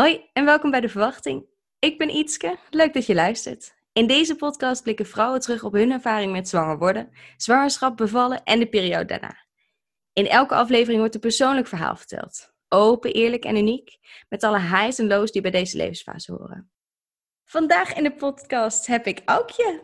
Hoi 0.00 0.28
en 0.32 0.44
welkom 0.44 0.70
bij 0.70 0.80
De 0.80 0.88
Verwachting. 0.88 1.46
Ik 1.78 1.98
ben 1.98 2.10
Ietske, 2.10 2.58
leuk 2.70 2.94
dat 2.94 3.06
je 3.06 3.14
luistert. 3.14 3.74
In 3.92 4.06
deze 4.06 4.36
podcast 4.36 4.82
blikken 4.82 5.06
vrouwen 5.06 5.40
terug 5.40 5.64
op 5.64 5.72
hun 5.72 5.90
ervaring 5.90 6.32
met 6.32 6.48
zwanger 6.48 6.78
worden, 6.78 7.10
zwangerschap, 7.36 7.96
bevallen 7.96 8.44
en 8.44 8.58
de 8.58 8.68
periode 8.68 9.04
daarna. 9.04 9.46
In 10.12 10.26
elke 10.26 10.54
aflevering 10.54 10.98
wordt 10.98 11.14
een 11.14 11.20
persoonlijk 11.20 11.66
verhaal 11.66 11.96
verteld. 11.96 12.52
Open, 12.68 13.12
eerlijk 13.12 13.44
en 13.44 13.56
uniek, 13.56 13.98
met 14.28 14.42
alle 14.42 14.60
highs 14.60 14.98
en 14.98 15.06
lows 15.06 15.32
die 15.32 15.42
bij 15.42 15.50
deze 15.50 15.76
levensfase 15.76 16.32
horen. 16.32 16.70
Vandaag 17.44 17.94
in 17.94 18.02
de 18.02 18.14
podcast 18.14 18.86
heb 18.86 19.06
ik 19.06 19.22
Aukje. 19.24 19.82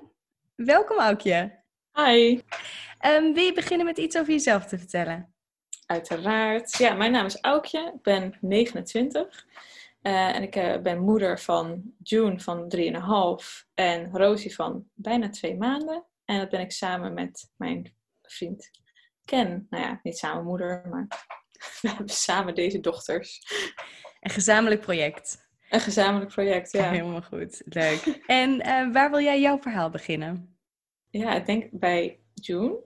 Welkom 0.55 0.99
Aukje. 0.99 1.63
Hi. 1.93 2.41
Um, 3.07 3.35
wil 3.35 3.45
je 3.45 3.53
beginnen 3.55 3.87
met 3.87 3.99
iets 3.99 4.17
over 4.17 4.33
jezelf 4.33 4.65
te 4.65 4.79
vertellen? 4.79 5.35
Uiteraard. 5.87 6.79
Ja, 6.79 6.95
mijn 6.95 7.13
naam 7.13 7.27
is 7.27 7.41
Aukje. 7.41 7.93
Ik 7.95 8.03
ben 8.03 8.37
29. 8.41 9.47
Uh, 10.03 10.37
en 10.37 10.43
ik 10.43 10.57
uh, 10.57 10.79
ben 10.79 11.01
moeder 11.01 11.41
van 11.41 11.83
June 11.99 12.41
van 12.41 12.73
3,5 12.77 13.69
en 13.75 14.11
Rosie 14.13 14.55
van 14.55 14.85
bijna 14.95 15.29
twee 15.29 15.57
maanden. 15.57 16.05
En 16.25 16.39
dat 16.39 16.49
ben 16.49 16.61
ik 16.61 16.73
samen 16.73 17.15
met 17.15 17.51
mijn 17.57 17.95
vriend 18.23 18.71
Ken. 19.25 19.67
Nou 19.71 19.85
ja, 19.85 20.01
niet 20.03 20.19
samen 20.19 20.45
moeder, 20.45 20.89
maar 20.91 21.07
we 21.81 21.89
hebben 21.89 22.09
samen 22.09 22.55
deze 22.55 22.81
dochters. 22.81 23.41
Een 24.21 24.31
gezamenlijk 24.31 24.81
project. 24.81 25.51
Een 25.69 25.81
gezamenlijk 25.81 26.31
project, 26.31 26.73
ja. 26.73 26.91
Helemaal 26.91 27.23
goed, 27.23 27.63
leuk. 27.65 28.21
en 28.27 28.51
uh, 28.51 28.93
waar 28.93 29.11
wil 29.11 29.21
jij 29.21 29.41
jouw 29.41 29.59
verhaal 29.59 29.91
beginnen? 29.91 30.59
Ja, 31.11 31.35
ik 31.35 31.47
denk 31.47 31.69
bij 31.71 32.21
June. 32.35 32.79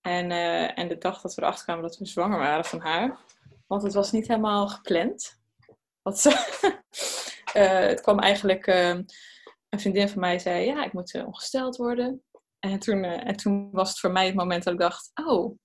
En, 0.00 0.30
en 0.74 0.88
de 0.88 0.98
dag 0.98 1.20
dat 1.20 1.34
we 1.34 1.42
erachter 1.42 1.64
kwamen 1.64 1.82
dat 1.82 1.98
we 1.98 2.06
zwanger 2.06 2.38
waren 2.38 2.64
van 2.64 2.80
haar. 2.80 3.18
Want 3.66 3.82
het 3.82 3.94
was 3.94 4.12
niet 4.12 4.28
helemaal 4.28 4.68
gepland. 4.68 5.37
Wat, 6.02 6.24
uh, 6.24 6.32
het 7.88 8.00
kwam 8.00 8.18
eigenlijk, 8.18 8.66
uh, 8.66 8.88
een 9.68 9.80
vriendin 9.80 10.08
van 10.08 10.20
mij 10.20 10.38
zei, 10.38 10.64
ja, 10.64 10.84
ik 10.84 10.92
moet 10.92 11.14
uh, 11.14 11.26
ongesteld 11.26 11.76
worden. 11.76 12.22
En 12.58 12.78
toen, 12.78 13.04
en 13.04 13.36
toen 13.36 13.70
was 13.70 13.88
het 13.88 13.98
voor 13.98 14.12
mij 14.12 14.26
het 14.26 14.34
moment 14.34 14.64
dat 14.64 14.72
ik 14.72 14.80
dacht, 14.80 15.10
oh, 15.14 15.58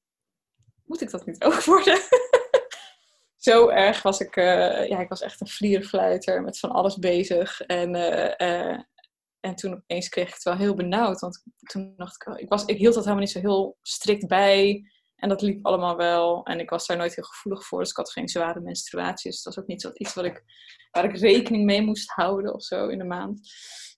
moet 0.86 1.02
ik 1.02 1.12
dat 1.12 1.26
niet 1.26 1.44
ook 1.44 1.64
worden? 1.74 2.00
Zo 3.38 3.68
erg 3.70 4.02
was 4.02 4.20
ik, 4.20 4.36
ja, 4.36 5.00
ik 5.00 5.10
was 5.10 5.22
echt 5.22 5.42
een 5.42 5.48
vlierenfluiter 5.48 6.42
met 6.42 6.60
van 6.60 6.72
alles 6.72 6.98
bezig. 6.98 7.62
En, 7.62 7.96
en 9.40 9.56
toen 9.56 9.74
opeens 9.74 10.10
kreeg 10.10 10.28
ik 10.28 10.34
het 10.34 10.44
wel 10.44 10.58
heel 10.58 10.76
benauwd, 10.76 11.20
want 11.20 11.44
toen 11.58 11.94
dacht 11.98 12.28
ik, 12.28 12.36
ik, 12.36 12.50
was, 12.50 12.66
ik 12.66 12.78
hield 12.78 12.94
dat 12.94 13.04
helemaal 13.04 13.24
niet 13.24 13.34
zo 13.34 13.40
heel 13.40 13.78
strikt 13.82 14.28
bij. 14.28 14.92
En 15.24 15.30
dat 15.30 15.42
liep 15.42 15.66
allemaal 15.66 15.98
wel. 15.98 16.46
En 16.46 16.60
ik 16.60 16.70
was 16.70 16.88
daar 16.88 16.98
nooit 16.98 17.16
heel 17.16 17.24
gevoelig 17.24 17.66
voor. 17.66 17.80
Dus 17.80 17.90
ik 17.90 17.96
had 17.96 18.12
geen 18.12 18.28
zware 18.28 18.60
menstruaties. 18.60 19.32
Dus 19.32 19.44
dat 19.44 19.56
was 19.56 19.64
ook 19.64 19.70
niet 19.70 19.82
zo 19.82 19.92
iets 19.94 20.14
wat 20.14 20.26
ik, 20.26 20.44
waar 20.92 21.04
ik 21.04 21.18
rekening 21.18 21.66
mee 21.66 21.82
moest 21.82 22.12
houden 22.12 22.54
of 22.54 22.64
zo 22.64 22.88
in 22.88 22.98
de 22.98 23.04
maand. 23.04 23.52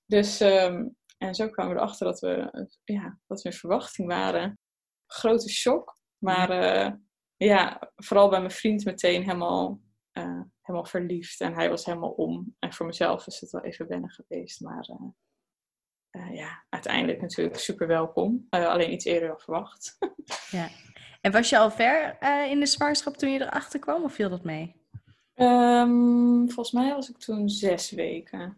Dus, 0.05 0.39
um, 0.39 0.95
en 1.17 1.35
zo 1.35 1.49
kwamen 1.49 1.73
we 1.73 1.79
erachter 1.79 2.05
dat 2.05 2.19
we, 2.19 2.67
ja, 2.83 3.19
dat 3.27 3.41
we 3.41 3.49
in 3.49 3.55
verwachting 3.55 4.07
waren. 4.07 4.59
Grote 5.07 5.49
shock. 5.49 5.97
Maar 6.17 6.63
uh, 6.63 6.93
ja, 7.35 7.91
vooral 7.95 8.29
bij 8.29 8.39
mijn 8.39 8.51
vriend 8.51 8.85
meteen 8.85 9.23
helemaal, 9.23 9.81
uh, 10.13 10.41
helemaal 10.61 10.89
verliefd. 10.89 11.41
En 11.41 11.53
hij 11.53 11.69
was 11.69 11.85
helemaal 11.85 12.11
om. 12.11 12.55
En 12.59 12.73
voor 12.73 12.85
mezelf 12.85 13.27
is 13.27 13.39
het 13.39 13.51
wel 13.51 13.63
even 13.63 13.87
wennen 13.87 14.09
geweest. 14.09 14.61
Maar 14.61 14.89
uh, 16.11 16.35
ja, 16.35 16.65
uiteindelijk 16.69 17.21
natuurlijk 17.21 17.59
super 17.59 17.87
welkom. 17.87 18.47
alleen 18.49 18.93
iets 18.93 19.05
eerder 19.05 19.27
dan 19.27 19.39
verwacht. 19.39 19.97
Ja. 20.51 20.69
En 21.25 21.31
was 21.31 21.49
je 21.49 21.57
al 21.57 21.71
ver 21.71 22.17
uh, 22.21 22.51
in 22.51 22.59
de 22.59 22.65
zwangerschap 22.65 23.17
toen 23.17 23.31
je 23.31 23.41
erachter 23.41 23.79
kwam 23.79 24.03
of 24.03 24.13
viel 24.13 24.29
dat 24.29 24.43
mee? 24.43 24.75
Um, 25.35 26.45
volgens 26.45 26.71
mij 26.71 26.93
was 26.93 27.09
ik 27.09 27.17
toen 27.17 27.49
zes 27.49 27.91
weken. 27.91 28.57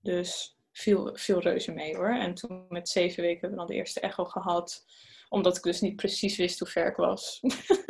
Dus 0.00 0.58
viel, 0.72 1.10
viel 1.14 1.40
reuze 1.40 1.72
mee 1.72 1.96
hoor. 1.96 2.14
En 2.14 2.34
toen 2.34 2.66
met 2.68 2.88
zeven 2.88 3.22
weken 3.22 3.40
hebben 3.40 3.58
we 3.58 3.64
dan 3.64 3.66
de 3.66 3.80
eerste 3.80 4.00
echo 4.00 4.24
gehad. 4.24 4.84
Omdat 5.28 5.56
ik 5.56 5.62
dus 5.62 5.80
niet 5.80 5.96
precies 5.96 6.36
wist 6.36 6.58
hoe 6.58 6.68
ver 6.68 6.86
ik 6.86 6.96
was. 6.96 7.40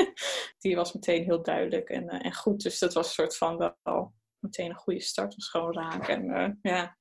Die 0.59 0.77
was 0.77 0.93
meteen 0.93 1.25
heel 1.25 1.43
duidelijk 1.43 1.89
en, 1.89 2.05
uh, 2.05 2.25
en 2.25 2.35
goed. 2.35 2.63
Dus 2.63 2.79
dat 2.79 2.95
was 2.95 3.07
een 3.07 3.13
soort 3.13 3.37
van 3.37 3.75
wel 3.83 4.15
meteen 4.39 4.71
een 4.71 4.77
goede 4.77 5.01
start. 5.01 5.35
Was 5.35 5.49
gewoon 5.49 5.75
raak. 5.75 6.09
En 6.09 6.25
uh, 6.25 6.49
ja, 6.73 6.99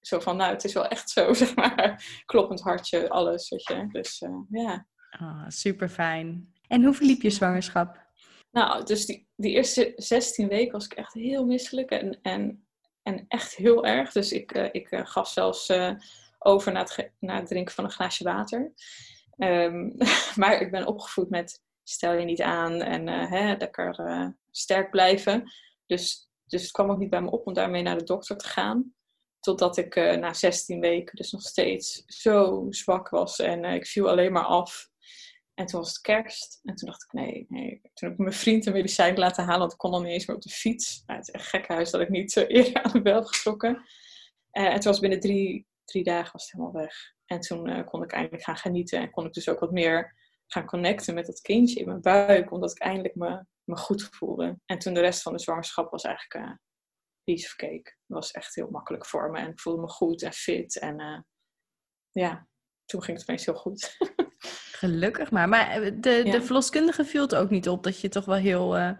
zo 0.00 0.20
van 0.20 0.36
nou 0.36 0.52
het 0.52 0.64
is 0.64 0.72
wel 0.72 0.86
echt 0.86 1.10
zo 1.10 1.32
zeg 1.42 1.54
maar. 1.54 2.22
Kloppend 2.24 2.60
hartje, 2.60 3.08
alles. 3.08 3.48
Weet 3.48 3.66
je. 3.66 3.88
Dus 3.92 4.22
ja. 4.48 4.86
Oh, 5.20 5.44
super 5.48 5.88
fijn. 5.88 6.52
En 6.68 6.84
hoe 6.84 6.94
verliep 6.94 7.22
je 7.22 7.30
zwangerschap? 7.30 8.00
Nou, 8.50 8.84
dus 8.84 9.06
die, 9.06 9.26
eerste 9.36 9.92
16 9.96 10.48
weken 10.48 10.72
was 10.72 10.84
ik 10.84 10.92
echt 10.92 11.12
heel 11.12 11.44
misselijk 11.44 11.90
en, 11.90 12.18
en, 12.22 12.66
en 13.02 13.24
echt 13.28 13.54
heel 13.54 13.86
erg. 13.86 14.12
Dus 14.12 14.32
ik, 14.32 14.54
uh, 14.54 14.68
ik 14.72 14.90
uh, 14.90 15.06
gaf 15.06 15.28
zelfs 15.28 15.70
uh, 15.70 15.94
over 16.38 16.72
na 16.72 16.80
het, 16.80 17.10
het 17.20 17.46
drinken 17.46 17.74
van 17.74 17.84
een 17.84 17.90
glaasje 17.90 18.24
water. 18.24 18.72
Um, 19.36 19.96
maar 20.40 20.60
ik 20.60 20.70
ben 20.70 20.86
opgevoed 20.86 21.30
met 21.30 21.62
stel 21.82 22.12
je 22.12 22.24
niet 22.24 22.42
aan 22.42 22.82
en 22.82 23.08
hè, 23.08 23.54
lekker 23.56 24.34
sterk 24.50 24.90
blijven. 24.90 25.52
Dus, 25.86 26.28
dus 26.44 26.62
het 26.62 26.70
kwam 26.70 26.90
ook 26.90 26.98
niet 26.98 27.10
bij 27.10 27.22
me 27.22 27.30
op 27.30 27.46
om 27.46 27.52
daarmee 27.52 27.82
naar 27.82 27.98
de 27.98 28.04
dokter 28.04 28.36
te 28.36 28.48
gaan. 28.48 28.94
Totdat 29.40 29.76
ik 29.76 29.94
na 29.94 30.32
16 30.32 30.80
weken 30.80 31.16
dus 31.16 31.32
nog 31.32 31.42
steeds 31.42 32.02
zo 32.06 32.66
zwak 32.70 33.08
was 33.08 33.38
en 33.38 33.64
ik 33.64 33.86
viel 33.86 34.08
alleen 34.08 34.32
maar 34.32 34.44
af. 34.44 34.91
En 35.54 35.66
toen 35.66 35.80
was 35.80 35.88
het 35.88 36.00
kerst. 36.00 36.60
En 36.62 36.74
toen 36.74 36.88
dacht 36.88 37.02
ik, 37.02 37.12
nee, 37.12 37.46
nee. 37.48 37.80
Toen 37.82 38.08
heb 38.08 38.12
ik 38.12 38.18
mijn 38.18 38.32
vriend 38.32 38.66
een 38.66 38.72
medicijn 38.72 39.18
laten 39.18 39.44
halen, 39.44 39.60
want 39.60 39.72
ik 39.72 39.78
kon 39.78 39.90
dan 39.90 40.02
niet 40.02 40.12
eens 40.12 40.26
meer 40.26 40.36
op 40.36 40.42
de 40.42 40.50
fiets. 40.50 41.02
Nou, 41.06 41.18
het 41.18 41.28
is 41.28 41.34
echt 41.34 41.48
gek 41.48 41.68
huis 41.68 41.90
dat 41.90 42.00
ik 42.00 42.08
niet 42.08 42.32
zo 42.32 42.40
eerder 42.46 42.82
aan 42.82 42.92
de 42.92 43.02
bel 43.02 43.24
getrokken. 43.24 43.74
Uh, 44.52 44.64
en 44.64 44.80
toen 44.80 44.90
was 44.90 45.00
binnen 45.00 45.20
drie, 45.20 45.66
drie 45.84 46.04
dagen 46.04 46.32
was 46.32 46.42
het 46.42 46.52
helemaal 46.52 46.82
weg. 46.82 46.94
En 47.26 47.40
toen 47.40 47.68
uh, 47.68 47.86
kon 47.86 48.02
ik 48.02 48.12
eindelijk 48.12 48.42
gaan 48.42 48.56
genieten. 48.56 49.00
En 49.00 49.10
kon 49.10 49.26
ik 49.26 49.32
dus 49.32 49.48
ook 49.48 49.60
wat 49.60 49.70
meer 49.70 50.16
gaan 50.46 50.66
connecten 50.66 51.14
met 51.14 51.26
dat 51.26 51.40
kindje 51.40 51.80
in 51.80 51.86
mijn 51.86 52.00
buik. 52.00 52.52
Omdat 52.52 52.70
ik 52.70 52.78
eindelijk 52.78 53.14
me, 53.14 53.44
me 53.64 53.76
goed 53.76 54.02
voelde. 54.02 54.58
En 54.66 54.78
toen 54.78 54.94
de 54.94 55.00
rest 55.00 55.22
van 55.22 55.32
de 55.32 55.38
zwangerschap 55.38 55.90
was 55.90 56.04
eigenlijk 56.04 56.48
uh, 56.48 56.56
piece 57.24 57.46
of 57.46 57.54
cake. 57.54 57.96
Dat 58.06 58.18
was 58.18 58.30
echt 58.30 58.54
heel 58.54 58.70
makkelijk 58.70 59.06
voor 59.06 59.30
me. 59.30 59.38
En 59.38 59.50
ik 59.50 59.60
voelde 59.60 59.80
me 59.80 59.88
goed 59.88 60.22
en 60.22 60.32
fit. 60.32 60.78
En 60.78 61.26
ja, 62.10 62.48
toen 62.84 63.02
ging 63.02 63.18
het 63.18 63.28
opeens 63.28 63.44
heel 63.44 63.54
goed. 63.54 63.96
Gelukkig 64.82 65.30
maar. 65.30 65.48
Maar 65.48 65.70
eh, 65.70 65.92
de, 65.94 66.22
ja. 66.24 66.32
de 66.32 66.42
verloskundige 66.42 67.04
viel 67.04 67.22
het 67.22 67.34
ook 67.34 67.50
niet 67.50 67.68
op 67.68 67.82
dat 67.82 68.00
je 68.00 68.08
toch 68.08 68.24
wel 68.24 68.36
heel 68.36 68.78
uh, 68.78 68.90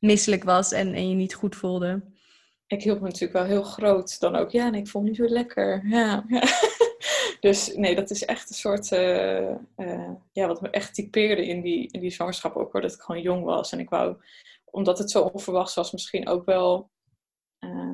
misselijk 0.00 0.44
was 0.44 0.72
en, 0.72 0.94
en 0.94 1.08
je 1.08 1.14
niet 1.14 1.34
goed 1.34 1.56
voelde. 1.56 2.02
Ik 2.66 2.82
hield 2.82 3.00
me 3.00 3.06
natuurlijk 3.06 3.32
wel 3.32 3.44
heel 3.44 3.62
groot 3.62 4.20
dan 4.20 4.36
ook. 4.36 4.50
Ja, 4.50 4.66
en 4.66 4.74
ik 4.74 4.88
voel 4.88 5.02
me 5.02 5.08
niet 5.08 5.16
zo 5.16 5.28
lekker. 5.28 5.86
Ja. 5.86 6.24
dus 7.40 7.74
nee, 7.74 7.94
dat 7.94 8.10
is 8.10 8.24
echt 8.24 8.48
een 8.48 8.54
soort, 8.54 8.90
uh, 8.90 9.50
uh, 9.76 10.10
ja, 10.32 10.46
wat 10.46 10.60
me 10.60 10.70
echt 10.70 10.94
typeerde 10.94 11.46
in 11.46 11.62
die, 11.62 11.88
in 11.90 12.00
die 12.00 12.10
zwangerschap 12.10 12.56
ook 12.56 12.72
hoor, 12.72 12.80
dat 12.80 12.92
ik 12.92 13.00
gewoon 13.00 13.22
jong 13.22 13.44
was. 13.44 13.72
En 13.72 13.80
ik 13.80 13.88
wou, 13.88 14.16
omdat 14.64 14.98
het 14.98 15.10
zo 15.10 15.22
onverwachts 15.22 15.74
was, 15.74 15.92
misschien 15.92 16.28
ook 16.28 16.44
wel 16.44 16.90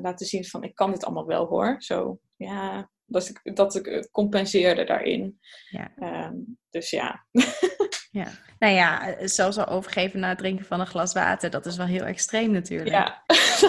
laten 0.01 0.25
zien 0.25 0.45
van, 0.45 0.63
ik 0.63 0.75
kan 0.75 0.91
dit 0.91 1.05
allemaal 1.05 1.25
wel 1.25 1.45
hoor. 1.45 1.75
Zo, 1.79 2.19
ja, 2.35 2.89
dat 3.05 3.29
ik, 3.29 3.55
dat 3.55 3.75
ik 3.75 3.85
het 3.85 4.11
compenseerde 4.11 4.83
daarin. 4.83 5.39
Ja. 5.69 5.91
Um, 6.27 6.57
dus 6.69 6.89
ja. 6.89 7.25
ja. 8.11 8.27
Nou 8.59 8.73
ja, 8.73 9.15
zelfs 9.27 9.57
al 9.57 9.67
overgeven 9.67 10.19
na 10.19 10.29
het 10.29 10.37
drinken 10.37 10.65
van 10.65 10.79
een 10.79 10.87
glas 10.87 11.13
water, 11.13 11.49
dat 11.49 11.65
is 11.65 11.77
wel 11.77 11.85
heel 11.85 12.03
extreem 12.03 12.51
natuurlijk. 12.51 12.89
Ja, 12.89 13.23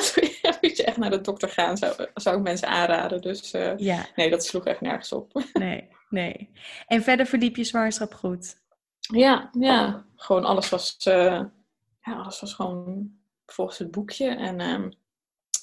dat 0.42 0.58
moet 0.60 0.76
je 0.76 0.84
echt 0.84 0.96
naar 0.96 1.10
de 1.10 1.20
dokter 1.20 1.48
gaan, 1.48 1.76
zou, 1.76 2.06
zou 2.14 2.36
ik 2.36 2.42
mensen 2.42 2.68
aanraden. 2.68 3.20
Dus 3.20 3.54
uh, 3.54 3.76
ja. 3.76 4.06
nee, 4.16 4.30
dat 4.30 4.44
sloeg 4.44 4.64
echt 4.64 4.80
nergens 4.80 5.12
op. 5.12 5.44
nee, 5.52 5.88
nee. 6.08 6.50
En 6.86 7.02
verder 7.02 7.26
verliep 7.26 7.56
je 7.56 7.64
zwangerschap 7.64 8.14
goed? 8.14 8.62
Ja, 8.98 9.50
ja. 9.58 10.06
Gewoon 10.16 10.44
alles 10.44 10.68
was, 10.68 10.96
uh, 11.08 11.42
ja, 12.02 12.12
alles 12.12 12.40
was 12.40 12.54
gewoon 12.54 13.10
volgens 13.46 13.78
het 13.78 13.90
boekje. 13.90 14.28
En 14.28 14.60
um, 14.60 14.86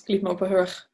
ik 0.02 0.08
liep 0.08 0.22
me 0.22 0.30
ook 0.30 0.40
wel 0.40 0.50
heel 0.50 0.58
erg 0.58 0.91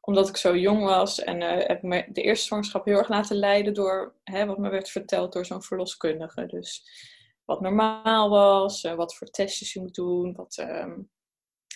omdat 0.00 0.28
ik 0.28 0.36
zo 0.36 0.56
jong 0.56 0.84
was 0.84 1.20
en 1.20 1.40
uh, 1.40 1.66
heb 1.66 1.82
me 1.82 2.06
de 2.08 2.22
eerste 2.22 2.46
zwangerschap 2.46 2.84
heel 2.84 2.98
erg 2.98 3.08
laten 3.08 3.36
leiden 3.36 3.74
door 3.74 4.14
hè, 4.24 4.46
wat 4.46 4.58
me 4.58 4.70
werd 4.70 4.90
verteld 4.90 5.32
door 5.32 5.46
zo'n 5.46 5.62
verloskundige. 5.62 6.46
Dus 6.46 6.84
wat 7.44 7.60
normaal 7.60 8.30
was, 8.30 8.84
uh, 8.84 8.94
wat 8.94 9.14
voor 9.14 9.26
testjes 9.26 9.72
je 9.72 9.80
moet 9.80 9.94
doen, 9.94 10.34
wat, 10.34 10.56
um, 10.60 11.10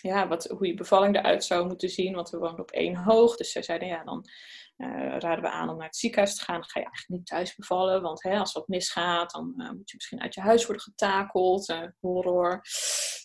ja, 0.01 0.27
wat, 0.27 0.45
hoe 0.45 0.67
je 0.67 0.73
bevalling 0.73 1.15
eruit 1.15 1.43
zou 1.43 1.67
moeten 1.67 1.89
zien. 1.89 2.15
Want 2.15 2.29
we 2.29 2.37
woonden 2.37 2.59
op 2.59 2.71
één 2.71 2.95
hoog, 2.95 3.35
dus 3.35 3.51
zij 3.51 3.61
zeiden 3.61 3.87
ja, 3.87 4.03
dan 4.03 4.29
uh, 4.77 5.17
raden 5.17 5.41
we 5.41 5.49
aan 5.49 5.69
om 5.69 5.77
naar 5.77 5.85
het 5.85 5.95
ziekenhuis 5.95 6.35
te 6.35 6.43
gaan. 6.43 6.59
Dan 6.59 6.69
ga 6.69 6.79
je 6.79 6.85
eigenlijk 6.85 7.19
niet 7.19 7.27
thuis 7.27 7.55
bevallen, 7.55 8.01
want 8.01 8.23
hè, 8.23 8.37
als 8.37 8.53
wat 8.53 8.67
misgaat, 8.67 9.31
dan 9.31 9.53
moet 9.55 9.89
je 9.89 9.95
misschien 9.95 10.21
uit 10.21 10.33
je 10.33 10.41
huis 10.41 10.65
worden 10.65 10.83
getakeld. 10.83 11.75
horror. 11.99 12.61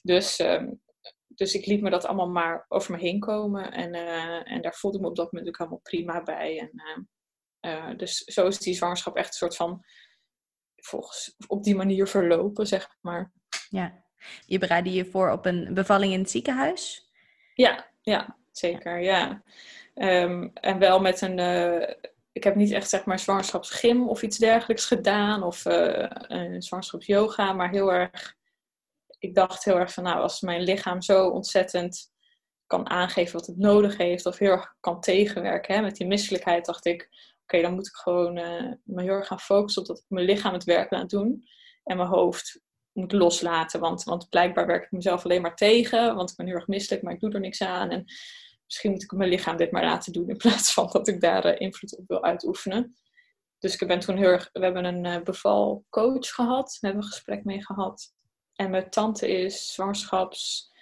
Dus 0.02 0.38
um, 0.38 0.80
dus 1.40 1.54
ik 1.54 1.66
liet 1.66 1.80
me 1.80 1.90
dat 1.90 2.04
allemaal 2.04 2.28
maar 2.28 2.64
over 2.68 2.92
me 2.92 2.98
heen 2.98 3.20
komen. 3.20 3.72
En, 3.72 3.94
uh, 3.94 4.52
en 4.52 4.62
daar 4.62 4.74
voelde 4.74 4.96
ik 4.96 5.02
me 5.02 5.08
op 5.08 5.16
dat 5.16 5.32
moment 5.32 5.50
ook 5.50 5.58
helemaal 5.58 5.80
prima 5.82 6.22
bij. 6.22 6.58
En, 6.58 6.70
uh, 7.60 7.72
uh, 7.72 7.96
dus 7.96 8.18
zo 8.18 8.46
is 8.46 8.58
die 8.58 8.74
zwangerschap 8.74 9.16
echt 9.16 9.28
een 9.28 9.32
soort 9.32 9.56
van 9.56 9.84
volgens, 10.76 11.34
op 11.46 11.64
die 11.64 11.74
manier 11.74 12.06
verlopen, 12.06 12.66
zeg 12.66 12.96
maar. 13.00 13.32
Ja, 13.68 14.04
je 14.46 14.58
bereidde 14.58 14.92
je 14.92 15.04
voor 15.04 15.30
op 15.30 15.46
een 15.46 15.74
bevalling 15.74 16.12
in 16.12 16.20
het 16.20 16.30
ziekenhuis? 16.30 17.10
Ja, 17.54 17.90
ja. 18.00 18.36
zeker, 18.52 19.00
ja. 19.00 19.42
Ehm, 19.94 20.48
en 20.54 20.78
wel 20.78 21.00
met 21.00 21.20
een, 21.20 21.38
uh, 21.38 21.88
ik 22.32 22.44
heb 22.44 22.54
niet 22.54 22.72
echt 22.72 22.88
zeg 22.88 23.04
maar 23.04 23.18
zwangerschapsgym 23.18 24.08
of 24.08 24.22
iets 24.22 24.38
dergelijks 24.38 24.86
gedaan 24.86 25.42
of 25.42 25.66
uh, 25.66 26.06
een 26.08 26.62
zwangerschapsyoga, 26.62 27.52
maar 27.52 27.70
heel 27.70 27.92
erg, 27.92 28.38
ik 29.20 29.34
dacht 29.34 29.64
heel 29.64 29.78
erg 29.78 29.92
van 29.92 30.04
nou, 30.04 30.20
als 30.20 30.40
mijn 30.40 30.62
lichaam 30.62 31.02
zo 31.02 31.28
ontzettend 31.28 32.10
kan 32.66 32.88
aangeven 32.88 33.32
wat 33.32 33.46
het 33.46 33.58
nodig 33.58 33.96
heeft 33.96 34.26
of 34.26 34.38
heel 34.38 34.50
erg 34.50 34.74
kan 34.80 35.00
tegenwerken 35.00 35.74
hè, 35.74 35.80
met 35.80 35.96
die 35.96 36.06
misselijkheid, 36.06 36.64
dacht 36.64 36.86
ik, 36.86 37.08
oké, 37.42 37.62
dan 37.62 37.74
moet 37.74 37.86
ik 37.86 37.94
gewoon 37.94 38.38
uh, 38.38 38.72
me 38.84 39.02
heel 39.02 39.12
erg 39.12 39.26
gaan 39.26 39.40
focussen 39.40 39.82
op 39.82 39.88
dat 39.88 39.98
ik 39.98 40.04
mijn 40.08 40.26
lichaam 40.26 40.52
het 40.52 40.64
werk 40.64 40.90
laat 40.90 41.10
doen 41.10 41.44
en 41.84 41.96
mijn 41.96 42.08
hoofd 42.08 42.60
moet 42.92 43.12
loslaten, 43.12 43.80
want, 43.80 44.02
want 44.02 44.28
blijkbaar 44.28 44.66
werk 44.66 44.84
ik 44.84 44.90
mezelf 44.90 45.24
alleen 45.24 45.42
maar 45.42 45.56
tegen, 45.56 46.14
want 46.14 46.30
ik 46.30 46.36
ben 46.36 46.46
heel 46.46 46.54
erg 46.54 46.66
misselijk, 46.66 47.02
maar 47.02 47.12
ik 47.12 47.20
doe 47.20 47.32
er 47.32 47.40
niks 47.40 47.62
aan 47.62 47.90
en 47.90 48.04
misschien 48.64 48.90
moet 48.90 49.02
ik 49.02 49.12
mijn 49.12 49.30
lichaam 49.30 49.56
dit 49.56 49.70
maar 49.70 49.84
laten 49.84 50.12
doen 50.12 50.28
in 50.28 50.36
plaats 50.44 50.72
van 50.72 50.88
dat 50.92 51.08
ik 51.08 51.20
daar 51.20 51.46
uh, 51.46 51.60
invloed 51.60 51.96
op 51.96 52.04
wil 52.06 52.22
uitoefenen. 52.22 52.96
Dus 53.58 53.76
ik 53.76 53.88
ben 53.88 54.00
toen 54.00 54.16
heel 54.16 54.28
erg, 54.28 54.50
we 54.52 54.60
hebben 54.60 54.84
een 54.84 55.04
uh, 55.04 55.22
bevalcoach 55.22 56.28
gehad, 56.28 56.78
we 56.80 56.86
hebben 56.86 57.04
een 57.04 57.10
gesprek 57.10 57.44
mee 57.44 57.64
gehad. 57.64 58.12
En 58.60 58.70
mijn 58.70 58.90
tante 58.90 59.28
is 59.28 59.72
zwangerschaps, 59.72 60.72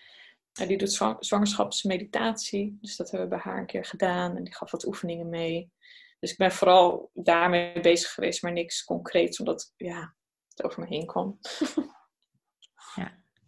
uh, 0.61 0.69
die 0.69 0.79
doet 0.79 1.17
zwangerschapsmeditatie. 1.21 2.79
Dus 2.81 2.97
dat 2.97 3.11
hebben 3.11 3.29
we 3.29 3.35
bij 3.35 3.45
haar 3.45 3.59
een 3.59 3.67
keer 3.67 3.85
gedaan 3.85 4.37
en 4.37 4.45
die 4.45 4.55
gaf 4.55 4.71
wat 4.71 4.87
oefeningen 4.87 5.29
mee. 5.29 5.73
Dus 6.19 6.31
ik 6.31 6.37
ben 6.37 6.53
vooral 6.53 7.11
daarmee 7.15 7.81
bezig 7.81 8.11
geweest, 8.11 8.43
maar 8.43 8.53
niks 8.53 8.85
concreets, 8.85 9.39
omdat 9.39 9.73
ja, 9.77 10.15
het 10.49 10.63
over 10.63 10.81
me 10.81 10.87
heen 10.87 11.07
kwam. 11.07 11.39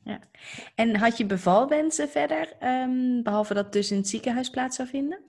Ja. 0.05 0.21
En 0.75 0.97
had 0.97 1.17
je 1.17 1.27
bevalwensen 1.27 2.09
verder, 2.09 2.57
um, 2.63 3.23
behalve 3.23 3.55
dat 3.55 3.73
dus 3.73 3.91
in 3.91 3.97
het 3.97 4.09
ziekenhuis 4.09 4.51
plaats 4.51 4.77
zou 4.77 4.89
vinden? 4.89 5.25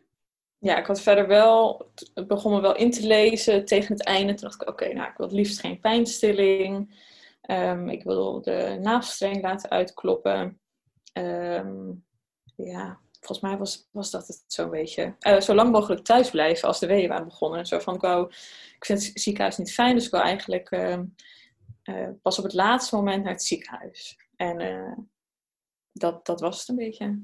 Ja, 0.58 0.78
ik 0.78 0.86
had 0.86 1.02
verder 1.02 1.28
wel, 1.28 1.92
het 2.14 2.28
begon 2.28 2.54
me 2.54 2.62
wel 2.62 2.76
in 2.76 2.92
te 2.92 3.08
lezen 3.08 3.66
tegen 3.66 3.94
het 3.94 4.04
einde. 4.04 4.34
Toen 4.34 4.50
dacht 4.50 4.62
ik, 4.62 4.70
oké, 4.70 4.94
nou, 4.94 5.10
ik 5.10 5.18
wil 5.18 5.26
het 5.26 5.36
liefst 5.36 5.60
geen 5.60 5.80
pijnstilling. 5.80 6.94
Um, 7.50 7.90
ik 7.90 8.04
wil 8.04 8.42
de 8.42 8.78
navelstreng 8.82 9.42
laten 9.42 9.70
uitkloppen. 9.70 10.60
Um, 11.14 12.06
ja, 12.56 13.00
volgens 13.20 13.40
mij 13.40 13.58
was, 13.58 13.88
was 13.92 14.12
dat 14.12 14.28
het 14.28 14.44
zo'n 14.48 14.70
beetje. 14.70 15.16
Uh, 15.28 15.40
zo 15.40 15.56
lang 15.56 15.72
mogelijk 15.72 16.04
thuis 16.04 16.30
blijven 16.30 16.68
als 16.68 16.80
de 16.80 16.88
weeën 16.88 17.10
waren 17.10 17.26
begonnen. 17.26 17.66
Zo 17.66 17.80
van, 17.80 17.96
ik 17.96 18.02
wou, 18.02 18.28
ik 18.76 18.86
vind 18.86 19.06
het 19.06 19.22
ziekenhuis 19.22 19.58
niet 19.58 19.74
fijn, 19.74 19.96
dus 19.96 20.06
ik 20.06 20.12
wil 20.12 20.22
eigenlijk 20.22 20.72
uh, 20.72 21.00
uh, 21.84 22.10
pas 22.22 22.38
op 22.38 22.44
het 22.44 22.54
laatste 22.54 22.96
moment 22.96 23.24
naar 23.24 23.34
het 23.34 23.44
ziekenhuis. 23.44 24.18
En 24.36 24.60
uh, 24.60 24.98
dat, 25.92 26.26
dat 26.26 26.40
was 26.40 26.60
het 26.60 26.68
een 26.70 26.76
beetje. 26.76 27.20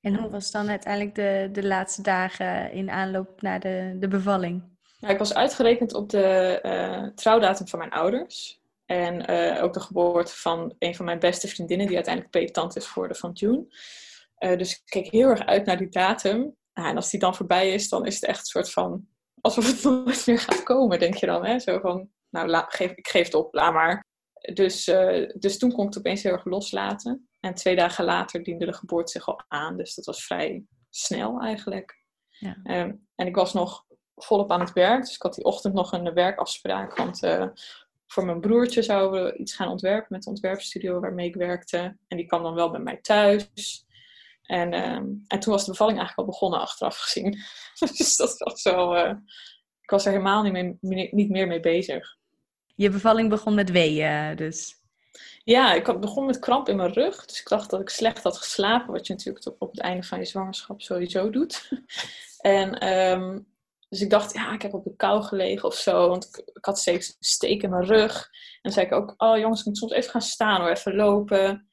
En 0.00 0.16
hoe 0.16 0.30
was 0.30 0.50
dan 0.50 0.68
uiteindelijk 0.68 1.14
de, 1.14 1.48
de 1.52 1.66
laatste 1.66 2.02
dagen 2.02 2.72
in 2.72 2.90
aanloop 2.90 3.42
naar 3.42 3.60
de, 3.60 3.96
de 3.98 4.08
bevalling? 4.08 4.62
Ja, 4.98 5.08
ik 5.08 5.18
was 5.18 5.34
uitgerekend 5.34 5.94
op 5.94 6.10
de 6.10 7.12
trouwdatum 7.14 7.68
van 7.68 7.78
mijn 7.78 7.90
ouders. 7.90 8.60
En 8.86 9.30
uh, 9.30 9.62
ook 9.62 9.72
de 9.72 9.80
geboorte 9.80 10.36
van 10.36 10.74
een 10.78 10.94
van 10.94 11.04
mijn 11.04 11.18
beste 11.18 11.48
vriendinnen, 11.48 11.86
die 11.86 11.96
uiteindelijk 11.96 12.34
peetant 12.34 12.76
is 12.76 12.86
geworden 12.86 13.16
van 13.16 13.32
June. 13.32 13.66
dus 14.38 14.72
ik 14.72 14.82
keek 14.84 15.10
heel 15.10 15.28
erg 15.28 15.46
uit 15.46 15.66
naar 15.66 15.76
die 15.76 15.88
datum. 15.88 16.56
Nou, 16.74 16.88
en 16.88 16.96
als 16.96 17.10
die 17.10 17.20
dan 17.20 17.34
voorbij 17.34 17.72
is, 17.72 17.88
dan 17.88 18.06
is 18.06 18.14
het 18.14 18.24
echt 18.24 18.38
een 18.38 18.44
soort 18.44 18.70
van... 18.70 19.06
Alsof 19.40 19.66
het 19.66 19.82
nooit 20.04 20.26
meer 20.26 20.38
gaat 20.38 20.62
komen, 20.62 20.98
denk 20.98 21.14
je 21.14 21.26
dan. 21.26 21.44
Hè? 21.44 21.58
Zo 21.58 21.80
van, 21.80 22.10
nou, 22.30 22.48
la, 22.48 22.64
geef, 22.68 22.90
ik 22.90 23.08
geef 23.08 23.24
het 23.24 23.34
op, 23.34 23.54
laat 23.54 23.72
maar. 23.72 24.04
Dus, 24.54 24.88
uh, 24.88 25.30
dus 25.34 25.58
toen 25.58 25.72
kon 25.72 25.86
ik 25.86 25.88
het 25.88 25.98
opeens 25.98 26.22
heel 26.22 26.32
erg 26.32 26.44
loslaten. 26.44 27.28
En 27.40 27.54
twee 27.54 27.76
dagen 27.76 28.04
later 28.04 28.42
diende 28.42 28.66
de 28.66 28.72
geboorte 28.72 29.12
zich 29.12 29.28
al 29.28 29.44
aan. 29.48 29.76
Dus 29.76 29.94
dat 29.94 30.04
was 30.04 30.24
vrij 30.24 30.64
snel 30.90 31.40
eigenlijk. 31.40 32.04
Ja. 32.28 32.56
Um, 32.64 33.06
en 33.14 33.26
ik 33.26 33.34
was 33.34 33.52
nog 33.52 33.84
volop 34.16 34.50
aan 34.50 34.60
het 34.60 34.72
werk. 34.72 35.00
Dus 35.00 35.14
ik 35.14 35.22
had 35.22 35.34
die 35.34 35.44
ochtend 35.44 35.74
nog 35.74 35.92
een 35.92 36.14
werkafspraak. 36.14 36.96
Want 36.96 37.22
uh, 37.22 37.48
voor 38.06 38.24
mijn 38.24 38.40
broertje 38.40 38.82
zouden 38.82 39.24
we 39.24 39.36
iets 39.36 39.54
gaan 39.54 39.68
ontwerpen 39.68 40.06
met 40.10 40.22
de 40.22 40.30
ontwerpstudio 40.30 41.00
waarmee 41.00 41.28
ik 41.28 41.34
werkte. 41.34 41.96
En 42.08 42.16
die 42.16 42.26
kwam 42.26 42.42
dan 42.42 42.54
wel 42.54 42.70
bij 42.70 42.80
mij 42.80 42.96
thuis. 42.96 43.84
En, 44.42 44.74
um, 44.74 45.24
en 45.26 45.40
toen 45.40 45.52
was 45.52 45.64
de 45.64 45.70
bevalling 45.70 45.98
eigenlijk 45.98 46.28
al 46.28 46.34
begonnen 46.34 46.60
achteraf 46.60 46.96
gezien. 46.96 47.38
dus 47.96 48.16
dat 48.16 48.38
was 48.38 48.62
wel... 48.62 48.96
Uh, 48.96 49.14
ik 49.82 49.92
was 49.92 50.04
er 50.04 50.10
helemaal 50.10 50.42
niet, 50.42 50.80
mee, 50.80 51.08
niet 51.10 51.30
meer 51.30 51.46
mee 51.46 51.60
bezig. 51.60 52.16
Je 52.74 52.90
bevalling 52.90 53.28
begon 53.28 53.54
met 53.54 53.70
weeën 53.70 54.36
dus? 54.36 54.74
Ja, 55.44 55.72
ik 55.72 56.00
begon 56.00 56.26
met 56.26 56.38
kramp 56.38 56.68
in 56.68 56.76
mijn 56.76 56.92
rug. 56.92 57.24
Dus 57.24 57.40
ik 57.40 57.48
dacht 57.48 57.70
dat 57.70 57.80
ik 57.80 57.88
slecht 57.88 58.22
had 58.22 58.38
geslapen. 58.38 58.92
Wat 58.92 59.06
je 59.06 59.12
natuurlijk 59.12 59.54
op 59.58 59.70
het 59.70 59.80
einde 59.80 60.02
van 60.02 60.18
je 60.18 60.24
zwangerschap 60.24 60.80
sowieso 60.80 61.30
doet. 61.30 61.68
en 62.40 62.88
um, 62.88 63.46
dus 63.88 64.00
ik 64.00 64.10
dacht, 64.10 64.34
ja, 64.34 64.52
ik 64.52 64.62
heb 64.62 64.74
op 64.74 64.84
de 64.84 64.96
kou 64.96 65.22
gelegen 65.22 65.68
of 65.68 65.74
zo. 65.74 66.08
Want 66.08 66.38
ik, 66.52 66.64
had 66.64 66.78
steeds 66.78 67.08
een 67.08 67.14
steek 67.18 67.62
in 67.62 67.70
mijn 67.70 67.86
rug. 67.86 68.28
En 68.62 68.72
zei 68.72 68.86
ik 68.86 68.92
ook, 68.92 69.14
oh 69.16 69.38
jongens, 69.38 69.60
ik 69.60 69.66
moet 69.66 69.78
soms 69.78 69.92
even 69.92 70.10
gaan 70.10 70.20
staan 70.20 70.62
of 70.62 70.68
even 70.68 70.94
lopen. 70.94 71.68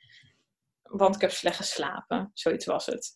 Want 0.81 1.15
ik 1.15 1.21
heb 1.21 1.31
slecht 1.31 1.55
geslapen. 1.55 2.31
Zoiets 2.33 2.65
was 2.65 2.85
het. 2.85 3.15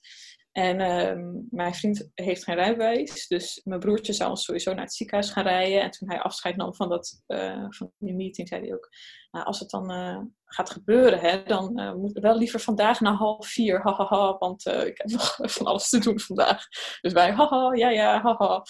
En 0.58 0.80
uh, 0.80 1.44
mijn 1.50 1.74
vriend 1.74 2.10
heeft 2.14 2.44
geen 2.44 2.56
rijbewijs, 2.56 3.28
dus 3.28 3.62
mijn 3.64 3.80
broertje 3.80 4.14
zou 4.14 4.36
sowieso 4.36 4.74
naar 4.74 4.84
het 4.84 4.94
ziekenhuis 4.94 5.30
gaan 5.30 5.44
rijden. 5.44 5.82
En 5.82 5.92
toen 5.92 6.10
hij 6.10 6.20
afscheid 6.20 6.56
nam 6.56 6.76
van, 6.76 6.90
dat, 6.90 7.24
uh, 7.28 7.66
van 7.70 7.92
die 7.98 8.14
meeting, 8.14 8.48
zei 8.48 8.62
hij 8.62 8.74
ook, 8.74 8.90
nou, 9.32 9.46
als 9.46 9.60
het 9.60 9.70
dan 9.70 9.92
uh, 9.92 10.22
gaat 10.46 10.70
gebeuren, 10.70 11.20
hè, 11.20 11.44
dan 11.44 11.80
uh, 11.80 11.94
moet 11.94 12.20
wel 12.20 12.38
liever 12.38 12.60
vandaag 12.60 13.00
na 13.00 13.14
half 13.14 13.48
vier, 13.48 13.82
hahaha, 13.82 14.38
want 14.38 14.66
ik 14.66 14.98
heb 14.98 15.08
nog 15.18 15.38
van 15.42 15.66
alles 15.66 15.90
te 15.90 16.00
doen 16.00 16.20
vandaag. 16.20 16.68
Dus 17.02 17.14
wij, 17.14 17.32
haha, 17.32 17.74
ja, 17.76 17.90
ja, 17.90 18.22
haha. 18.22 18.64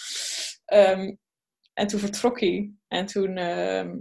Um, 0.92 1.18
en 1.72 1.86
toen 1.86 2.00
vertrok 2.00 2.40
hij. 2.40 2.72
En 2.88 3.06
toen 3.06 3.36
ehm, 3.36 3.96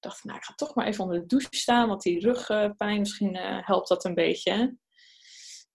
dacht 0.00 0.18
ik, 0.18 0.24
nou, 0.24 0.38
ik 0.38 0.44
ga 0.44 0.54
toch 0.54 0.74
maar 0.74 0.86
even 0.86 1.04
onder 1.04 1.20
de 1.20 1.26
douche 1.26 1.48
staan, 1.50 1.88
want 1.88 2.02
die 2.02 2.20
rugpijn, 2.20 2.98
misschien 2.98 3.36
helpt 3.60 3.88
dat 3.88 4.04
een 4.04 4.14
beetje. 4.14 4.82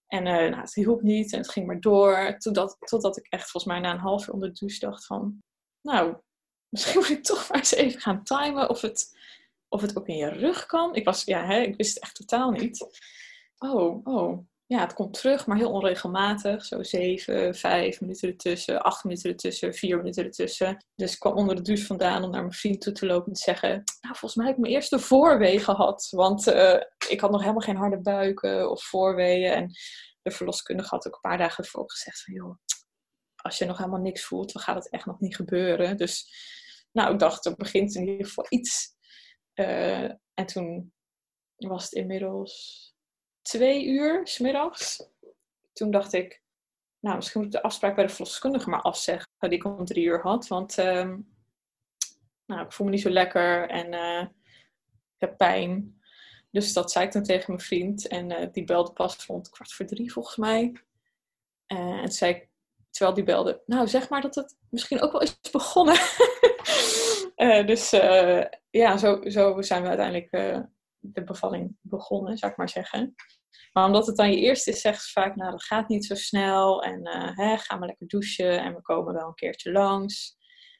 En 0.09 0.25
uh, 0.25 0.33
nou, 0.33 0.56
het 0.56 0.73
hielp 0.73 1.01
niet 1.01 1.33
en 1.33 1.39
het 1.39 1.50
ging 1.50 1.67
maar 1.67 1.79
door. 1.79 2.35
Totdat, 2.38 2.77
totdat 2.79 3.17
ik 3.17 3.25
echt 3.29 3.51
volgens 3.51 3.73
mij 3.73 3.79
na 3.79 3.91
een 3.91 4.00
half 4.00 4.27
uur 4.27 4.33
onder 4.33 4.50
de 4.50 4.59
douche 4.59 4.79
dacht 4.79 5.06
van... 5.06 5.44
Nou, 5.81 6.15
misschien 6.73 7.00
moet 7.00 7.09
ik 7.09 7.23
toch 7.23 7.50
maar 7.50 7.57
eens 7.57 7.73
even 7.73 8.01
gaan 8.01 8.23
timen 8.23 8.69
of 8.69 8.81
het, 8.81 9.17
of 9.67 9.81
het 9.81 9.97
ook 9.97 10.07
in 10.07 10.17
je 10.17 10.29
rug 10.29 10.65
kan. 10.65 10.95
Ik, 10.95 11.06
was, 11.06 11.23
ja, 11.23 11.45
hè, 11.45 11.59
ik 11.59 11.75
wist 11.75 11.94
het 11.94 12.03
echt 12.03 12.15
totaal 12.15 12.51
niet. 12.51 13.01
Oh, 13.57 14.06
oh, 14.07 14.47
ja, 14.69 14.80
het 14.80 14.94
komt 14.94 15.13
terug, 15.13 15.45
maar 15.45 15.57
heel 15.57 15.71
onregelmatig. 15.71 16.66
Zo 16.66 16.83
zeven, 16.83 17.56
vijf 17.56 18.01
minuten 18.01 18.30
ertussen, 18.30 18.81
acht 18.81 19.04
minuten 19.04 19.30
ertussen, 19.30 19.73
vier 19.73 19.97
minuten 19.97 20.23
ertussen. 20.23 20.85
Dus 20.95 21.14
ik 21.14 21.19
kwam 21.19 21.33
onder 21.33 21.56
de 21.56 21.61
douche 21.61 21.85
vandaan 21.85 22.23
om 22.23 22.31
naar 22.31 22.42
mijn 22.42 22.54
vriend 22.54 22.81
toe 22.81 22.94
te 22.94 23.06
lopen 23.06 23.28
en 23.28 23.33
te 23.33 23.42
zeggen... 23.42 23.69
Nou, 23.69 24.16
volgens 24.16 24.35
mij 24.35 24.45
heb 24.45 24.56
ik 24.56 24.61
mijn 24.61 24.73
eerste 24.73 24.99
voorwee 24.99 25.59
gehad. 25.59 26.07
Want 26.09 26.47
uh, 26.47 26.81
ik 27.09 27.19
had 27.19 27.31
nog 27.31 27.42
helemaal 27.42 27.61
geen 27.61 27.76
harde 27.76 28.02
buiken 28.02 28.69
of 28.69 28.83
voorweeën. 28.83 29.52
En 29.52 29.71
de 30.21 30.31
verloskundige 30.31 30.90
had 30.90 31.07
ook 31.07 31.14
een 31.14 31.30
paar 31.30 31.38
dagen 31.38 31.64
ervoor 31.64 31.92
gezegd 31.92 32.23
van... 32.23 32.33
joh, 32.33 32.57
als 33.35 33.57
je 33.57 33.66
nog 33.66 33.78
helemaal 33.78 34.02
niks 34.02 34.23
voelt, 34.23 34.54
dan 34.54 34.61
gaat 34.61 34.76
het 34.76 34.90
echt 34.90 35.06
nog 35.06 35.19
niet 35.19 35.35
gebeuren. 35.35 35.97
Dus 35.97 36.31
nou, 36.92 37.14
ik 37.14 37.19
dacht, 37.19 37.45
er 37.45 37.56
begint 37.56 37.95
in 37.95 38.07
ieder 38.07 38.26
geval 38.26 38.45
iets. 38.49 38.95
Uh, 39.56 40.04
en 40.33 40.45
toen 40.45 40.94
was 41.56 41.83
het 41.83 41.94
inmiddels 41.94 42.88
twee 43.49 43.85
uur 43.85 44.27
smiddags. 44.27 45.09
Toen 45.73 45.91
dacht 45.91 46.13
ik, 46.13 46.41
nou, 46.99 47.15
misschien 47.15 47.41
moet 47.41 47.53
ik 47.53 47.61
de 47.61 47.68
afspraak 47.68 47.95
bij 47.95 48.06
de 48.06 48.13
verloskundige 48.13 48.69
maar 48.69 48.81
afzeggen, 48.81 49.29
die 49.39 49.51
ik 49.51 49.65
om 49.65 49.85
drie 49.85 50.06
uur 50.06 50.21
had. 50.21 50.47
Want 50.47 50.77
uh, 50.77 51.15
nou, 52.45 52.65
ik 52.65 52.71
voel 52.71 52.85
me 52.85 52.91
niet 52.91 53.01
zo 53.01 53.09
lekker 53.09 53.69
en 53.69 53.94
uh, 53.94 54.21
ik 55.15 55.19
heb 55.19 55.37
pijn. 55.37 56.01
Dus 56.51 56.73
dat 56.73 56.91
zei 56.91 57.06
ik 57.06 57.11
dan 57.11 57.23
tegen 57.23 57.45
mijn 57.47 57.65
vriend. 57.65 58.07
En 58.07 58.29
uh, 58.29 58.47
die 58.51 58.63
belde 58.63 58.94
pas 58.94 59.25
rond 59.25 59.49
kwart 59.49 59.73
voor 59.73 59.85
drie 59.85 60.11
volgens 60.11 60.35
mij. 60.35 60.83
Eh, 61.65 61.77
en 61.77 62.11
zei 62.11 62.33
ik, 62.33 62.49
terwijl 62.89 63.15
die 63.15 63.23
belde, 63.23 63.63
nou 63.65 63.87
zeg 63.87 64.09
maar 64.09 64.21
dat 64.21 64.35
het 64.35 64.57
misschien 64.69 65.01
ook 65.01 65.11
wel 65.11 65.21
is 65.21 65.39
begonnen. 65.51 65.99
dus 67.71 67.89
ja, 68.69 68.97
zo, 68.97 69.21
zo 69.29 69.61
zijn 69.61 69.81
we 69.81 69.87
uiteindelijk 69.87 70.31
de 70.99 71.23
bevalling 71.23 71.77
begonnen, 71.81 72.37
zou 72.37 72.51
ik 72.51 72.57
maar 72.57 72.69
zeggen. 72.69 73.15
Maar 73.73 73.85
omdat 73.85 74.07
het 74.07 74.15
dan 74.15 74.31
je 74.31 74.37
eerste 74.37 74.69
is, 74.69 74.81
zeggen 74.81 75.03
ze 75.03 75.11
vaak, 75.11 75.35
nou 75.35 75.51
dat 75.51 75.63
gaat 75.63 75.87
niet 75.87 76.06
zo 76.06 76.15
snel 76.15 76.83
en 76.83 77.07
uh, 77.07 77.37
hè, 77.37 77.57
ga 77.57 77.75
maar 77.75 77.87
lekker 77.87 78.07
douchen 78.07 78.59
en 78.61 78.73
we 78.75 78.81
komen 78.81 79.13
wel 79.13 79.27
een 79.27 79.33
keertje 79.33 79.71
langs. 79.71 80.37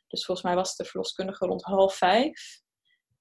Dus 0.08 0.26
volgens 0.26 0.48
mij 0.48 0.56
was 0.56 0.76
de 0.76 0.86
verloskundige 0.86 1.46
rond 1.46 1.64
half 1.64 1.96
vijf. 1.96 2.62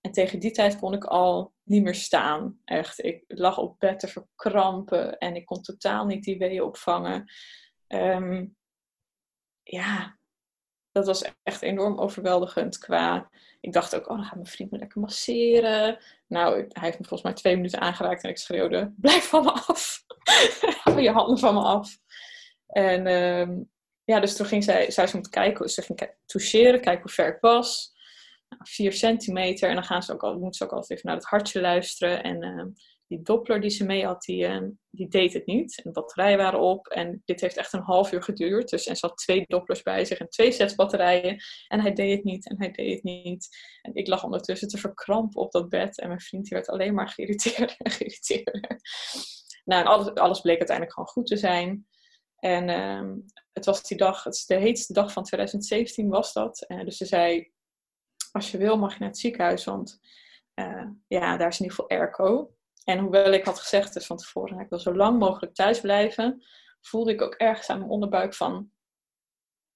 En 0.00 0.12
tegen 0.12 0.38
die 0.38 0.50
tijd 0.50 0.78
kon 0.78 0.94
ik 0.94 1.04
al 1.04 1.54
niet 1.64 1.82
meer 1.82 1.94
staan. 1.94 2.60
Echt, 2.64 3.04
ik 3.04 3.24
lag 3.26 3.58
op 3.58 3.78
bed 3.78 4.00
te 4.00 4.08
verkrampen 4.08 5.18
en 5.18 5.36
ik 5.36 5.46
kon 5.46 5.62
totaal 5.62 6.06
niet 6.06 6.24
die 6.24 6.38
weeën 6.38 6.62
opvangen. 6.62 7.32
Um, 7.88 8.56
ja, 9.62 10.18
dat 10.92 11.06
was 11.06 11.32
echt 11.42 11.62
enorm 11.62 11.98
overweldigend 11.98 12.78
qua... 12.78 13.30
Ik 13.60 13.72
dacht 13.72 13.94
ook, 13.96 14.08
oh, 14.08 14.16
dan 14.16 14.24
gaat 14.24 14.34
mijn 14.34 14.46
vriend 14.46 14.70
me 14.70 14.78
lekker 14.78 15.00
masseren. 15.00 15.98
Nou, 16.26 16.54
hij 16.54 16.82
heeft 16.82 16.98
me 16.98 17.06
volgens 17.06 17.22
mij 17.22 17.32
twee 17.32 17.56
minuten 17.56 17.80
aangeraakt 17.80 18.22
en 18.22 18.30
ik 18.30 18.38
schreeuwde, 18.38 18.92
blijf 18.96 19.28
van 19.28 19.44
me 19.44 19.50
af. 19.50 20.04
Hou 20.84 21.00
je 21.00 21.10
handen 21.10 21.38
van 21.38 21.54
me 21.54 21.60
af. 21.60 21.98
En 22.66 23.06
ehm, 23.06 23.60
ja, 24.04 24.20
dus 24.20 24.36
toen 24.36 24.46
ging 24.46 24.64
zij, 24.64 24.90
zij 24.90 25.06
ze 25.06 25.14
moeten 25.14 25.32
kijken, 25.32 25.68
ze 25.68 25.82
ging 25.82 26.10
toucheren, 26.26 26.80
kijken 26.80 27.02
hoe 27.02 27.12
ver 27.12 27.34
ik 27.34 27.40
was. 27.40 27.96
Nou, 28.48 28.62
vier 28.64 28.92
centimeter. 28.92 29.68
En 29.68 29.74
dan 29.74 29.84
gaan 29.84 30.02
ze 30.02 30.12
ook 30.12 30.22
al, 30.22 30.32
moeten 30.32 30.52
ze 30.52 30.64
ook 30.64 30.72
altijd 30.72 30.90
even 30.90 31.06
naar 31.06 31.16
het 31.16 31.26
hartje 31.26 31.60
luisteren. 31.60 32.22
En 32.22 32.42
ehm, 32.42 32.68
die 33.08 33.22
Doppler 33.22 33.60
die 33.60 33.70
ze 33.70 33.84
mee 33.84 34.04
had, 34.04 34.22
die, 34.22 34.46
ehm, 34.46 34.70
die 34.90 35.08
deed 35.08 35.32
het 35.32 35.46
niet. 35.46 35.76
En 35.76 35.82
de 35.82 35.90
batterijen 35.90 36.38
waren 36.38 36.60
op. 36.60 36.86
En 36.86 37.22
dit 37.24 37.40
heeft 37.40 37.56
echt 37.56 37.72
een 37.72 37.82
half 37.82 38.12
uur 38.12 38.22
geduurd. 38.22 38.68
Dus 38.68 38.86
en 38.86 38.96
ze 38.96 39.06
had 39.06 39.16
twee 39.16 39.44
Dopplers 39.46 39.82
bij 39.82 40.04
zich 40.04 40.18
en 40.18 40.28
twee 40.28 40.52
sets 40.52 40.74
batterijen. 40.74 41.42
En 41.68 41.80
hij 41.80 41.92
deed 41.92 42.16
het 42.16 42.24
niet 42.24 42.48
en 42.48 42.58
hij 42.58 42.70
deed 42.70 42.94
het 42.94 43.02
niet. 43.02 43.48
En 43.82 43.94
ik 43.94 44.06
lag 44.06 44.24
ondertussen 44.24 44.68
te 44.68 44.78
verkrampen 44.78 45.40
op 45.40 45.52
dat 45.52 45.68
bed. 45.68 46.00
En 46.00 46.08
mijn 46.08 46.20
vriend 46.20 46.44
die 46.44 46.56
werd 46.56 46.68
alleen 46.68 46.94
maar 46.94 47.08
geïrriteerd 47.08 47.74
en 47.78 47.90
geïrriteerd. 47.90 48.66
Nou, 49.64 49.82
en 49.82 49.88
alles, 49.88 50.14
alles 50.14 50.40
bleek 50.40 50.58
uiteindelijk 50.58 50.96
gewoon 50.96 51.08
goed 51.08 51.26
te 51.26 51.36
zijn. 51.36 51.86
En 52.38 52.68
ehm, 52.68 53.16
het 53.52 53.64
was 53.64 53.82
die 53.82 53.96
dag, 53.96 54.24
het 54.24 54.44
de 54.46 54.54
heetste 54.54 54.92
dag 54.92 55.12
van 55.12 55.24
2017 55.24 56.08
was 56.08 56.32
dat. 56.32 56.64
Uh, 56.68 56.84
dus 56.84 56.96
ze 56.96 57.06
zei, 57.06 57.52
als 58.32 58.50
je 58.50 58.58
wil 58.58 58.76
mag 58.78 58.92
je 58.92 58.98
naar 58.98 59.08
het 59.08 59.18
ziekenhuis, 59.18 59.64
want 59.64 59.98
uh, 60.54 60.86
ja, 61.06 61.36
daar 61.36 61.48
is 61.48 61.58
in 61.58 61.64
ieder 61.64 61.78
geval 61.78 61.98
airco. 61.98 62.56
En 62.88 62.98
hoewel 62.98 63.32
ik 63.32 63.44
had 63.44 63.58
gezegd 63.58 63.94
dus 63.94 64.06
van 64.06 64.16
tevoren, 64.16 64.58
ik 64.58 64.68
wil 64.68 64.78
zo 64.78 64.94
lang 64.94 65.18
mogelijk 65.18 65.54
thuis 65.54 65.80
blijven, 65.80 66.44
voelde 66.80 67.12
ik 67.12 67.22
ook 67.22 67.34
ergens 67.34 67.68
aan 67.68 67.78
mijn 67.78 67.90
onderbuik 67.90 68.34
van, 68.34 68.72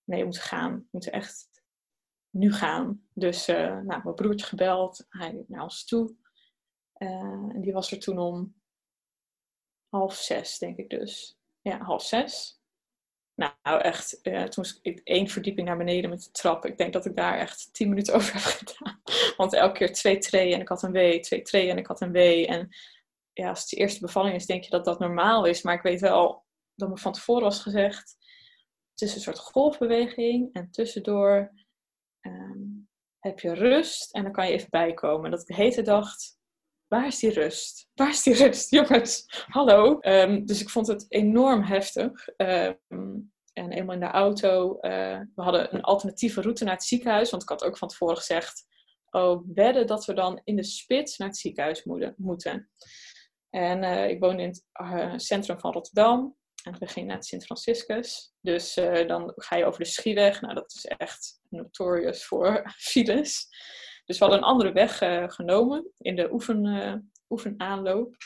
nee, 0.05 0.19
we 0.19 0.25
moeten 0.25 0.43
gaan. 0.43 0.77
We 0.77 0.89
moeten 0.91 1.13
echt 1.13 1.49
nu 2.31 2.53
gaan. 2.53 3.07
Dus 3.13 3.49
uh, 3.49 3.57
nou, 3.57 4.03
mijn 4.03 4.15
broertje 4.15 4.47
gebeld, 4.47 5.07
hij 5.09 5.45
naar 5.47 5.63
ons 5.63 5.85
toe. 5.85 6.17
en 6.93 7.61
die 7.61 7.73
was 7.73 7.93
er 7.93 7.99
toen 7.99 8.19
om 8.19 8.55
half 9.89 10.15
zes, 10.15 10.59
denk 10.59 10.77
ik 10.77 10.91
dus 10.91 11.39
ja, 11.61 11.79
half 11.79 12.03
zes. 12.03 12.61
Nou, 13.35 13.81
echt, 13.81 14.19
uh, 14.23 14.43
toen 14.43 14.65
was 14.65 14.79
ik 14.83 15.01
één 15.05 15.29
verdieping 15.29 15.67
naar 15.67 15.77
beneden 15.77 16.11
met 16.11 16.23
de 16.23 16.31
trap. 16.31 16.65
Ik 16.65 16.79
denk 16.79 16.93
dat 16.93 17.07
ik 17.07 17.17
daar 17.17 17.39
echt 17.39 17.69
tien 17.73 17.89
minuten 17.89 18.15
over 18.17 18.33
heb 18.33 18.43
gedaan. 18.43 19.03
Want 19.37 19.53
elke 19.53 19.79
keer 19.79 19.93
twee 19.93 20.19
treeën 20.19 20.55
en 20.55 20.61
ik 20.61 20.69
had 20.69 20.83
een 20.83 20.93
W, 20.93 21.21
twee 21.21 21.43
treeën 21.43 21.71
en 21.71 21.79
ik 21.79 21.87
had 21.87 22.01
een 22.01 22.13
W. 22.13 22.17
En 22.49 22.69
ja, 23.33 23.49
als 23.49 23.61
het 23.61 23.71
je 23.71 23.77
eerste 23.77 24.01
bevalling 24.01 24.35
is, 24.35 24.47
denk 24.47 24.65
je 24.65 24.71
dat 24.71 24.85
dat 24.85 24.99
normaal 24.99 25.45
is. 25.45 25.63
Maar 25.63 25.75
ik 25.75 25.83
weet 25.83 26.01
wel 26.01 26.45
dat 26.75 26.89
me 26.89 26.99
van 26.99 27.13
tevoren 27.13 27.43
was 27.43 27.61
gezegd, 27.61 28.17
het 28.91 29.01
is 29.01 29.15
een 29.15 29.21
soort 29.21 29.39
golfbeweging. 29.39 30.53
En 30.53 30.71
tussendoor 30.71 31.53
um, 32.21 32.89
heb 33.19 33.39
je 33.39 33.55
rust 33.55 34.15
en 34.15 34.23
dan 34.23 34.33
kan 34.33 34.47
je 34.47 34.53
even 34.53 34.71
bijkomen. 34.71 35.31
Dat 35.31 35.41
ik 35.41 35.47
de 35.47 35.55
hele 35.55 35.83
dacht, 35.83 36.39
waar 36.87 37.07
is 37.07 37.19
die 37.19 37.33
rust? 37.33 37.89
Waar 37.95 38.09
is 38.09 38.23
die 38.23 38.35
rust, 38.35 38.71
jongens? 38.81 39.25
Hallo. 39.47 39.99
Um, 40.01 40.47
dus 40.47 40.61
ik 40.61 40.71
vond 40.71 40.87
het 40.87 41.07
enorm 41.09 41.63
heftig. 41.63 42.29
Um, 42.37 43.33
en 43.53 43.71
eenmaal 43.71 43.95
in 43.95 44.01
de 44.01 44.07
auto, 44.07 44.75
uh, 44.81 45.21
we 45.35 45.43
hadden 45.43 45.75
een 45.75 45.83
alternatieve 45.83 46.41
route 46.41 46.65
naar 46.65 46.75
het 46.75 46.85
ziekenhuis. 46.85 47.31
Want 47.31 47.43
ik 47.43 47.49
had 47.49 47.65
ook 47.65 47.79
van 47.79 47.89
tevoren 47.89 48.17
gezegd, 48.17 48.65
oh, 49.11 49.43
wedden 49.55 49.87
dat 49.87 50.05
we 50.05 50.15
dan 50.15 50.41
in 50.45 50.57
de 50.57 50.65
spits 50.65 51.19
naar 51.19 51.29
het 51.29 51.37
ziekenhuis 51.37 51.85
moeten. 52.17 52.71
En 53.55 53.83
uh, 53.83 54.09
ik 54.09 54.21
woon 54.21 54.41
in 54.41 54.49
het 54.49 54.65
uh, 54.83 55.13
centrum 55.17 55.61
van 55.61 55.73
Rotterdam. 55.73 56.37
En 56.65 56.79
we 56.79 56.87
gingen 56.87 57.09
naar 57.09 57.17
het 57.17 57.27
Sint-Franciscus. 57.27 58.33
Dus 58.41 58.75
dan 59.07 59.33
ga 59.37 59.57
je 59.57 59.65
over 59.65 59.81
de 59.81 59.87
Schieweg. 59.87 60.41
Nou, 60.41 60.55
dat 60.55 60.75
is 60.75 60.85
echt 60.85 61.41
notorious 61.49 62.27
voor 62.27 62.63
files. 62.91 63.49
Dus 64.05 64.19
we 64.19 64.25
hadden 64.25 64.43
een 64.43 64.49
andere 64.49 64.73
weg 64.73 64.99
genomen 65.35 65.93
in 65.99 66.17
de 66.17 66.33
oefen, 66.33 67.13
oefenaanloop. 67.29 68.17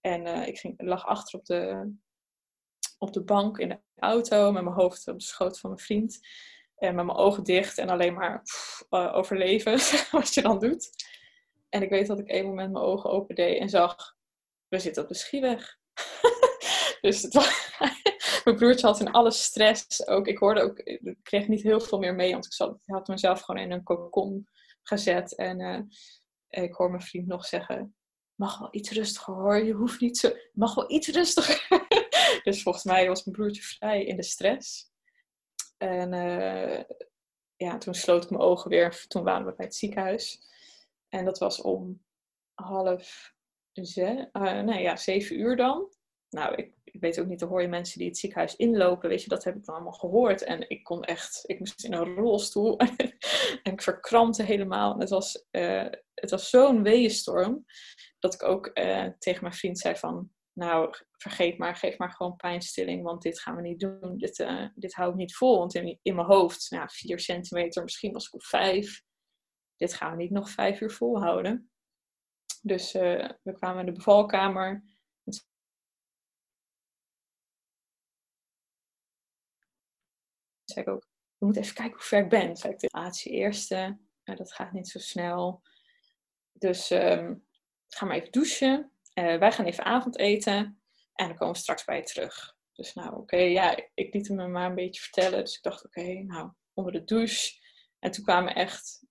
En 0.00 0.26
ik 0.46 0.58
ging, 0.58 0.74
lag 0.82 1.06
achter 1.06 1.38
op 1.38 1.44
de, 1.44 1.92
op 2.98 3.12
de 3.12 3.24
bank 3.24 3.58
in 3.58 3.68
de 3.68 3.80
auto 3.96 4.52
met 4.52 4.62
mijn 4.62 4.76
hoofd 4.76 5.08
op 5.08 5.18
de 5.18 5.24
schoot 5.24 5.60
van 5.60 5.70
mijn 5.70 5.82
vriend. 5.82 6.18
En 6.76 6.94
met 6.94 7.04
mijn 7.04 7.18
ogen 7.18 7.44
dicht 7.44 7.78
en 7.78 7.88
alleen 7.88 8.14
maar 8.14 8.42
overleven, 8.88 9.78
wat 10.18 10.34
je 10.34 10.42
dan 10.42 10.58
doet. 10.58 10.90
En 11.68 11.82
ik 11.82 11.90
weet 11.90 12.06
dat 12.06 12.18
ik 12.18 12.30
een 12.30 12.46
moment 12.46 12.72
mijn 12.72 12.84
ogen 12.84 13.10
opende 13.10 13.58
en 13.58 13.68
zag, 13.68 14.15
we 14.76 14.82
zitten 14.82 15.02
op 15.02 15.08
de 15.08 15.14
schieweg. 15.14 15.78
dus 17.00 17.22
het 17.22 17.34
was, 17.34 17.78
mijn 18.44 18.56
broertje 18.56 18.86
had 18.86 19.00
in 19.00 19.12
alle 19.12 19.30
stress 19.30 20.06
ook. 20.06 20.26
Ik 20.26 20.38
hoorde 20.38 20.60
ook, 20.60 20.78
ik 20.78 21.16
kreeg 21.22 21.48
niet 21.48 21.62
heel 21.62 21.80
veel 21.80 21.98
meer 21.98 22.14
mee, 22.14 22.32
want 22.32 22.46
ik 22.46 22.52
zat, 22.52 22.78
had 22.84 23.08
mezelf 23.08 23.40
gewoon 23.40 23.60
in 23.60 23.70
een 23.70 23.82
cocon 23.82 24.48
gezet. 24.82 25.34
En 25.34 25.60
uh, 25.60 25.80
ik 26.64 26.74
hoor 26.74 26.90
mijn 26.90 27.02
vriend 27.02 27.26
nog 27.26 27.46
zeggen, 27.46 27.94
mag 28.34 28.58
wel 28.58 28.68
iets 28.70 28.90
rustiger 28.90 29.34
hoor, 29.34 29.64
je 29.64 29.72
hoeft 29.72 30.00
niet 30.00 30.18
zo, 30.18 30.32
mag 30.52 30.74
wel 30.74 30.90
iets 30.90 31.08
rustiger. 31.08 31.66
dus 32.44 32.62
volgens 32.62 32.84
mij 32.84 33.08
was 33.08 33.24
mijn 33.24 33.36
broertje 33.36 33.62
vrij 33.62 34.04
in 34.04 34.16
de 34.16 34.22
stress. 34.22 34.90
En 35.76 36.12
uh, 36.12 36.82
ja, 37.56 37.78
toen 37.78 37.94
sloot 37.94 38.24
ik 38.24 38.30
mijn 38.30 38.42
ogen 38.42 38.70
weer, 38.70 39.04
toen 39.08 39.22
waren 39.22 39.46
we 39.46 39.54
bij 39.54 39.66
het 39.66 39.74
ziekenhuis. 39.74 40.40
En 41.08 41.24
dat 41.24 41.38
was 41.38 41.60
om 41.60 42.04
half 42.54 43.34
uh, 43.76 44.60
nee 44.60 44.82
ja, 44.82 44.96
zeven 44.96 45.38
uur 45.38 45.56
dan. 45.56 45.94
Nou, 46.28 46.54
ik 46.54 46.76
ik 46.96 47.02
weet 47.02 47.20
ook 47.20 47.26
niet, 47.26 47.38
dan 47.38 47.48
hoor 47.48 47.62
je 47.62 47.68
mensen 47.68 47.98
die 47.98 48.08
het 48.08 48.18
ziekenhuis 48.18 48.56
inlopen. 48.56 49.08
Weet 49.08 49.22
je, 49.22 49.28
dat 49.28 49.44
heb 49.44 49.56
ik 49.56 49.64
dan 49.64 49.74
allemaal 49.74 49.92
gehoord. 49.92 50.42
En 50.42 50.68
ik 50.70 50.84
kon 50.84 51.04
echt, 51.04 51.42
ik 51.46 51.58
moest 51.58 51.84
in 51.84 51.92
een 51.92 52.14
rolstoel. 52.14 52.76
en 53.62 53.72
ik 53.72 53.82
verkrampte 53.82 54.42
helemaal. 54.42 54.92
En 54.92 55.00
het 55.00 55.08
was, 55.08 55.46
uh, 55.50 55.86
het 56.14 56.30
was 56.30 56.50
zo'n 56.50 56.82
weeënstorm. 56.82 57.64
Dat 58.18 58.34
ik 58.34 58.42
ook 58.42 58.70
uh, 58.74 59.06
tegen 59.18 59.42
mijn 59.42 59.54
vriend 59.54 59.78
zei 59.78 59.96
van, 59.96 60.30
nou, 60.52 60.94
vergeet 61.16 61.58
maar, 61.58 61.76
geef 61.76 61.98
maar 61.98 62.12
gewoon 62.12 62.36
pijnstilling. 62.36 63.02
Want 63.02 63.22
dit 63.22 63.40
gaan 63.40 63.56
we 63.56 63.62
niet 63.62 63.80
doen. 63.80 64.16
Dit, 64.16 64.46
dit 64.74 64.94
hou 64.94 65.10
ik 65.10 65.16
niet 65.16 65.36
vol. 65.36 65.58
Want 65.58 65.74
in, 65.74 65.98
in 66.02 66.14
mijn 66.14 66.26
hoofd, 66.26 66.70
nou, 66.70 66.88
vier 66.90 67.20
centimeter, 67.20 67.82
misschien 67.82 68.12
was 68.12 68.26
ik 68.26 68.34
op 68.34 68.44
vijf. 68.44 69.02
Dit 69.76 69.94
gaan 69.94 70.10
we 70.10 70.22
niet 70.22 70.30
nog 70.30 70.50
vijf 70.50 70.80
uur 70.80 70.90
volhouden. 70.90 71.70
Dus 72.66 72.92
we 72.92 73.52
kwamen 73.52 73.80
in 73.80 73.86
de 73.86 73.92
bevalkamer 73.92 74.82
zei 80.76 80.86
ik 80.86 80.88
ook, 80.88 81.08
we 81.38 81.44
moeten 81.44 81.62
even 81.62 81.74
kijken 81.74 81.94
hoe 81.94 82.02
ver 82.02 82.22
ik 82.22 82.28
ben. 82.28 82.56
Zei 82.56 82.72
ik, 82.72 82.78
de 82.78 82.88
laatste 82.90 83.30
eerste, 83.30 83.98
dat 84.24 84.52
gaat 84.52 84.72
niet 84.72 84.88
zo 84.88 84.98
snel. 84.98 85.62
Dus 86.52 86.90
um, 86.90 87.46
ga 87.88 88.06
maar 88.06 88.16
even 88.16 88.32
douchen. 88.32 88.90
Uh, 89.14 89.38
wij 89.38 89.52
gaan 89.52 89.64
even 89.64 89.84
avondeten. 89.84 90.80
En 91.14 91.26
dan 91.26 91.36
komen 91.36 91.54
we 91.54 91.60
straks 91.60 91.84
bij 91.84 91.96
je 91.96 92.02
terug. 92.02 92.56
Dus 92.72 92.94
nou, 92.94 93.16
oké, 93.16 93.36
ja, 93.36 93.76
ik 93.94 94.14
liet 94.14 94.28
hem 94.28 94.36
me 94.36 94.46
maar 94.46 94.68
een 94.68 94.74
beetje 94.74 95.00
vertellen. 95.00 95.44
Dus 95.44 95.56
ik 95.56 95.62
dacht, 95.62 95.84
oké, 95.84 96.12
nou, 96.12 96.50
onder 96.74 96.92
de 96.92 97.04
douche. 97.04 97.60
En 97.98 98.10
toen 98.10 98.24
kwamen 98.24 98.54
echt 98.54 99.05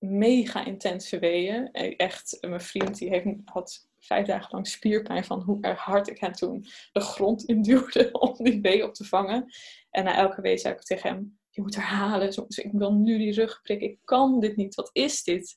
mega 0.00 0.64
intense 0.64 1.18
weeën. 1.18 1.72
Echt, 1.96 2.38
mijn 2.40 2.60
vriend 2.60 2.98
die 2.98 3.08
heeft, 3.08 3.26
had 3.44 3.88
vijf 3.98 4.26
dagen 4.26 4.48
lang 4.50 4.66
spierpijn 4.66 5.24
van 5.24 5.40
hoe 5.40 5.58
erg 5.60 5.78
hard 5.78 6.08
ik 6.08 6.18
hem 6.18 6.32
toen 6.32 6.66
de 6.92 7.00
grond 7.00 7.44
induwde 7.44 8.12
om 8.20 8.44
die 8.44 8.60
wee 8.60 8.84
op 8.84 8.94
te 8.94 9.04
vangen. 9.04 9.52
En 9.90 10.04
na 10.04 10.16
elke 10.16 10.40
week 10.40 10.58
zei 10.58 10.74
ik 10.74 10.80
tegen 10.80 11.10
hem, 11.10 11.38
je 11.50 11.62
moet 11.62 11.74
herhalen. 11.74 12.30
Dus 12.30 12.58
ik 12.58 12.72
wil 12.72 12.92
nu 12.92 13.18
die 13.18 13.32
rug 13.32 13.60
prikken. 13.62 13.90
Ik 13.90 13.98
kan 14.04 14.40
dit 14.40 14.56
niet. 14.56 14.74
Wat 14.74 14.90
is 14.92 15.22
dit? 15.22 15.56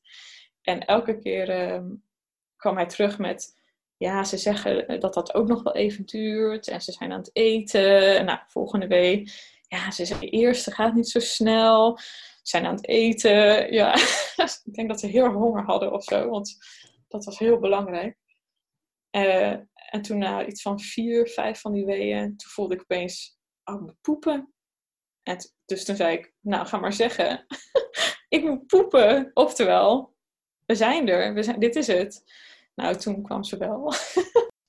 En 0.62 0.86
elke 0.86 1.18
keer 1.18 1.74
uh, 1.74 1.90
kwam 2.56 2.76
hij 2.76 2.86
terug 2.86 3.18
met, 3.18 3.60
ja, 3.98 4.24
ze 4.24 4.38
zeggen 4.38 5.00
dat 5.00 5.14
dat 5.14 5.34
ook 5.34 5.48
nog 5.48 5.64
wel 5.64 5.76
even 5.76 6.06
duurt. 6.06 6.68
En 6.68 6.82
ze 6.82 6.92
zijn 6.92 7.12
aan 7.12 7.20
het 7.20 7.30
eten. 7.34 8.18
En 8.18 8.26
nou, 8.26 8.40
volgende 8.48 8.88
week, 8.88 9.32
ja, 9.68 9.92
ze 9.92 10.06
zeggen 10.06 10.30
eerst, 10.30 10.66
het 10.66 10.74
gaat 10.74 10.94
niet 10.94 11.10
zo 11.10 11.20
snel. 11.20 12.00
Zijn 12.44 12.66
aan 12.66 12.76
het 12.76 12.88
eten. 12.88 13.74
Ja, 13.74 13.96
ik 14.64 14.74
denk 14.74 14.90
dat 14.90 15.00
ze 15.00 15.08
heel 15.08 15.32
honger 15.32 15.64
hadden 15.64 15.92
of 15.92 16.04
zo. 16.04 16.30
Want 16.30 16.58
dat 17.08 17.26
was 17.26 17.40
heel 17.40 17.60
belangrijk. 17.60 18.18
Uh, 19.12 19.52
en 19.90 20.02
toen 20.02 20.18
na 20.18 20.46
iets 20.46 20.62
van 20.62 20.80
vier, 20.80 21.28
vijf 21.28 21.60
van 21.60 21.74
die 21.74 21.86
weeën, 21.86 22.38
toen 22.38 22.52
voelde 22.52 22.74
ik 22.74 22.82
opeens 22.82 23.38
oh, 23.64 23.90
poepen. 24.02 24.54
En 25.24 25.38
dus 25.66 25.86
toen 25.86 25.96
zei 25.96 26.18
ik, 26.18 26.34
nou 26.40 26.66
ga 26.66 26.78
maar 26.78 26.94
zeggen, 26.94 27.46
ik 28.30 28.44
moet 28.44 28.68
poepen. 28.68 29.32
Oftewel, 29.34 30.16
we 30.66 30.76
zijn 30.76 31.10
er, 31.10 31.34
we 31.34 31.44
zijn, 31.44 31.60
dit 31.60 31.76
is 31.76 31.88
het. 31.88 32.24
Nou, 32.76 32.96
toen 32.96 33.24
kwam 33.24 33.44
ze 33.44 33.58
wel. 33.58 33.94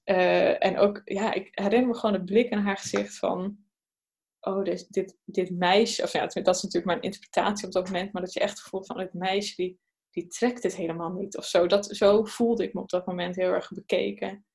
uh, 0.05 0.65
en 0.67 0.79
ook, 0.79 1.01
ja, 1.05 1.33
ik 1.33 1.49
herinner 1.51 1.89
me 1.89 1.95
gewoon 1.95 2.13
de 2.15 2.25
blik 2.25 2.51
in 2.51 2.59
haar 2.59 2.77
gezicht 2.77 3.19
van, 3.19 3.64
oh, 4.45 4.65
dit, 4.65 4.93
dit, 4.93 5.17
dit 5.25 5.51
meisje, 5.51 6.03
of 6.03 6.13
ja, 6.13 6.27
dat 6.27 6.55
is 6.55 6.63
natuurlijk 6.63 6.85
mijn 6.85 7.01
interpretatie 7.01 7.67
op 7.67 7.73
dat 7.73 7.87
moment, 7.87 8.13
maar 8.13 8.23
dat 8.23 8.33
je 8.33 8.41
echt 8.41 8.61
voelt 8.61 8.87
van, 8.87 8.99
het 8.99 9.15
meisje 9.15 9.57
die, 9.57 9.81
die 10.11 10.27
trekt 10.27 10.63
het 10.63 10.77
helemaal 10.77 11.13
niet 11.13 11.37
of 11.37 11.45
zo. 11.45 11.67
Dat, 11.67 11.87
zo 11.87 12.25
voelde 12.25 12.65
ik 12.65 12.75
me 12.75 12.81
op 12.81 12.91
dat 12.91 13.07
moment 13.07 13.37
heel 13.37 13.53
erg 13.53 13.73
bekeken. 13.73 14.47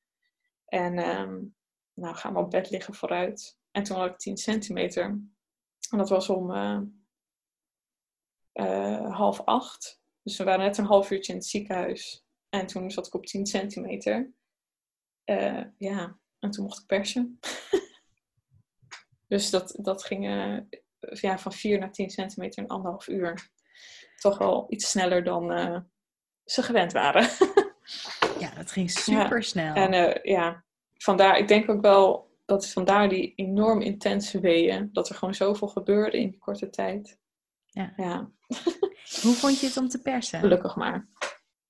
En 0.65 0.98
um, 1.19 1.55
nou, 1.93 2.15
ga 2.15 2.29
maar 2.29 2.43
op 2.43 2.51
bed 2.51 2.69
liggen 2.69 2.93
vooruit. 2.93 3.58
En 3.72 3.84
toen 3.84 3.98
had 3.98 4.10
ik 4.10 4.17
10 4.17 4.38
centimeter. 4.38 5.03
En 5.89 5.98
dat 5.98 6.10
was 6.10 6.29
om 6.29 6.51
uh, 6.51 6.81
uh, 8.53 9.15
half 9.15 9.41
acht. 9.41 10.01
Dus 10.24 10.38
we 10.38 10.43
waren 10.43 10.65
net 10.65 10.77
een 10.77 10.86
half 10.86 11.12
uurtje 11.12 11.31
in 11.34 11.39
het 11.39 11.48
ziekenhuis. 11.48 12.25
En 12.50 12.67
toen 12.67 12.91
zat 12.91 13.08
ik 13.08 13.13
op 13.13 13.25
10 13.25 13.46
centimeter. 13.46 14.34
Uh, 15.25 15.63
ja, 15.77 16.19
en 16.39 16.51
toen 16.51 16.63
mocht 16.63 16.79
ik 16.79 16.86
persen. 16.86 17.39
Dus 19.29 19.50
dat, 19.50 19.74
dat 19.77 20.03
ging 20.03 20.27
eh, 20.27 20.57
ja, 21.00 21.38
van 21.38 21.53
4 21.53 21.79
naar 21.79 21.91
10 21.91 22.09
centimeter 22.09 22.63
in 22.63 22.69
anderhalf 22.69 23.07
uur. 23.07 23.50
Toch 24.17 24.38
wel 24.38 24.65
iets 24.69 24.89
sneller 24.89 25.24
dan 25.24 25.59
uh, 25.59 25.79
ze 26.45 26.63
gewend 26.63 26.91
waren. 26.91 27.29
ja, 28.39 28.53
dat 28.55 28.71
ging 28.71 28.91
super 29.00 29.43
snel. 29.43 29.75
En 29.75 29.93
uh, 29.93 30.24
ja, 30.24 30.63
vandaar, 30.93 31.38
ik 31.38 31.48
denk 31.48 31.69
ook 31.69 31.81
wel 31.81 32.29
dat 32.45 32.69
vandaar 32.69 33.09
die 33.09 33.33
enorm 33.36 33.81
intense 33.81 34.39
weeën. 34.39 34.89
Dat 34.93 35.09
er 35.09 35.15
gewoon 35.15 35.33
zoveel 35.33 35.67
gebeurde 35.67 36.17
in 36.17 36.29
die 36.29 36.39
korte 36.39 36.69
tijd. 36.69 37.17
Ja. 37.65 37.93
ja. 37.95 38.31
Hoe 39.24 39.33
vond 39.33 39.59
je 39.59 39.67
het 39.67 39.77
om 39.77 39.89
te 39.89 40.01
persen? 40.01 40.39
Gelukkig 40.39 40.75
maar. 40.75 41.07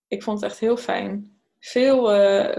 Ik 0.07 0.23
vond 0.23 0.41
het 0.41 0.51
echt 0.51 0.59
heel 0.59 0.77
fijn. 0.77 1.39
Veel, 1.59 2.15
uh, 2.15 2.55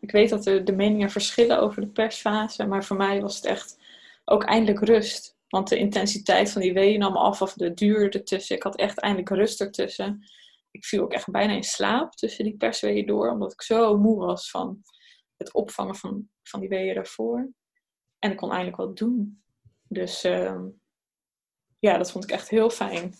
ik 0.00 0.10
weet 0.10 0.30
dat 0.30 0.44
de, 0.44 0.62
de 0.62 0.72
meningen 0.72 1.10
verschillen 1.10 1.60
over 1.60 1.80
de 1.80 1.88
persfase, 1.88 2.66
maar 2.66 2.84
voor 2.84 2.96
mij 2.96 3.20
was 3.20 3.36
het 3.36 3.44
echt 3.44 3.81
ook 4.24 4.44
eindelijk 4.44 4.84
rust. 4.84 5.36
Want 5.48 5.68
de 5.68 5.78
intensiteit 5.78 6.50
van 6.50 6.62
die 6.62 6.72
weeën 6.72 6.98
nam 6.98 7.16
af 7.16 7.42
of 7.42 7.52
de 7.52 7.74
duur 7.74 8.14
ertussen. 8.14 8.56
Ik 8.56 8.62
had 8.62 8.76
echt 8.76 8.98
eindelijk 8.98 9.28
rust 9.30 9.60
ertussen. 9.60 10.24
Ik 10.70 10.84
viel 10.84 11.02
ook 11.02 11.12
echt 11.12 11.30
bijna 11.30 11.52
in 11.52 11.62
slaap 11.62 12.12
tussen 12.12 12.44
die 12.44 12.56
persweeën 12.56 13.06
door, 13.06 13.30
omdat 13.30 13.52
ik 13.52 13.62
zo 13.62 13.98
moe 13.98 14.18
was 14.18 14.50
van 14.50 14.82
het 15.36 15.52
opvangen 15.52 15.96
van, 15.96 16.28
van 16.42 16.60
die 16.60 16.68
weeën 16.68 16.94
daarvoor. 16.94 17.52
En 18.18 18.30
ik 18.30 18.36
kon 18.36 18.50
eindelijk 18.50 18.76
wat 18.76 18.96
doen. 18.96 19.42
Dus 19.88 20.24
uh, 20.24 20.60
ja, 21.78 21.96
dat 21.98 22.10
vond 22.10 22.24
ik 22.24 22.30
echt 22.30 22.48
heel 22.48 22.70
fijn. 22.70 23.14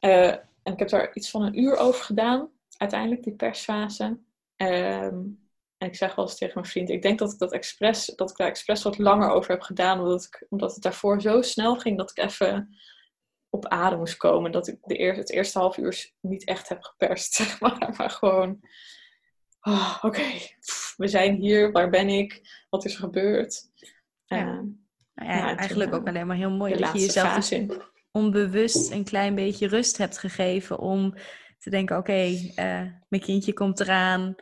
Uh, 0.00 0.30
en 0.62 0.72
ik 0.72 0.78
heb 0.78 0.88
daar 0.88 1.14
iets 1.14 1.30
van 1.30 1.42
een 1.42 1.58
uur 1.58 1.76
over 1.76 2.04
gedaan, 2.04 2.50
uiteindelijk, 2.76 3.22
die 3.22 3.34
persfase. 3.34 4.18
Um, 4.56 5.43
en 5.84 5.90
ik 5.90 5.96
zeg 5.96 6.14
wel 6.14 6.24
eens 6.24 6.38
tegen 6.38 6.54
mijn 6.54 6.66
vriend, 6.66 6.90
ik 6.90 7.02
denk 7.02 7.18
dat 7.18 7.32
ik, 7.32 7.38
dat, 7.38 7.52
expres, 7.52 8.06
dat 8.16 8.30
ik 8.30 8.36
daar 8.36 8.48
expres 8.48 8.82
wat 8.82 8.98
langer 8.98 9.30
over 9.30 9.50
heb 9.50 9.60
gedaan, 9.60 10.00
omdat, 10.00 10.24
ik, 10.24 10.46
omdat 10.48 10.74
het 10.74 10.82
daarvoor 10.82 11.20
zo 11.20 11.42
snel 11.42 11.76
ging 11.76 11.98
dat 11.98 12.10
ik 12.10 12.24
even 12.24 12.76
op 13.50 13.66
adem 13.66 13.98
moest 13.98 14.16
komen. 14.16 14.52
Dat 14.52 14.68
ik 14.68 14.78
de 14.82 14.96
eerste, 14.96 15.20
het 15.20 15.30
eerste 15.30 15.58
half 15.58 15.76
uur 15.76 16.10
niet 16.20 16.44
echt 16.44 16.68
heb 16.68 16.82
geperst, 16.82 17.34
zeg 17.40 17.60
maar. 17.60 17.94
Maar 17.96 18.10
gewoon, 18.10 18.60
oh, 19.60 19.98
oké, 20.02 20.24
we 20.96 21.08
zijn 21.08 21.34
hier, 21.34 21.72
waar 21.72 21.90
ben 21.90 22.08
ik, 22.08 22.40
wat 22.70 22.84
is 22.84 22.92
er 22.92 23.00
gebeurd? 23.00 23.70
Ja. 24.24 24.38
Uh, 24.38 24.60
nou 25.14 25.30
ja, 25.30 25.36
ja, 25.36 25.56
eigenlijk 25.56 25.94
ook 25.94 26.08
alleen 26.08 26.26
maar 26.26 26.36
heel 26.36 26.50
mooi 26.50 26.76
dat 26.76 26.92
je 26.92 26.98
jezelf 26.98 27.34
dus 27.34 27.60
onbewust 28.10 28.90
een 28.90 29.04
klein 29.04 29.34
beetje 29.34 29.68
rust 29.68 29.96
hebt 29.96 30.18
gegeven 30.18 30.78
om 30.78 31.14
te 31.58 31.70
denken, 31.70 31.96
oké, 31.96 32.10
okay, 32.10 32.32
uh, 32.48 32.90
mijn 33.08 33.22
kindje 33.22 33.52
komt 33.52 33.80
eraan 33.80 34.36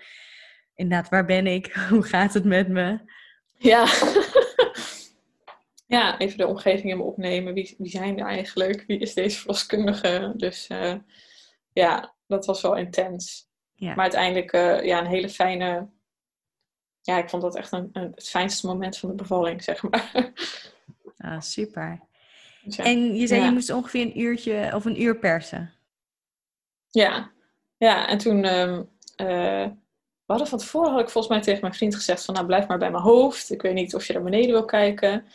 inderdaad, 0.75 1.09
waar 1.09 1.25
ben 1.25 1.47
ik? 1.47 1.73
Hoe 1.91 2.03
gaat 2.03 2.35
het 2.35 2.45
met 2.45 2.69
me? 2.69 2.99
Ja. 3.59 3.87
ja, 5.97 6.19
even 6.19 6.39
de 6.39 6.47
omgeving 6.47 6.91
in 6.91 6.97
me 6.97 7.03
opnemen. 7.03 7.55
Wie, 7.55 7.75
wie 7.79 7.91
zijn 7.91 8.19
er 8.19 8.27
eigenlijk? 8.27 8.85
Wie 8.87 8.99
is 8.99 9.15
deze 9.15 9.39
verloskundige? 9.39 10.33
Dus 10.37 10.69
uh, 10.69 10.95
ja, 11.73 12.15
dat 12.27 12.47
was 12.47 12.63
wel 12.63 12.77
intens. 12.77 13.51
Ja. 13.75 13.89
Maar 13.89 14.03
uiteindelijk 14.03 14.53
uh, 14.53 14.85
ja, 14.85 14.99
een 14.99 15.07
hele 15.07 15.29
fijne... 15.29 15.89
Ja, 17.01 17.19
ik 17.19 17.29
vond 17.29 17.43
dat 17.43 17.57
echt 17.57 17.73
een, 17.73 17.89
een, 17.93 18.13
het 18.15 18.29
fijnste 18.29 18.67
moment 18.67 18.99
van 18.99 19.09
de 19.09 19.15
bevalling, 19.15 19.63
zeg 19.63 19.83
maar. 19.83 20.11
Ah, 21.17 21.41
super. 21.41 22.01
Dus 22.65 22.77
ja. 22.77 22.85
En 22.85 23.15
je 23.15 23.27
zei 23.27 23.41
ja. 23.41 23.47
je 23.47 23.53
moest 23.53 23.71
ongeveer 23.71 24.03
een 24.03 24.21
uurtje 24.21 24.71
of 24.75 24.85
een 24.85 25.03
uur 25.03 25.19
persen. 25.19 25.73
Ja, 26.91 27.31
ja 27.77 28.09
en 28.09 28.19
toen... 28.19 28.45
Um, 28.45 28.91
uh, 29.17 29.67
we 30.27 30.33
hadden 30.33 30.47
van 30.47 30.59
tevoren, 30.59 30.91
had 30.91 31.01
ik 31.01 31.11
volgens 31.11 31.35
mij 31.35 31.43
tegen 31.43 31.61
mijn 31.61 31.75
vriend 31.75 31.95
gezegd 31.95 32.25
van 32.25 32.35
nou 32.35 32.47
blijf 32.47 32.67
maar 32.67 32.79
bij 32.79 32.91
mijn 32.91 33.03
hoofd. 33.03 33.51
Ik 33.51 33.63
weet 33.63 33.75
niet 33.75 33.95
of 33.95 34.07
je 34.07 34.13
naar 34.13 34.23
beneden 34.23 34.51
wil 34.51 34.65
kijken. 34.65 35.27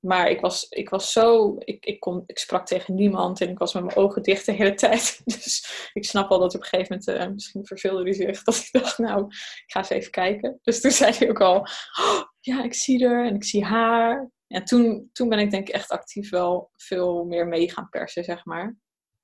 Maar 0.00 0.30
ik 0.30 0.40
was, 0.40 0.68
ik 0.68 0.88
was 0.88 1.12
zo, 1.12 1.56
ik, 1.58 1.84
ik, 1.84 2.00
kon, 2.00 2.22
ik 2.26 2.38
sprak 2.38 2.66
tegen 2.66 2.94
niemand 2.94 3.40
en 3.40 3.48
ik 3.48 3.58
was 3.58 3.74
met 3.74 3.84
mijn 3.84 3.96
ogen 3.96 4.22
dicht 4.22 4.46
de 4.46 4.52
hele 4.52 4.74
tijd. 4.84 5.20
Dus 5.24 5.90
ik 5.92 6.04
snap 6.04 6.28
wel 6.28 6.38
dat 6.38 6.54
op 6.54 6.60
een 6.60 6.66
gegeven 6.66 6.98
moment, 7.06 7.22
uh, 7.22 7.32
misschien 7.34 7.66
verveelde 7.66 8.02
hij 8.02 8.12
zich, 8.12 8.42
dat 8.42 8.56
ik 8.56 8.68
dacht, 8.72 8.98
nou, 8.98 9.26
ik 9.26 9.64
ga 9.66 9.78
eens 9.78 9.90
even 9.90 10.10
kijken. 10.10 10.58
Dus 10.62 10.80
toen 10.80 10.90
zei 10.90 11.12
hij 11.12 11.28
ook 11.28 11.40
al, 11.40 11.56
oh, 12.00 12.22
ja, 12.40 12.62
ik 12.64 12.74
zie 12.74 13.04
er 13.04 13.26
en 13.26 13.34
ik 13.34 13.44
zie 13.44 13.64
haar. 13.64 14.30
En 14.46 14.64
toen, 14.64 15.10
toen 15.12 15.28
ben 15.28 15.38
ik 15.38 15.50
denk 15.50 15.68
ik 15.68 15.74
echt 15.74 15.90
actief 15.90 16.30
wel 16.30 16.70
veel 16.76 17.24
meer 17.24 17.46
mee 17.46 17.70
gaan 17.70 17.88
persen, 17.88 18.24
zeg 18.24 18.44
maar. 18.44 18.76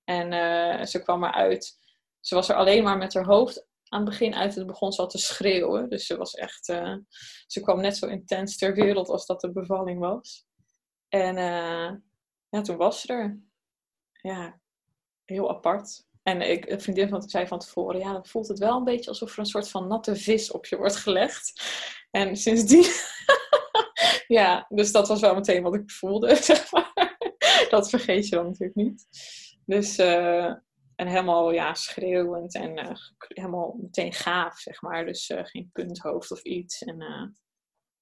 En 0.04 0.32
uh, 0.32 0.84
ze 0.84 1.02
kwam 1.02 1.24
eruit. 1.24 1.78
Ze 2.20 2.34
was 2.34 2.48
er 2.48 2.56
alleen 2.56 2.82
maar 2.82 2.96
met 2.96 3.14
haar 3.14 3.24
hoofd 3.24 3.65
aan 3.88 4.00
het 4.00 4.08
begin 4.08 4.34
uit 4.34 4.54
het 4.54 4.66
begon 4.66 4.92
ze 4.92 5.00
al 5.00 5.08
te 5.08 5.18
schreeuwen. 5.18 5.88
Dus 5.88 6.06
ze 6.06 6.16
was 6.16 6.34
echt, 6.34 6.68
uh, 6.68 6.96
ze 7.46 7.60
kwam 7.60 7.80
net 7.80 7.96
zo 7.96 8.06
intens 8.06 8.56
ter 8.56 8.74
wereld 8.74 9.08
als 9.08 9.26
dat 9.26 9.40
de 9.40 9.52
bevalling 9.52 9.98
was. 9.98 10.46
En 11.08 11.36
uh, 11.36 11.92
ja, 12.48 12.60
toen 12.62 12.76
was 12.76 13.00
ze 13.00 13.12
er. 13.12 13.40
Ja, 14.12 14.60
heel 15.24 15.50
apart. 15.50 16.04
En 16.22 16.40
ik, 16.40 16.80
vriendin 16.80 17.08
van 17.08 17.22
zei 17.22 17.46
van 17.46 17.58
tevoren, 17.58 18.00
ja, 18.00 18.12
dan 18.12 18.26
voelt 18.26 18.48
het 18.48 18.58
wel 18.58 18.76
een 18.76 18.84
beetje 18.84 19.10
alsof 19.10 19.32
er 19.32 19.38
een 19.38 19.46
soort 19.46 19.68
van 19.68 19.86
natte 19.86 20.16
vis 20.16 20.50
op 20.50 20.66
je 20.66 20.76
wordt 20.76 20.96
gelegd. 20.96 21.62
En 22.10 22.36
sindsdien, 22.36 22.86
ja, 24.38 24.66
dus 24.68 24.92
dat 24.92 25.08
was 25.08 25.20
wel 25.20 25.34
meteen 25.34 25.62
wat 25.62 25.74
ik 25.74 25.90
voelde, 25.90 26.36
zeg 26.42 26.72
maar. 26.72 27.16
Dat 27.68 27.88
vergeet 27.88 28.28
je 28.28 28.36
dan 28.36 28.44
natuurlijk 28.44 28.74
niet. 28.74 29.06
Dus 29.64 29.98
uh, 29.98 30.52
en 30.96 31.06
helemaal 31.06 31.50
ja, 31.50 31.74
schreeuwend 31.74 32.54
en 32.54 32.78
uh, 32.78 32.96
helemaal 33.18 33.76
meteen 33.80 34.12
gaaf, 34.12 34.58
zeg 34.58 34.82
maar. 34.82 35.04
Dus 35.04 35.30
uh, 35.30 35.40
geen 35.44 35.70
punthoofd 35.72 36.30
of 36.30 36.42
iets. 36.42 36.82
En 36.82 37.00
uh, 37.00 37.26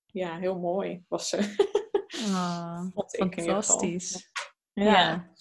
ja, 0.07 0.39
heel 0.39 0.59
mooi 0.59 1.05
was 1.09 1.29
ze. 1.29 1.39
Oh, 2.35 2.87
fantastisch. 3.07 4.31
Ja. 4.73 4.85
ja. 4.85 5.33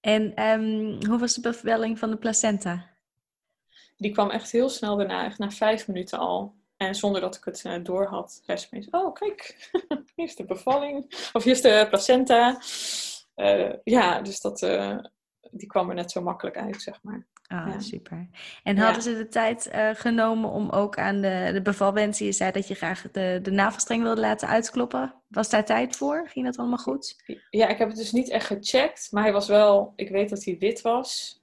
En 0.00 0.42
um, 0.46 1.06
hoe 1.06 1.18
was 1.18 1.34
de 1.34 1.40
bevalling 1.40 1.98
van 1.98 2.10
de 2.10 2.16
placenta? 2.16 2.96
Die 3.96 4.12
kwam 4.12 4.30
echt 4.30 4.50
heel 4.50 4.68
snel 4.68 4.96
daarna, 4.96 5.24
echt 5.24 5.38
na 5.38 5.50
vijf 5.50 5.88
minuten 5.88 6.18
al. 6.18 6.54
En 6.76 6.94
zonder 6.94 7.20
dat 7.20 7.36
ik 7.36 7.44
het 7.44 7.84
door 7.84 8.06
had, 8.06 8.42
zei 8.44 8.82
ze 8.82 8.88
oh 8.90 9.14
kijk, 9.14 9.70
hier 10.14 10.26
is 10.26 10.36
de 10.36 10.44
bevalling. 10.44 11.28
Of 11.32 11.44
hier 11.44 11.52
is 11.52 11.60
de 11.60 11.86
placenta. 11.88 12.60
ja, 13.84 14.20
dus 14.20 14.40
dat 14.40 14.62
die 15.50 15.66
kwam 15.66 15.88
er 15.88 15.94
net 15.94 16.10
zo 16.10 16.22
makkelijk 16.22 16.56
uit, 16.56 16.82
zeg 16.82 17.02
maar. 17.02 17.26
Ah, 17.46 17.80
super. 17.80 18.28
En 18.62 18.78
hadden 18.78 19.02
ze 19.02 19.16
de 19.16 19.28
tijd 19.28 19.70
uh, 19.74 19.90
genomen 19.92 20.50
om 20.50 20.70
ook 20.70 20.98
aan 20.98 21.20
de, 21.20 21.50
de 21.52 21.62
bevalwens, 21.62 22.18
je 22.18 22.32
zei 22.32 22.52
dat 22.52 22.68
je 22.68 22.74
graag 22.74 23.10
de, 23.10 23.38
de 23.42 23.50
navelstreng 23.50 24.02
wilde 24.02 24.20
laten 24.20 24.48
uitkloppen. 24.48 25.14
Was 25.28 25.50
daar 25.50 25.64
tijd 25.64 25.96
voor? 25.96 26.28
Ging 26.28 26.44
dat 26.44 26.56
allemaal 26.56 26.78
goed? 26.78 27.16
Ja, 27.50 27.68
ik 27.68 27.78
heb 27.78 27.88
het 27.88 27.96
dus 27.96 28.12
niet 28.12 28.30
echt 28.30 28.46
gecheckt, 28.46 29.08
maar 29.10 29.22
hij 29.22 29.32
was 29.32 29.48
wel, 29.48 29.92
ik 29.96 30.08
weet 30.08 30.28
dat 30.28 30.44
hij 30.44 30.56
wit 30.58 30.80
was. 30.80 31.40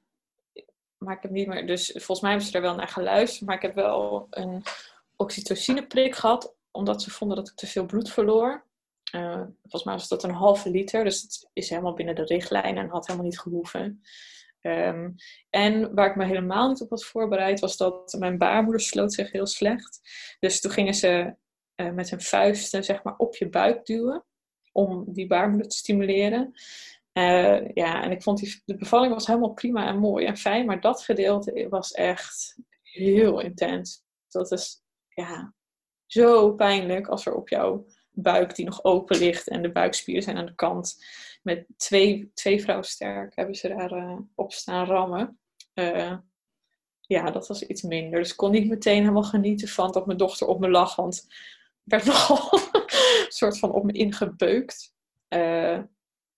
Maar 0.98 1.16
ik 1.16 1.22
heb 1.22 1.32
niet 1.32 1.48
meer, 1.48 1.68
dus 1.68 1.92
volgens 1.92 2.22
mij 2.22 2.30
hebben 2.30 2.50
ze 2.50 2.56
er 2.56 2.62
wel 2.62 2.76
naar 2.76 2.88
geluisterd. 2.88 3.46
Maar 3.46 3.56
ik 3.56 3.62
heb 3.62 3.76
wel 3.76 4.28
een 4.30 4.64
oxytocineprik 5.16 6.16
gehad, 6.16 6.56
omdat 6.72 7.02
ze 7.02 7.12
vonden 7.12 7.38
dat 7.38 7.50
ik 7.50 7.56
te 7.56 7.68
veel 7.68 7.86
bloed 7.86 8.12
verloor. 8.12 8.66
Uh, 9.16 9.44
volgens 9.62 9.84
mij 9.84 9.94
was 9.94 10.08
dat 10.08 10.24
een 10.24 10.34
halve 10.34 10.70
liter, 10.70 11.04
dus 11.04 11.22
het 11.22 11.50
is 11.54 11.70
helemaal 11.70 11.94
binnen 11.94 12.16
de 12.16 12.24
richtlijn 12.24 12.78
en 12.78 12.90
had 12.90 13.08
helemaal 13.08 13.28
niet 13.28 13.40
gehoeven. 13.40 14.02
Um, 14.62 15.16
en 15.50 15.96
waar 15.96 16.10
ik 16.10 16.16
me 16.16 16.26
helemaal 16.26 16.70
niet 16.70 16.82
op 16.82 16.90
had 16.90 17.06
voorbereid, 17.06 17.60
was 17.60 17.78
dat 17.78 18.16
mijn 18.20 18.38
baarmoeder 18.38 18.82
sloot 18.82 19.14
zich 19.14 19.32
heel 19.32 19.46
slecht. 19.46 20.00
Dus 20.40 20.62
toen 20.62 20.72
gingen 20.72 20.94
ze 20.94 21.36
uh, 21.76 21.92
met 21.92 22.10
hun 22.10 22.22
vuisten 22.22 22.84
zeg 22.84 23.04
maar, 23.04 23.18
op 23.18 23.36
je 23.36 23.50
buik 23.50 23.86
duwen 23.86 24.26
om 24.72 25.14
die 25.14 25.28
baarmoeder 25.28 25.68
te 25.68 25.78
stimuleren. 25.78 26.54
Uh, 27.14 27.70
ja, 27.74 28.04
en 28.04 28.12
ik 28.12 28.24
vond 28.24 28.40
die, 28.40 28.62
de 28.66 28.76
bevalling 28.76 29.14
was 29.14 29.28
helemaal 29.28 29.54
prima 29.54 29.88
en 29.88 30.00
mooi 30.00 30.26
en 30.26 30.38
fijn, 30.38 30.66
maar 30.66 30.82
dat 30.82 31.04
gedeelte 31.04 31.68
was 31.70 31.92
echt 31.92 32.58
heel 32.82 33.40
intens. 33.40 34.04
Dat 34.28 34.52
is 34.52 34.84
ja, 35.08 35.54
zo 36.06 36.54
pijnlijk 36.54 37.08
als 37.08 37.26
er 37.26 37.36
op 37.36 37.50
jou 37.50 37.94
buik 38.16 38.56
die 38.56 38.66
nog 38.66 38.84
open 38.84 39.18
ligt 39.18 39.48
en 39.48 39.62
de 39.62 39.72
buikspieren 39.72 40.24
zijn 40.24 40.38
aan 40.38 40.46
de 40.46 40.56
kant. 40.56 41.06
Met 41.44 41.66
twee, 41.78 42.32
twee 42.34 42.62
vrouwen 42.62 42.88
sterk 42.88 43.36
hebben 43.36 43.56
ze 43.56 43.68
daar 43.68 43.92
uh, 43.92 44.18
op 44.36 44.54
staan 44.54 44.86
rammen. 44.86 45.40
Uh, 45.74 46.18
ja, 47.02 47.32
dat 47.32 47.48
was 47.48 47.64
iets 47.64 47.82
minder. 47.82 48.20
Dus 48.20 48.32
ik 48.32 48.38
kon 48.38 48.52
niet 48.52 48.70
meteen 48.70 49.02
helemaal 49.02 49.24
genieten 49.24 49.68
van 49.68 49.92
dat 49.92 50.06
mijn 50.06 50.18
dochter 50.18 50.48
op 50.48 50.60
me 50.60 50.70
lag. 50.70 50.96
Want 50.96 51.26
ik 51.84 51.92
werd 51.92 52.06
nogal 52.12 52.60
een 52.72 53.26
soort 53.28 53.60
van 53.60 53.72
op 53.72 53.84
me 53.84 53.92
ingebeukt. 53.92 54.94
Uh, 55.30 55.80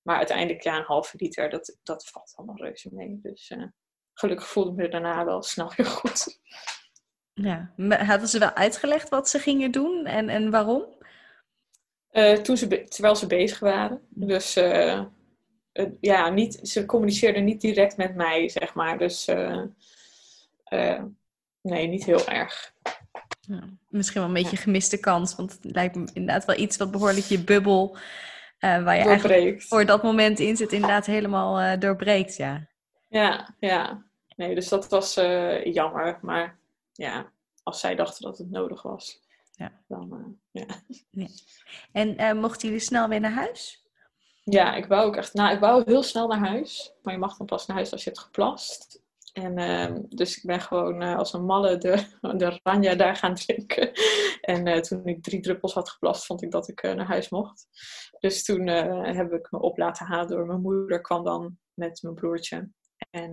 maar 0.02 0.18
uiteindelijk, 0.18 0.64
ja, 0.64 0.78
een 0.78 0.84
halve 0.84 1.16
liter, 1.20 1.50
dat, 1.50 1.78
dat 1.84 2.08
valt 2.08 2.34
allemaal 2.36 2.58
reuze 2.58 2.90
mee. 2.94 3.20
Dus 3.22 3.52
gelukkig 4.14 4.48
voelde 4.48 4.70
ik 4.70 4.76
me 4.76 4.90
daarna 4.90 5.26
wel 5.26 5.44
snel 5.44 5.74
weer 5.76 5.86
goed. 5.86 6.40
Ja, 7.34 7.74
hadden 8.06 8.28
ze 8.28 8.40
wel 8.40 8.54
uitgelegd 8.54 9.10
wat 9.10 9.30
ze 9.30 9.40
gingen 9.40 9.72
doen 9.72 10.06
en, 10.06 10.30
en 10.30 10.52
waarom? 10.52 10.86
Uh, 12.18 12.34
toen 12.34 12.58
ze 12.58 12.84
terwijl 12.84 13.16
ze 13.16 13.28
bezig 13.28 13.60
waren. 13.60 14.02
Dus 14.10 14.58
uh, 14.58 15.02
ja, 16.00 16.30
niet, 16.30 16.60
ze 16.64 16.86
communiceerden 16.86 17.44
niet 17.44 17.62
direct 17.62 17.98
met 17.98 18.16
mij, 18.16 18.50
zeg 18.50 18.74
maar. 18.74 18.98
Dus 18.98 19.28
uh, 19.28 19.64
nee, 21.62 21.88
niet 21.88 22.06
heel 22.06 22.28
erg. 22.28 22.74
Ja, 23.42 23.64
misschien 23.90 24.20
wel 24.22 24.30
een 24.30 24.42
beetje 24.42 24.58
gemiste 24.58 25.00
kans, 25.00 25.36
want 25.36 25.52
het 25.52 25.74
lijkt 25.76 25.96
me 25.96 26.08
inderdaad 26.14 26.46
wel 26.46 26.58
iets 26.58 26.78
wat 26.78 26.92
behoorlijk 26.92 27.26
je 27.26 27.44
bubbel 27.44 27.98
waar 28.60 28.98
je 28.98 29.04
doorbreekt. 29.04 29.10
eigenlijk 29.10 29.62
voor 29.62 29.86
dat 29.86 30.04
moment 30.04 30.40
in 30.40 30.58
zit, 30.58 30.72
inderdaad 30.72 31.06
helemaal 31.06 31.80
doorbreekt, 31.80 32.36
ja. 32.36 32.68
Ja, 33.10 33.56
ja. 33.60 34.06
Nee, 34.36 34.56
dus 34.56 34.68
dat 34.68 34.88
was 34.88 35.14
jammer. 35.64 36.20
Maar 36.22 36.58
ja, 36.94 37.32
als 37.64 37.80
zij 37.80 37.96
dachten 37.96 38.24
dat 38.24 38.38
het 38.38 38.50
nodig 38.50 38.82
was, 38.82 39.26
ja. 39.58 39.84
dan 39.88 40.38
uh, 40.52 40.64
ja. 41.12 41.28
En 41.92 42.38
mochten 42.38 42.68
jullie 42.68 42.84
snel 42.84 43.08
weer 43.08 43.20
naar 43.20 43.32
huis? 43.32 43.86
Ja, 44.44 44.76
ik 44.76 44.86
wou 44.86 45.06
ook 45.08 45.16
echt, 45.16 45.34
nou, 45.34 45.54
ik 45.54 45.60
wou 45.60 45.84
heel 45.86 46.04
snel 46.04 46.28
naar 46.28 46.48
huis. 46.48 46.94
Maar 47.02 47.14
je 47.14 47.20
mag 47.20 47.38
dan 47.38 47.48
pas 47.48 47.66
naar 47.66 47.76
huis 47.76 47.92
als 47.92 48.04
je 48.04 48.10
hebt 48.10 48.22
geplast. 48.22 49.06
En 49.34 49.60
uh, 49.60 50.00
dus 50.10 50.38
ik 50.38 50.44
ben 50.44 50.62
gewoon 50.62 51.04
uh, 51.04 51.18
als 51.18 51.34
een 51.34 51.46
malle 51.46 51.78
de, 51.78 52.06
de 52.38 52.60
ranja 52.64 52.96
daar 52.96 53.16
gaan 53.16 53.36
drinken. 53.36 53.92
En 54.42 54.68
uh, 54.68 54.80
toen 54.80 55.06
ik 55.06 55.24
drie 55.24 55.40
druppels 55.40 55.74
had 55.74 55.90
geplast, 55.90 56.26
vond 56.26 56.42
ik 56.42 56.52
dat 56.52 56.68
ik 56.68 56.82
naar 56.82 57.06
huis 57.06 57.30
mocht. 57.30 57.68
Dus 58.20 58.44
toen 58.44 58.68
heb 58.68 59.32
ik 59.32 59.52
me 59.52 59.60
op 59.60 59.78
laten 59.78 60.06
halen 60.06 60.28
door 60.28 60.46
mijn 60.46 60.62
moeder. 60.62 61.02
kwam 61.02 61.24
dan 61.24 61.58
met 61.74 62.02
mijn 62.02 62.16
broertje. 62.16 62.70
En 63.10 63.32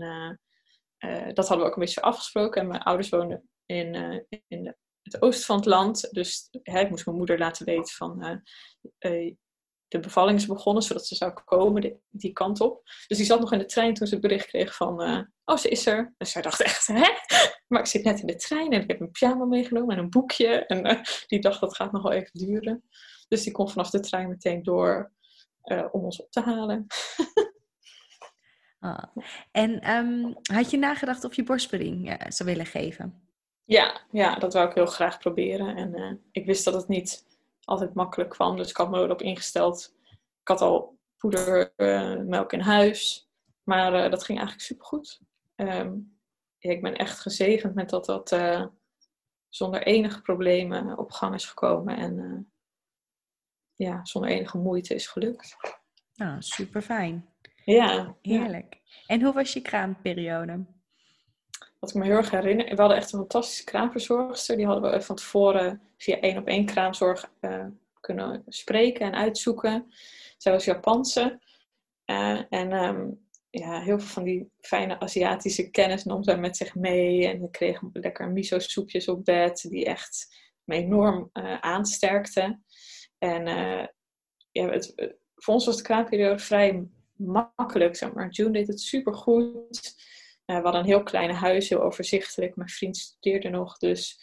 dat 1.34 1.48
hadden 1.48 1.58
we 1.58 1.64
ook 1.64 1.76
een 1.76 1.84
beetje 1.84 2.02
afgesproken. 2.02 2.60
En 2.60 2.68
mijn 2.68 2.82
ouders 2.82 3.08
woonden 3.08 3.48
in, 3.66 3.94
in 4.48 4.62
de, 4.64 4.76
het 5.04 5.22
oosten 5.22 5.46
van 5.46 5.56
het 5.56 5.66
land. 5.66 6.08
Dus 6.10 6.48
hè, 6.62 6.80
ik 6.80 6.90
moest 6.90 7.04
mijn 7.04 7.16
moeder 7.16 7.38
laten 7.38 7.66
weten 7.66 7.94
van 7.94 8.42
de 9.94 10.00
bevalling 10.00 10.38
is 10.38 10.46
begonnen, 10.46 10.82
zodat 10.82 11.06
ze 11.06 11.14
zou 11.14 11.32
komen 11.44 12.00
die, 12.10 12.32
kant 12.32 12.60
op. 12.60 12.82
Dus 13.06 13.16
die 13.16 13.26
zat 13.26 13.40
nog 13.40 13.52
in 13.52 13.58
de 13.58 13.64
trein 13.64 13.94
toen 13.94 14.06
ze 14.06 14.12
het 14.12 14.22
bericht 14.22 14.46
kreeg 14.46 14.76
van, 14.76 15.02
uh, 15.02 15.20
oh, 15.44 15.56
ze 15.56 15.68
is 15.68 15.86
er. 15.86 16.14
En 16.16 16.26
zij 16.26 16.42
dacht 16.42 16.62
echt, 16.62 16.86
hè? 16.86 17.02
Maar 17.68 17.80
ik 17.80 17.86
zit 17.86 18.04
net 18.04 18.20
in 18.20 18.26
de 18.26 18.36
trein 18.36 18.72
en 18.72 18.80
ik 18.80 18.88
heb 18.88 19.00
een 19.00 19.10
pyjama 19.10 19.44
meegenomen 19.44 19.96
en 19.96 20.02
een 20.02 20.10
boekje. 20.10 20.66
En 20.66 21.00
die 21.26 21.40
dacht, 21.40 21.60
dat 21.60 21.76
gaat 21.76 21.92
nog 21.92 22.02
wel 22.02 22.12
even 22.12 22.30
duren. 22.32 22.84
Dus 23.28 23.42
die 23.42 23.52
kon 23.52 23.70
vanaf 23.70 23.90
de 23.90 24.00
trein 24.00 24.28
meteen 24.28 24.62
door 24.62 25.12
om 25.90 26.04
ons 26.04 26.20
op 26.20 26.30
te 26.30 26.40
halen. 26.40 26.86
ah. 28.80 29.04
En 29.50 29.90
um, 29.90 30.36
had 30.42 30.70
je 30.70 30.76
nagedacht 30.76 31.24
of 31.24 31.36
je 31.36 31.42
borstvoeding 31.42 32.16
zou 32.28 32.48
willen 32.48 32.66
geven? 32.66 33.23
Ja, 33.64 34.00
ja, 34.10 34.34
dat 34.34 34.52
wou 34.52 34.68
ik 34.68 34.74
heel 34.74 34.86
graag 34.86 35.18
proberen. 35.18 35.76
En 35.76 36.20
ik 36.30 36.46
wist 36.46 36.64
dat 36.64 36.74
het 36.74 36.88
niet 36.88 37.26
altijd 37.64 37.94
makkelijk 37.94 38.30
kwam. 38.30 38.56
Dus 38.56 38.70
ik 38.70 38.76
had 38.76 38.90
me 38.90 39.02
erop 39.02 39.22
ingesteld. 39.22 39.94
Ik 40.40 40.48
had 40.48 40.60
al 40.60 40.98
poedermelk 41.16 42.52
uh, 42.52 42.58
in 42.58 42.64
huis. 42.64 43.28
Maar 43.62 44.04
uh, 44.04 44.10
dat 44.10 44.24
ging 44.24 44.38
eigenlijk 44.38 44.66
supergoed. 44.66 45.20
Um, 45.56 46.18
ja, 46.58 46.70
ik 46.70 46.82
ben 46.82 46.96
echt 46.96 47.20
gezegend 47.20 47.74
met 47.74 47.90
dat 47.90 48.04
dat 48.04 48.36
zonder 49.48 49.82
enige 49.82 50.22
problemen 50.22 50.98
op 50.98 51.10
gang 51.10 51.34
is 51.34 51.46
gekomen. 51.46 51.96
En 51.96 52.52
ja, 53.74 54.04
zonder 54.04 54.30
enige 54.30 54.58
moeite 54.58 54.94
is 54.94 55.06
gelukt. 55.06 55.56
Nou, 56.14 56.42
super 56.42 56.82
fijn. 56.82 57.28
Ja. 57.64 58.16
Heerlijk. 58.22 58.80
Ja. 58.84 59.02
En 59.06 59.22
hoe 59.22 59.32
was 59.32 59.52
je 59.52 59.62
kraamperiode? 59.62 60.64
Wat 61.84 61.94
ik 61.94 62.00
me 62.02 62.08
heel 62.08 62.16
erg 62.16 62.30
herinner, 62.30 62.68
we 62.68 62.80
hadden 62.80 62.96
echt 62.96 63.12
een 63.12 63.18
fantastische 63.18 63.64
kraamverzorgster. 63.64 64.56
Die 64.56 64.66
hadden 64.66 64.90
we 64.90 65.00
van 65.00 65.16
tevoren 65.16 65.82
via 65.96 66.20
één 66.20 66.38
op 66.38 66.46
één 66.46 66.64
kraamzorg 66.64 67.30
uh, 67.40 67.66
kunnen 68.00 68.42
spreken 68.48 69.06
en 69.06 69.14
uitzoeken. 69.14 69.92
Zij 70.38 70.52
was 70.52 70.64
Japanse. 70.64 71.40
Uh, 72.06 72.40
en 72.48 72.72
um, 72.72 73.26
ja, 73.50 73.80
heel 73.80 73.98
veel 73.98 74.08
van 74.08 74.24
die 74.24 74.50
fijne 74.60 75.00
Aziatische 75.00 75.70
kennis 75.70 76.04
nam 76.04 76.22
zij 76.22 76.38
met 76.38 76.56
zich 76.56 76.74
mee. 76.74 77.28
En 77.28 77.42
ik 77.42 77.52
kreeg 77.52 77.80
lekker 77.92 78.30
miso-soepjes 78.30 79.08
op 79.08 79.24
bed, 79.24 79.66
die 79.70 79.84
echt 79.84 80.36
me 80.64 80.74
enorm 80.74 81.30
uh, 81.32 81.58
aansterkten. 81.60 82.64
En 83.18 83.46
ja, 84.50 84.68
het, 84.68 84.94
voor 85.34 85.54
ons 85.54 85.66
was 85.66 85.76
de 85.76 85.82
kraamperiode 85.82 86.38
vrij 86.38 86.86
makkelijk. 87.16 87.96
Zeg 87.96 88.12
maar. 88.12 88.30
June 88.30 88.52
deed 88.52 88.66
het 88.66 88.80
super 88.80 89.14
goed. 89.14 89.94
Uh, 90.46 90.56
we 90.56 90.62
hadden 90.62 90.80
een 90.80 90.86
heel 90.86 91.02
klein 91.02 91.30
huis, 91.30 91.68
heel 91.68 91.82
overzichtelijk. 91.82 92.56
Mijn 92.56 92.68
vriend 92.68 92.96
studeerde 92.96 93.48
nog, 93.48 93.78
dus 93.78 94.18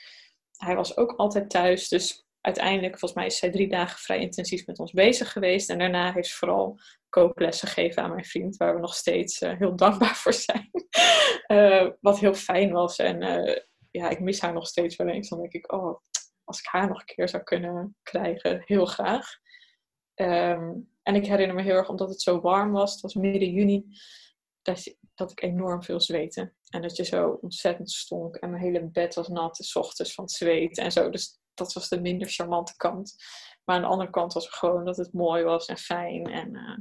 hij 0.58 0.76
was 0.76 0.98
ook 0.98 1.12
altijd 1.12 1.50
thuis. 1.50 1.88
Dus 1.88 2.26
uiteindelijk, 2.42 3.00
volgens 3.00 3.14
mij 3.14 3.26
is 3.26 3.38
zij 3.38 3.52
drie 3.52 3.70
dagen 3.70 4.00
vrij 4.00 4.20
intensief 4.20 4.68
met 4.68 4.80
ons 4.80 4.92
bezig 4.92 5.32
geweest. 5.32 5.70
En 5.70 5.78
daarna 5.78 6.14
heeft 6.14 6.28
ze 6.28 6.36
vooral 6.36 6.80
kooklessen 7.10 7.68
gegeven 7.68 8.04
aan 8.04 8.12
mijn 8.12 8.26
vriend, 8.26 8.58
waar 8.58 8.76
we 8.76 8.82
nog 8.82 8.96
steeds 8.96 9.42
uh, 9.42 9.58
heel 9.58 9.76
dankbaar 9.76 10.16
voor 10.16 10.34
zijn. 10.34 10.70
uh, 11.48 11.90
wat 12.00 12.20
heel 12.20 12.34
fijn 12.34 12.72
was. 12.72 12.98
En 12.98 13.20
ja, 13.92 14.10
ik 14.10 14.20
mis 14.20 14.42
haar 14.42 14.54
nog 14.54 14.68
steeds 14.68 14.96
wel 14.96 15.08
eens. 15.08 15.30
Dan 15.30 15.40
denk 15.40 15.54
ik, 15.54 15.72
oh, 15.72 16.00
als 16.44 16.60
ik 16.60 16.66
haar 16.66 16.88
nog 16.88 17.00
een 17.00 17.16
keer 17.16 17.30
zou 17.30 17.44
kunnen 17.44 17.96
krijgen, 18.04 18.62
heel 18.66 18.86
graag. 18.86 19.40
Um, 20.16 20.90
en 21.04 21.16
ik 21.16 21.26
herinner 21.26 21.56
me 21.56 21.62
heel 21.62 21.76
erg, 21.76 21.90
omdat 21.90 22.10
het 22.10 22.22
zo 22.22 22.42
warm 22.42 22.72
was, 22.72 22.92
het 22.92 23.02
was 23.02 23.14
midden 23.14 23.52
juni, 23.52 23.86
dat, 24.62 24.96
dat 25.16 25.32
ik 25.32 25.42
enorm 25.42 25.84
veel 25.84 26.00
zweette. 26.00 26.54
En 26.70 26.82
dat 26.82 26.96
je 26.96 27.04
zo 27.04 27.40
ontzettend 27.42 27.92
stonk. 27.92 28.36
En 28.36 28.50
mijn 28.50 28.62
hele 28.62 28.90
bed 28.90 29.16
was 29.16 29.28
nat, 29.28 29.58
s 29.58 29.76
ochtends 29.76 30.14
van 30.14 30.24
het 30.24 30.34
zweet 30.34 30.78
en 30.78 30.92
zo. 30.92 31.10
Dus 31.10 31.40
dat 31.54 31.74
was 31.74 31.90
de 31.90 32.02
minder 32.02 32.28
charmante 32.28 32.76
kant. 32.76 33.16
Maar 33.64 33.76
aan 33.76 33.82
de 33.82 33.88
andere 33.88 34.10
kant 34.10 34.34
was 34.34 34.46
het 34.46 34.54
gewoon 34.54 34.86
dat 34.86 34.98
het 34.98 35.14
mooi 35.14 35.44
was 35.44 35.66
en 35.66 35.78
fijn 35.78 36.26
en 36.26 36.54
uh, 36.54 36.78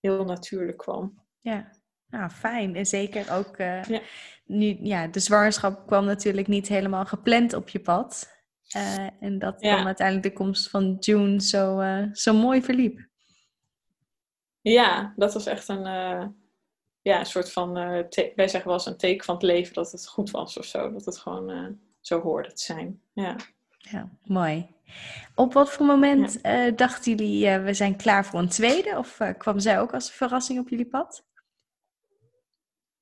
heel 0.00 0.24
natuurlijk 0.24 0.78
kwam. 0.78 1.24
Ja, 1.38 1.70
nou 2.06 2.30
fijn. 2.30 2.76
En 2.76 2.86
zeker 2.86 3.32
ook 3.32 3.58
uh, 3.58 3.84
ja. 3.84 4.00
nu, 4.44 4.76
ja, 4.80 5.06
de 5.06 5.20
zwangerschap 5.20 5.86
kwam 5.86 6.04
natuurlijk 6.04 6.46
niet 6.46 6.68
helemaal 6.68 7.04
gepland 7.04 7.52
op 7.52 7.68
je 7.68 7.80
pad. 7.80 8.40
Uh, 8.76 9.08
en 9.20 9.38
dat 9.38 9.60
ja. 9.60 9.76
dan 9.76 9.86
uiteindelijk 9.86 10.26
de 10.26 10.32
komst 10.32 10.70
van 10.70 10.96
June 10.98 11.42
zo, 11.42 11.82
zo 12.12 12.34
mooi 12.34 12.62
verliep. 12.62 13.08
Ja, 14.60 15.12
dat 15.16 15.32
was 15.32 15.46
echt 15.46 15.68
een, 15.68 15.86
ja, 17.02 17.18
een 17.18 17.26
soort 17.26 17.52
van, 17.52 17.78
uh, 17.78 18.04
wij 18.34 18.48
zeggen 18.48 18.64
wel 18.64 18.72
eens 18.72 18.86
een 18.86 18.96
teken 18.96 19.24
van 19.24 19.34
het 19.34 19.44
leven 19.44 19.74
dat 19.74 19.92
het 19.92 20.08
goed 20.08 20.30
was 20.30 20.58
of 20.58 20.64
zo. 20.64 20.92
Dat 20.92 21.04
het 21.04 21.18
gewoon 21.18 21.50
uh, 21.50 21.68
zo 22.00 22.20
hoorde 22.20 22.52
te 22.52 22.62
zijn. 22.62 23.02
Ja. 23.12 23.36
ja, 23.78 24.08
mooi. 24.24 24.70
Op 25.34 25.52
wat 25.52 25.70
voor 25.70 25.86
moment 25.86 26.38
ja. 26.42 26.66
uh, 26.66 26.76
dachten 26.76 27.14
jullie, 27.14 27.58
we 27.58 27.74
zijn 27.74 27.96
klaar 27.96 28.24
voor 28.24 28.38
een 28.38 28.48
tweede? 28.48 28.98
Of 28.98 29.18
kwam 29.38 29.60
zij 29.60 29.80
ook 29.80 29.94
als 29.94 30.10
verrassing 30.10 30.58
op 30.58 30.68
jullie 30.68 30.88
pad? 30.88 31.24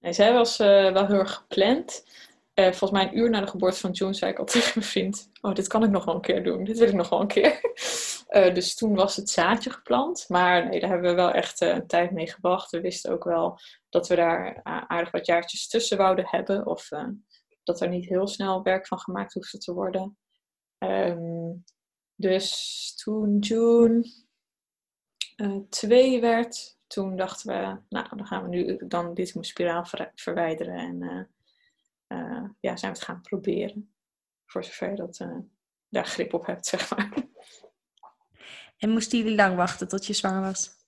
Nee, 0.00 0.12
zij 0.12 0.32
was 0.32 0.56
wel 0.56 1.06
heel 1.06 1.18
erg 1.18 1.34
gepland. 1.34 2.04
volgens 2.54 2.90
mij 2.90 3.02
een 3.02 3.18
uur 3.18 3.30
na 3.30 3.40
de 3.40 3.46
geboorte 3.46 3.80
van 3.80 3.90
June 3.90 4.14
zei 4.14 4.30
ik 4.30 4.38
al 4.38 4.44
tegen 4.54 4.72
mijn 4.74 4.86
vriend... 4.86 5.30
Oh, 5.40 5.54
dit 5.54 5.66
kan 5.66 5.84
ik 5.84 5.90
nog 5.90 6.04
wel 6.04 6.14
een 6.14 6.20
keer 6.20 6.44
doen. 6.44 6.64
Dit 6.64 6.78
wil 6.78 6.88
ik 6.88 6.94
nog 6.94 7.08
wel 7.08 7.20
een 7.20 7.26
keer. 7.26 7.60
Uh, 8.30 8.54
dus 8.54 8.74
toen 8.74 8.94
was 8.94 9.16
het 9.16 9.30
zaadje 9.30 9.70
geplant. 9.70 10.24
Maar 10.28 10.68
nee, 10.68 10.80
daar 10.80 10.90
hebben 10.90 11.10
we 11.10 11.16
wel 11.16 11.30
echt 11.30 11.60
uh, 11.62 11.68
een 11.68 11.86
tijd 11.86 12.10
mee 12.10 12.30
gewacht. 12.30 12.70
We 12.70 12.80
wisten 12.80 13.12
ook 13.12 13.24
wel 13.24 13.58
dat 13.90 14.08
we 14.08 14.14
daar 14.14 14.60
aardig 14.62 15.10
wat 15.10 15.26
jaartjes 15.26 15.68
tussen 15.68 15.96
wouden 15.96 16.26
hebben. 16.28 16.66
Of 16.66 16.90
uh, 16.90 17.08
dat 17.62 17.80
er 17.80 17.88
niet 17.88 18.08
heel 18.08 18.26
snel 18.26 18.62
werk 18.62 18.86
van 18.86 18.98
gemaakt 18.98 19.32
hoefde 19.32 19.58
te 19.58 19.72
worden. 19.72 20.18
Um, 20.78 21.64
dus 22.14 22.94
toen 22.94 23.38
June 23.38 24.12
twee 25.68 26.20
werd, 26.20 26.78
toen 26.86 27.16
dachten 27.16 27.46
we, 27.46 27.80
nou 27.88 28.16
dan 28.16 28.26
gaan 28.26 28.42
we 28.42 28.48
nu 28.48 28.86
dan 28.86 29.14
dit 29.14 29.36
spiraal 29.40 29.84
ver 29.84 30.12
verwijderen. 30.14 30.74
En 30.74 31.28
ja, 32.60 32.76
zijn 32.76 32.92
we 32.92 32.98
het 32.98 33.02
gaan 33.02 33.20
proberen. 33.20 33.94
Voor 34.46 34.64
zover 34.64 34.90
je 34.90 34.96
dat 34.96 35.26
daar 35.88 36.06
grip 36.06 36.34
op 36.34 36.46
hebt, 36.46 36.66
zeg 36.66 36.96
maar. 36.96 37.12
En 38.78 38.90
moesten 38.90 39.18
jullie 39.18 39.34
lang 39.34 39.56
wachten 39.56 39.88
tot 39.88 40.06
je 40.06 40.12
zwanger 40.12 40.40
was? 40.40 40.79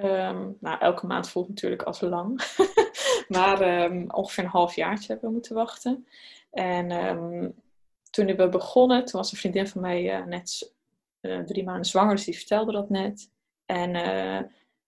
Um, 0.00 0.56
nou, 0.60 0.78
elke 0.78 1.06
maand 1.06 1.28
voelt 1.28 1.48
natuurlijk 1.48 1.82
als 1.82 2.00
lang. 2.00 2.42
maar 3.28 3.84
um, 3.84 4.10
ongeveer 4.10 4.44
een 4.44 4.50
half 4.50 4.74
jaartje 4.74 5.12
hebben 5.12 5.28
we 5.28 5.34
moeten 5.34 5.54
wachten. 5.54 6.06
En 6.50 6.90
um, 6.90 7.54
toen 8.10 8.36
we 8.36 8.48
begonnen, 8.48 9.04
toen 9.04 9.20
was 9.20 9.32
een 9.32 9.38
vriendin 9.38 9.68
van 9.68 9.80
mij 9.80 10.20
uh, 10.20 10.26
net 10.26 10.72
uh, 11.20 11.40
drie 11.40 11.64
maanden 11.64 11.84
zwanger, 11.84 12.14
dus 12.14 12.24
die 12.24 12.36
vertelde 12.36 12.72
dat 12.72 12.88
net. 12.88 13.30
En 13.66 13.94
uh, 13.94 14.40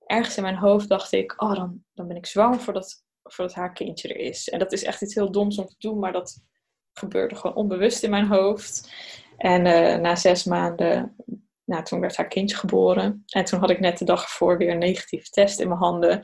ergens 0.07 0.37
in 0.37 0.43
mijn 0.43 0.57
hoofd 0.57 0.89
dacht 0.89 1.13
ik, 1.13 1.43
oh, 1.43 1.55
dan, 1.55 1.85
dan 1.95 2.07
ben 2.09 2.17
ik 2.17 2.27
zwanger 2.27 2.61
voordat, 2.61 3.05
voordat 3.23 3.55
haar 3.55 3.73
kindje 3.73 4.09
er 4.09 4.17
is. 4.17 4.49
En 4.49 4.59
dat 4.59 4.73
is 4.73 4.85
echt 4.85 5.03
iets 5.03 5.15
heel 5.15 5.31
doms 5.31 5.59
om 5.59 5.67
te 5.67 5.77
doen, 5.79 5.99
maar 5.99 6.13
dat 6.13 6.43
gebeurde 6.93 7.35
gewoon 7.35 7.57
onbewust 7.57 8.03
in 8.03 8.11
mijn 8.11 8.27
hoofd. 8.27 8.93
En 9.37 9.63
na 10.01 10.17
zes 10.17 10.45
maanden, 10.45 11.17
nou, 11.65 11.85
toen 11.85 12.01
werd 12.01 12.17
haar 12.17 12.29
kindje 12.29 12.57
geboren. 12.57 13.23
En 13.27 13.45
toen 13.45 13.61
had 13.61 13.71
ik 13.71 13.81
net 13.81 13.99
de 13.99 14.05
dag 14.05 14.23
ervoor 14.23 14.59
weer 14.59 14.71
een 14.71 14.79
negatieve 14.79 15.31
test 15.31 15.61
in 15.61 15.69
mijn 15.69 15.81
handen. 15.81 16.21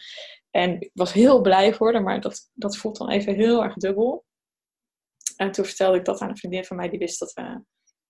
En 0.50 0.80
ik 0.80 0.90
was 0.94 1.12
heel 1.12 1.40
blij 1.40 1.76
haar, 1.78 2.02
maar 2.02 2.20
dat, 2.20 2.50
dat 2.54 2.76
voelt 2.76 2.96
dan 2.96 3.10
even 3.10 3.34
heel 3.34 3.62
erg 3.62 3.74
dubbel. 3.74 4.24
En 5.36 5.50
toen 5.52 5.64
vertelde 5.64 5.98
ik 5.98 6.04
dat 6.04 6.20
aan 6.20 6.28
een 6.28 6.36
vriendin 6.36 6.64
van 6.64 6.76
mij 6.76 6.88
die 6.88 6.98
wist 6.98 7.18
dat 7.18 7.32
we 7.32 7.42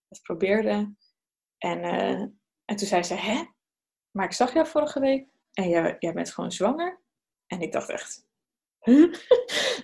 het 0.08 0.22
probeerden. 0.22 0.98
En, 1.58 1.78
uh, 1.78 2.20
en 2.64 2.76
toen 2.76 2.88
zei 2.88 3.02
ze, 3.02 3.14
hè? 3.14 3.44
Maar 4.10 4.24
ik 4.24 4.32
zag 4.32 4.52
jou 4.52 4.66
vorige 4.66 5.00
week 5.00 5.28
en 5.52 5.68
jij, 5.68 5.96
jij 5.98 6.12
bent 6.12 6.30
gewoon 6.32 6.52
zwanger. 6.52 7.02
En 7.46 7.60
ik 7.60 7.72
dacht 7.72 7.88
echt, 7.88 8.26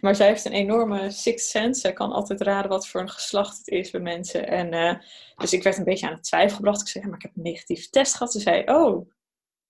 maar 0.00 0.14
zij 0.14 0.26
heeft 0.26 0.44
een 0.44 0.52
enorme 0.52 1.10
sixth 1.10 1.48
sense. 1.48 1.80
Zij 1.80 1.92
kan 1.92 2.12
altijd 2.12 2.40
raden 2.40 2.70
wat 2.70 2.88
voor 2.88 3.00
een 3.00 3.10
geslacht 3.10 3.58
het 3.58 3.68
is 3.68 3.90
bij 3.90 4.00
mensen. 4.00 4.48
En, 4.48 4.72
uh, 4.72 4.94
dus 5.36 5.52
ik 5.52 5.62
werd 5.62 5.76
een 5.76 5.84
beetje 5.84 6.06
aan 6.06 6.12
het 6.12 6.24
twijfel 6.24 6.56
gebracht. 6.56 6.80
Ik 6.80 6.88
zei, 6.88 7.06
maar 7.06 7.16
ik 7.16 7.22
heb 7.22 7.36
een 7.36 7.42
negatieve 7.42 7.88
test 7.90 8.12
gehad. 8.12 8.32
Ze 8.32 8.40
zei, 8.40 8.62
oh, 8.64 9.10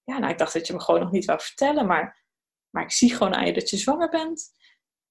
ja, 0.04 0.18
nou, 0.18 0.32
ik 0.32 0.38
dacht 0.38 0.52
dat 0.52 0.66
je 0.66 0.72
me 0.72 0.80
gewoon 0.80 1.00
nog 1.00 1.10
niet 1.10 1.24
wou 1.24 1.40
vertellen. 1.40 1.86
Maar, 1.86 2.24
maar 2.70 2.82
ik 2.82 2.90
zie 2.90 3.14
gewoon 3.14 3.34
aan 3.34 3.46
je 3.46 3.52
dat 3.52 3.70
je 3.70 3.76
zwanger 3.76 4.08
bent. 4.08 4.52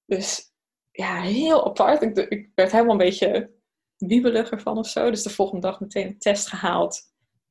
Dus 0.06 0.54
ja, 0.92 1.22
heel 1.22 1.66
apart. 1.66 2.02
Ik, 2.02 2.18
ik 2.18 2.52
werd 2.56 2.72
helemaal 2.72 2.92
een 2.92 2.98
beetje 2.98 3.54
wiebeliger 3.98 4.62
van 4.62 4.78
of 4.78 4.88
zo. 4.88 5.10
Dus 5.10 5.24
de 5.24 5.30
volgende 5.30 5.68
dag 5.68 5.80
meteen 5.80 6.08
een 6.08 6.20
test 6.20 6.48
gehaald. 6.48 7.02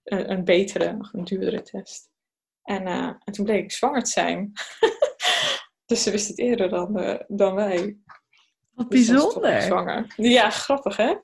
Een, 0.02 0.30
een 0.30 0.44
betere, 0.44 1.08
een 1.12 1.24
duurdere 1.24 1.62
test. 1.62 2.08
En, 2.62 2.82
uh, 2.82 3.12
en 3.24 3.32
toen 3.32 3.44
bleek 3.44 3.64
ik 3.64 3.72
zwanger 3.72 4.02
te 4.02 4.10
zijn. 4.10 4.52
dus 5.86 6.02
ze 6.02 6.10
wist 6.10 6.28
het 6.28 6.38
eerder 6.38 6.68
dan, 6.68 7.00
uh, 7.00 7.14
dan 7.28 7.54
wij. 7.54 7.96
Wat 8.74 8.90
dus 8.90 9.06
bijzonder. 9.06 9.62
Zwanger. 9.62 10.14
Ja, 10.16 10.50
grappig 10.50 10.96
hè? 10.96 11.14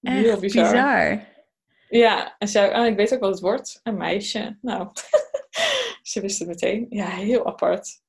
Echt 0.00 0.24
Heel 0.24 0.38
bizar. 0.38 0.70
bizar. 0.70 1.32
Ja, 1.88 2.34
en 2.38 2.48
zei, 2.48 2.80
oh, 2.80 2.86
ik 2.86 2.96
weet 2.96 3.14
ook 3.14 3.20
wat 3.20 3.30
het 3.30 3.40
wordt. 3.40 3.80
Een 3.82 3.96
meisje. 3.96 4.58
Nou, 4.60 4.88
ze 6.02 6.20
wist 6.20 6.38
het 6.38 6.48
meteen. 6.48 6.86
Ja, 6.88 7.06
heel 7.06 7.46
apart. 7.46 8.02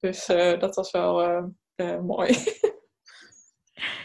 Dus 0.00 0.28
uh, 0.28 0.60
dat 0.60 0.74
was 0.74 0.90
wel 0.90 1.54
mooi. 2.02 2.34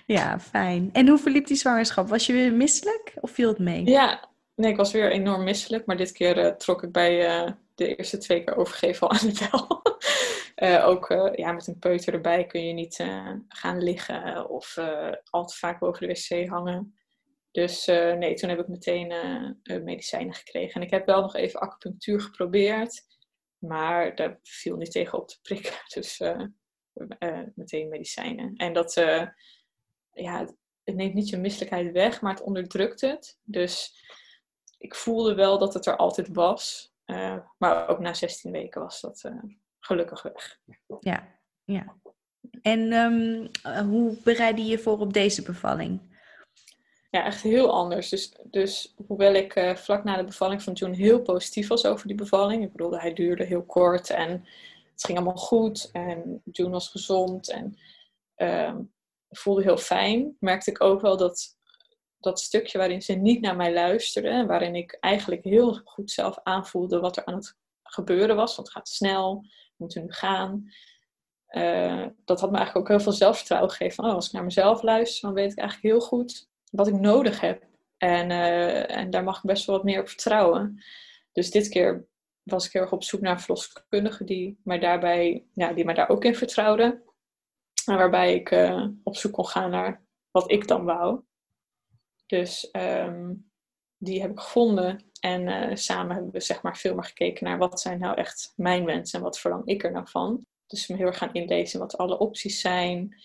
Ja, 0.06 0.40
fijn. 0.40 0.90
En 0.94 1.08
hoe 1.08 1.18
verliep 1.18 1.48
die 1.48 1.58
zwangerschap? 1.58 2.10
Was 2.10 2.26
je 2.26 2.34
weer 2.34 2.54
misselijk 2.54 3.14
of 3.22 3.32
viel 3.32 3.48
het 3.48 3.60
mee? 3.60 3.86
Ja, 3.86 4.30
nee, 4.56 4.72
ik 4.72 4.78
was 4.78 4.92
weer 4.92 5.12
enorm 5.12 5.44
misselijk. 5.44 5.86
Maar 5.86 5.98
dit 5.98 6.12
keer 6.12 6.58
trok 6.58 6.84
ik 6.84 6.92
bij 6.92 7.18
de 7.76 7.96
eerste 7.96 8.18
twee 8.18 8.44
keer 8.44 8.56
overgeven 8.56 9.08
al 9.08 9.20
aan 9.20 9.28
de 9.28 9.48
bel. 9.50 9.82
Uh, 10.56 10.88
ook 10.88 11.08
ja, 11.36 11.52
met 11.52 11.68
een 11.68 11.80
peuter 11.80 12.14
erbij 12.14 12.46
kun 12.46 12.66
je 12.66 12.74
niet 12.74 12.96
gaan 13.48 13.84
liggen 13.84 14.50
of 14.50 14.78
al 15.30 15.46
te 15.46 15.58
vaak 15.58 15.80
boven 15.80 16.08
de 16.08 16.14
wc 16.14 16.48
hangen. 16.48 17.00
Dus 17.52 17.86
nee, 17.86 18.34
toen 18.34 18.50
heb 18.50 18.60
ik 18.60 18.68
meteen 18.68 19.14
medicijnen 19.64 20.34
gekregen. 20.34 20.74
En 20.74 20.82
ik 20.82 20.90
heb 20.90 21.06
wel 21.06 21.22
nog 21.22 21.36
even 21.36 21.60
acupunctuur 21.60 22.22
geprobeerd. 22.22 23.02
Maar 23.58 24.16
daar 24.16 24.40
viel 24.44 24.76
niet 24.76 24.92
tegen 24.92 25.18
op 25.18 25.28
te 25.28 25.40
prikken. 25.42 25.74
Dus 25.96 26.22
meteen 27.56 27.90
medicijnen. 27.90 28.56
En 28.56 28.74
dat 28.74 28.94
ja, 30.12 30.40
het, 30.84 30.96
neemt 30.96 31.14
niet 31.14 31.30
je 31.30 31.38
misselijkheid 31.38 31.92
weg, 31.92 32.22
maar 32.22 32.34
het 32.34 32.44
onderdrukt 32.44 33.02
het. 33.02 33.40
Dus 33.44 34.04
ik 34.78 34.96
voelde 34.96 35.36
wel 35.36 35.58
dat 35.58 35.74
het 35.74 35.86
er 35.86 35.96
altijd 35.96 36.28
was. 36.28 36.94
Maar 37.58 37.88
ook 37.88 38.00
na 38.00 38.14
16 38.14 38.52
weken 38.52 38.82
was 38.82 39.02
dat 39.02 39.32
gelukkig 39.86 40.22
weg. 40.22 40.60
Ja, 41.00 41.28
ja. 41.64 41.96
En 42.62 42.94
um, 42.94 43.50
hoe 43.90 44.18
bereid 44.24 44.58
je 44.58 44.66
je 44.66 44.80
voor 44.80 45.00
op 45.00 45.14
deze 45.14 45.42
bevalling? 45.42 46.14
Ja, 47.12 47.26
echt 47.26 47.42
heel 47.42 47.74
anders. 47.74 48.10
Dus, 48.10 48.36
dus 48.44 48.94
hoewel 49.08 49.34
ik 49.34 49.56
uh, 49.56 49.76
vlak 49.76 50.04
na 50.04 50.18
de 50.18 50.24
bevalling 50.24 50.64
van 50.64 50.74
June 50.74 50.96
heel 50.96 51.22
positief 51.22 51.68
was 51.68 51.86
over 51.86 52.08
die 52.08 52.16
bevalling. 52.16 52.64
Ik 52.64 52.72
bedoelde, 52.72 53.00
hij 53.00 53.14
duurde 53.14 53.44
heel 53.44 53.66
kort 53.66 54.10
en 54.10 54.30
het 54.92 55.06
ging 55.06 55.18
allemaal 55.18 55.36
goed. 55.36 55.90
En 55.92 56.42
June 56.52 56.70
was 56.70 56.88
gezond. 56.88 57.52
En 57.52 57.78
uh, 58.38 58.76
voelde 59.30 59.62
heel 59.62 59.78
fijn. 59.78 60.36
Merkte 60.40 60.70
ik 60.70 60.84
ook 60.84 61.02
wel 61.02 61.18
dat 61.18 61.58
dat 62.20 62.40
stukje 62.40 62.78
waarin 62.78 63.02
ze 63.02 63.14
niet 63.14 63.42
naar 63.42 63.56
mij 63.56 63.74
luisterde. 63.74 64.30
En 64.30 64.48
waarin 64.48 64.76
ik 64.76 64.98
eigenlijk 65.00 65.44
heel 65.44 65.82
goed 65.84 66.12
zelf 66.12 66.40
aanvoelde 66.44 67.00
wat 67.00 67.18
er 67.18 67.26
aan 67.26 67.36
het 67.36 67.58
gebeuren 67.84 68.36
was. 68.36 68.56
Want 68.56 68.68
het 68.68 68.78
gaat 68.78 68.90
snel, 68.90 69.46
moeten 69.78 70.02
nu 70.02 70.12
gaan. 70.12 70.70
Uh, 71.50 72.06
dat 72.26 72.40
had 72.40 72.52
me 72.52 72.58
eigenlijk 72.58 72.86
ook 72.86 72.96
heel 72.96 73.04
veel 73.04 73.12
zelfvertrouwen 73.12 73.72
gegeven. 73.72 74.04
Oh, 74.04 74.14
als 74.14 74.28
ik 74.28 74.32
naar 74.32 74.44
mezelf 74.44 74.82
luister, 74.82 75.22
dan 75.22 75.34
weet 75.34 75.52
ik 75.52 75.58
eigenlijk 75.58 75.94
heel 75.94 76.08
goed 76.08 76.50
wat 76.72 76.88
ik 76.88 77.00
nodig 77.00 77.40
heb. 77.40 77.64
En, 77.98 78.30
uh, 78.30 78.96
en 78.96 79.10
daar 79.10 79.24
mag 79.24 79.38
ik 79.38 79.44
best 79.44 79.66
wel 79.66 79.76
wat 79.76 79.86
meer 79.86 80.00
op 80.00 80.08
vertrouwen. 80.08 80.84
Dus 81.32 81.52
dit 81.52 81.70
keer 81.70 82.08
was 82.44 82.66
ik 82.66 82.72
heel 82.72 82.82
erg 82.82 82.92
op 82.92 83.04
zoek 83.04 83.22
naar 83.22 83.32
een 83.32 83.40
verloskundige 83.40 84.24
die 84.24 84.60
mij, 84.64 84.80
daarbij, 84.80 85.46
die 85.54 85.86
mij 85.86 85.94
daar 85.94 86.10
ook 86.10 86.26
in 86.26 86.36
vertrouwde. 86.36 87.04
En 87.86 87.96
waarbij 87.98 88.34
ik 88.34 88.52
uh, 88.52 88.88
op 89.04 89.16
zoek 89.16 89.34
kon 89.34 89.48
gaan 89.48 89.70
naar 89.70 90.04
wat 90.32 90.52
ik 90.52 90.68
dan 90.68 90.84
wou. 90.84 91.22
Dus 92.26 92.70
um, 92.72 93.52
die 93.98 94.22
heb 94.22 94.32
ik 94.32 94.40
gevonden. 94.40 95.12
En 95.26 95.48
uh, 95.48 95.76
samen 95.76 96.16
hebben 96.16 96.32
we 96.32 96.40
zeg 96.40 96.62
maar 96.62 96.78
veel 96.78 96.96
meer 96.96 97.04
gekeken 97.04 97.46
naar 97.46 97.58
wat 97.58 97.82
zijn 97.82 98.00
nou 98.00 98.16
echt 98.16 98.54
mijn 98.56 98.86
wensen 98.86 99.20
en 99.20 99.26
wat 99.26 99.40
verlang 99.40 99.66
ik 99.66 99.84
er 99.84 99.92
nou 99.92 100.10
van. 100.10 100.46
Dus 100.68 100.88
me 100.88 100.96
heel 100.96 101.06
erg 101.06 101.18
gaan 101.18 101.34
inlezen 101.34 101.80
wat 101.80 101.98
alle 101.98 102.18
opties 102.18 102.62
zijn, 102.62 103.16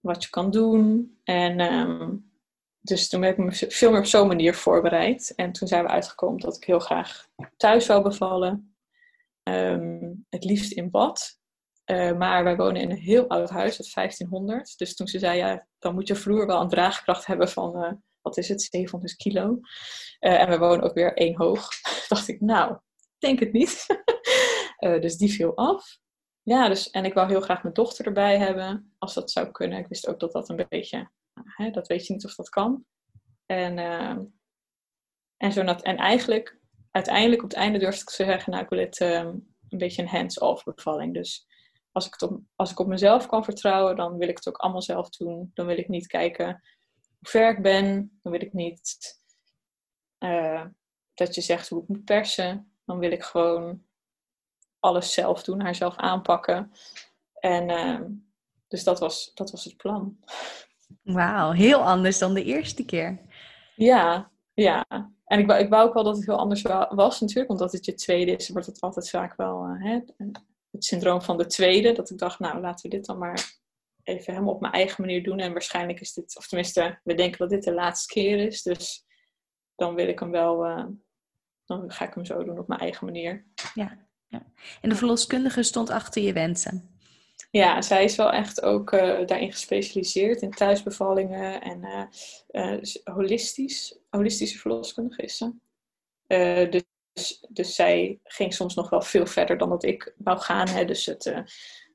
wat 0.00 0.22
je 0.22 0.30
kan 0.30 0.50
doen. 0.50 1.18
En 1.24 1.60
um, 1.60 2.32
dus 2.80 3.08
toen 3.08 3.22
heb 3.22 3.38
ik 3.38 3.44
me 3.44 3.52
veel 3.70 3.90
meer 3.90 3.98
op 4.00 4.06
zo'n 4.06 4.26
manier 4.26 4.54
voorbereid. 4.54 5.32
En 5.36 5.52
toen 5.52 5.68
zijn 5.68 5.84
we 5.84 5.90
uitgekomen 5.90 6.40
dat 6.40 6.56
ik 6.56 6.64
heel 6.64 6.78
graag 6.78 7.28
thuis 7.56 7.84
zou 7.84 8.02
bevallen. 8.02 8.74
Um, 9.42 10.26
het 10.28 10.44
liefst 10.44 10.72
in 10.72 10.90
bad. 10.90 11.38
Uh, 11.86 12.16
maar 12.16 12.44
wij 12.44 12.56
wonen 12.56 12.82
in 12.82 12.90
een 12.90 12.96
heel 12.96 13.28
oud 13.28 13.50
huis 13.50 13.78
uit 13.78 13.94
1500. 13.94 14.78
Dus 14.78 14.96
toen 14.96 15.08
ze 15.08 15.18
zei, 15.18 15.38
ja, 15.38 15.66
dan 15.78 15.94
moet 15.94 16.08
je 16.08 16.16
vloer 16.16 16.46
wel 16.46 16.60
een 16.60 16.68
draagkracht 16.68 17.26
hebben 17.26 17.48
van, 17.48 17.84
uh, 17.84 17.92
wat 18.22 18.36
is 18.36 18.48
het, 18.48 18.62
700 18.62 19.16
kilo. 19.16 19.46
Uh, 20.20 20.40
en 20.40 20.48
we 20.48 20.58
wonen 20.58 20.84
ook 20.84 20.94
weer 20.94 21.16
één 21.16 21.36
hoog. 21.36 21.68
dacht 22.08 22.28
ik, 22.28 22.40
nou, 22.40 22.78
denk 23.18 23.40
het 23.40 23.52
niet. 23.52 23.86
dus 25.00 25.16
die 25.16 25.32
viel 25.32 25.56
af. 25.56 25.98
Ja, 26.42 26.68
dus, 26.68 26.90
en 26.90 27.04
ik 27.04 27.14
wou 27.14 27.28
heel 27.28 27.40
graag 27.40 27.62
mijn 27.62 27.74
dochter 27.74 28.06
erbij 28.06 28.38
hebben, 28.38 28.94
als 28.98 29.14
dat 29.14 29.30
zou 29.30 29.50
kunnen. 29.50 29.78
Ik 29.78 29.88
wist 29.88 30.08
ook 30.08 30.20
dat 30.20 30.32
dat 30.32 30.48
een 30.48 30.66
beetje, 30.68 31.10
hè, 31.44 31.70
dat 31.70 31.86
weet 31.86 32.06
je 32.06 32.12
niet 32.12 32.24
of 32.24 32.34
dat 32.34 32.48
kan. 32.48 32.84
En, 33.46 33.78
en, 35.36 35.52
zo 35.52 35.60
en 35.60 35.96
eigenlijk, 35.96 36.58
uiteindelijk 36.90 37.42
op 37.42 37.48
het 37.48 37.58
einde 37.58 37.78
durfde 37.78 38.00
ik 38.00 38.08
te 38.08 38.24
zeggen, 38.24 38.52
nou, 38.52 38.64
ik 38.64 38.70
wil 38.70 38.78
het 38.78 39.00
um, 39.00 39.54
een 39.68 39.78
beetje 39.78 40.02
een 40.02 40.08
hands-off 40.08 40.64
bevalling. 40.64 41.14
Dus 41.14 41.46
als 41.92 42.06
ik, 42.06 42.22
op, 42.22 42.40
als 42.56 42.70
ik 42.70 42.78
op 42.78 42.86
mezelf 42.86 43.26
kan 43.26 43.44
vertrouwen, 43.44 43.96
dan 43.96 44.16
wil 44.16 44.28
ik 44.28 44.36
het 44.36 44.48
ook 44.48 44.56
allemaal 44.56 44.82
zelf 44.82 45.08
doen. 45.08 45.50
Dan 45.54 45.66
wil 45.66 45.78
ik 45.78 45.88
niet 45.88 46.06
kijken 46.06 46.62
hoe 47.20 47.30
ver 47.30 47.50
ik 47.50 47.62
ben. 47.62 48.18
Dan 48.22 48.32
wil 48.32 48.42
ik 48.42 48.52
niet 48.52 49.18
uh, 50.18 50.64
dat 51.14 51.34
je 51.34 51.40
zegt 51.40 51.68
hoe 51.68 51.82
ik 51.82 51.88
moet 51.88 52.04
persen. 52.04 52.72
Dan 52.84 52.98
wil 52.98 53.10
ik 53.10 53.22
gewoon 53.22 53.82
alles 54.78 55.12
zelf 55.12 55.42
doen, 55.42 55.60
haar 55.60 55.74
zelf 55.74 55.96
aanpakken. 55.96 56.72
En 57.34 57.68
uh, 57.68 58.00
dus 58.68 58.84
dat 58.84 58.98
was, 58.98 59.30
dat 59.34 59.50
was 59.50 59.64
het 59.64 59.76
plan. 59.76 60.18
Wauw, 61.02 61.50
heel 61.50 61.82
anders 61.82 62.18
dan 62.18 62.34
de 62.34 62.44
eerste 62.44 62.84
keer. 62.84 63.20
Ja, 63.76 64.30
ja. 64.54 64.84
En 65.24 65.38
ik 65.38 65.46
wou, 65.46 65.60
ik 65.60 65.68
wou 65.68 65.88
ook 65.88 65.94
wel 65.94 66.04
dat 66.04 66.16
het 66.16 66.26
heel 66.26 66.38
anders 66.38 66.62
was 66.88 67.20
natuurlijk, 67.20 67.50
omdat 67.50 67.72
het 67.72 67.84
je 67.84 67.94
tweede 67.94 68.36
is, 68.36 68.48
wordt 68.48 68.66
het 68.66 68.80
altijd 68.80 69.10
vaak 69.10 69.36
wel 69.36 69.66
uh, 69.66 69.84
hè, 69.84 70.00
het 70.70 70.84
syndroom 70.84 71.22
van 71.22 71.36
de 71.36 71.46
tweede. 71.46 71.92
Dat 71.92 72.10
ik 72.10 72.18
dacht, 72.18 72.38
nou 72.38 72.60
laten 72.60 72.90
we 72.90 72.96
dit 72.96 73.06
dan 73.06 73.18
maar 73.18 73.58
even 74.10 74.32
helemaal 74.32 74.54
op 74.54 74.60
mijn 74.60 74.72
eigen 74.72 75.04
manier 75.04 75.22
doen. 75.22 75.38
En 75.38 75.52
waarschijnlijk 75.52 76.00
is 76.00 76.12
dit, 76.12 76.36
of 76.36 76.46
tenminste, 76.46 77.00
we 77.04 77.14
denken 77.14 77.38
dat 77.38 77.50
dit 77.50 77.64
de 77.64 77.74
laatste 77.74 78.12
keer 78.12 78.38
is. 78.38 78.62
Dus 78.62 79.04
dan 79.74 79.94
wil 79.94 80.08
ik 80.08 80.18
hem 80.18 80.30
wel, 80.30 80.66
uh, 80.66 80.86
dan 81.64 81.92
ga 81.92 82.06
ik 82.06 82.14
hem 82.14 82.24
zo 82.24 82.44
doen 82.44 82.58
op 82.58 82.68
mijn 82.68 82.80
eigen 82.80 83.04
manier. 83.04 83.46
Ja, 83.74 83.98
ja. 84.26 84.46
En 84.80 84.88
de 84.88 84.96
verloskundige 84.96 85.62
stond 85.62 85.90
achter 85.90 86.22
je 86.22 86.32
wensen. 86.32 86.98
Ja, 87.50 87.82
zij 87.82 88.04
is 88.04 88.16
wel 88.16 88.32
echt 88.32 88.62
ook 88.62 88.92
uh, 88.92 89.00
daarin 89.26 89.52
gespecialiseerd 89.52 90.42
in 90.42 90.50
thuisbevallingen 90.50 91.60
en 91.60 92.10
uh, 92.50 92.82
holistisch, 93.04 93.98
holistische 94.08 94.58
verloskundige 94.58 95.22
is 95.22 95.36
ze. 95.36 95.52
dus 96.70 96.82
dus, 97.12 97.46
dus, 97.48 97.74
zij 97.74 98.20
ging 98.22 98.54
soms 98.54 98.74
nog 98.74 98.90
wel 98.90 99.02
veel 99.02 99.26
verder 99.26 99.58
dan 99.58 99.68
dat 99.68 99.84
ik 99.84 100.14
wou 100.16 100.38
gaan. 100.38 100.68
Hè. 100.68 100.84
Dus 100.84 101.06
het, 101.06 101.44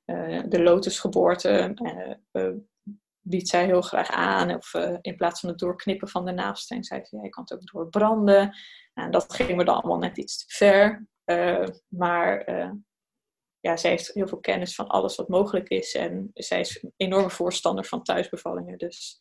uh, 0.05 0.43
de 0.47 0.63
lotusgeboorte 0.63 1.73
uh, 2.31 2.51
biedt 3.19 3.47
zij 3.47 3.65
heel 3.65 3.81
graag 3.81 4.09
aan. 4.09 4.55
Of 4.55 4.73
in 5.01 5.15
plaats 5.15 5.39
van 5.39 5.49
het 5.49 5.59
doorknippen 5.59 6.07
van 6.07 6.25
de 6.25 6.31
naasten, 6.31 6.83
zei 6.83 7.05
ze, 7.05 7.19
je 7.21 7.29
kan 7.29 7.43
het 7.43 7.53
ook 7.53 7.71
doorbranden. 7.71 8.55
En 8.93 9.11
dat 9.11 9.33
ging 9.33 9.55
me 9.55 9.63
dan 9.63 9.75
allemaal 9.75 9.97
net 9.97 10.17
iets 10.17 10.45
te 10.45 10.55
ver. 10.55 11.07
maar 11.87 12.43
ja, 13.59 13.77
zij 13.77 13.89
heeft 13.89 14.13
heel 14.13 14.27
veel 14.27 14.39
kennis 14.39 14.75
van 14.75 14.87
alles 14.87 15.15
wat 15.15 15.27
mogelijk 15.27 15.69
is. 15.69 15.95
En 15.95 16.29
zij 16.33 16.59
is 16.59 16.83
een 16.83 16.93
enorme 16.97 17.29
voorstander 17.29 17.85
van 17.85 18.03
thuisbevallingen. 18.03 18.77
Dus 18.77 19.19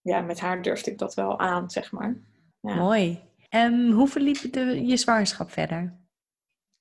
ja, 0.00 0.20
met 0.20 0.40
haar 0.40 0.62
durfde 0.62 0.90
ik 0.90 0.98
dat 0.98 1.14
wel 1.14 1.38
aan, 1.38 1.70
zeg 1.70 1.92
maar. 1.92 2.20
Ja. 2.60 2.74
Mooi. 2.74 3.22
Um, 3.50 3.90
hoe 3.90 4.08
verliep 4.08 4.52
de, 4.52 4.86
je 4.86 4.96
zwangerschap 4.96 5.50
verder? 5.50 6.07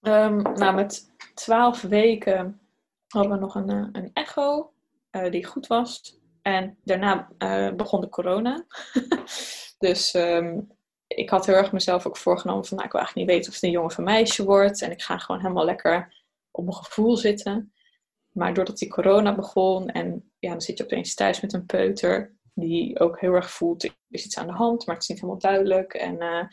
Um, 0.01 0.41
nou, 0.41 0.75
met 0.75 1.11
twaalf 1.33 1.81
weken 1.81 2.59
hadden 3.07 3.31
we 3.31 3.39
nog 3.39 3.55
een, 3.55 3.69
eh, 3.69 3.87
een 3.91 4.09
echo 4.13 4.73
uh, 5.11 5.31
die 5.31 5.45
goed 5.45 5.67
was. 5.67 6.19
En 6.41 6.77
daarna 6.83 7.29
uh, 7.37 7.73
begon 7.73 8.01
de 8.01 8.09
corona. 8.09 8.65
dus 9.77 10.13
um, 10.13 10.71
ik 11.07 11.29
had 11.29 11.45
heel 11.45 11.55
erg 11.55 11.71
mezelf 11.71 12.05
ook 12.05 12.17
voorgenomen 12.17 12.65
van... 12.65 12.75
Nou, 12.77 12.87
ik 12.87 12.93
wil 12.93 13.01
eigenlijk 13.01 13.29
niet 13.29 13.37
weten 13.37 13.53
of 13.53 13.55
het 13.55 13.69
een 13.69 13.75
jongen 13.75 13.91
of 13.91 13.97
een 13.97 14.03
meisje 14.03 14.43
wordt. 14.43 14.81
En 14.81 14.91
ik 14.91 15.01
ga 15.01 15.17
gewoon 15.17 15.41
helemaal 15.41 15.65
lekker 15.65 16.23
op 16.51 16.63
mijn 16.63 16.77
gevoel 16.77 17.17
zitten. 17.17 17.73
maar 18.31 18.53
doordat 18.53 18.77
die 18.77 18.89
corona 18.89 19.35
begon 19.35 19.89
en 19.89 20.31
ja, 20.39 20.49
dan 20.49 20.61
zit 20.61 20.77
je 20.77 20.83
opeens 20.83 21.13
thuis 21.13 21.41
met 21.41 21.53
een 21.53 21.65
peuter 21.65 22.35
die 22.53 22.99
ook 22.99 23.19
heel 23.19 23.33
erg 23.33 23.51
voelt, 23.51 23.83
er 23.83 23.95
is 24.09 24.25
iets 24.25 24.37
aan 24.37 24.47
de 24.47 24.53
hand, 24.53 24.85
maar 24.85 24.95
het 24.95 25.03
is 25.03 25.09
niet 25.09 25.19
helemaal 25.19 25.41
duidelijk. 25.41 25.93
En 25.93 26.49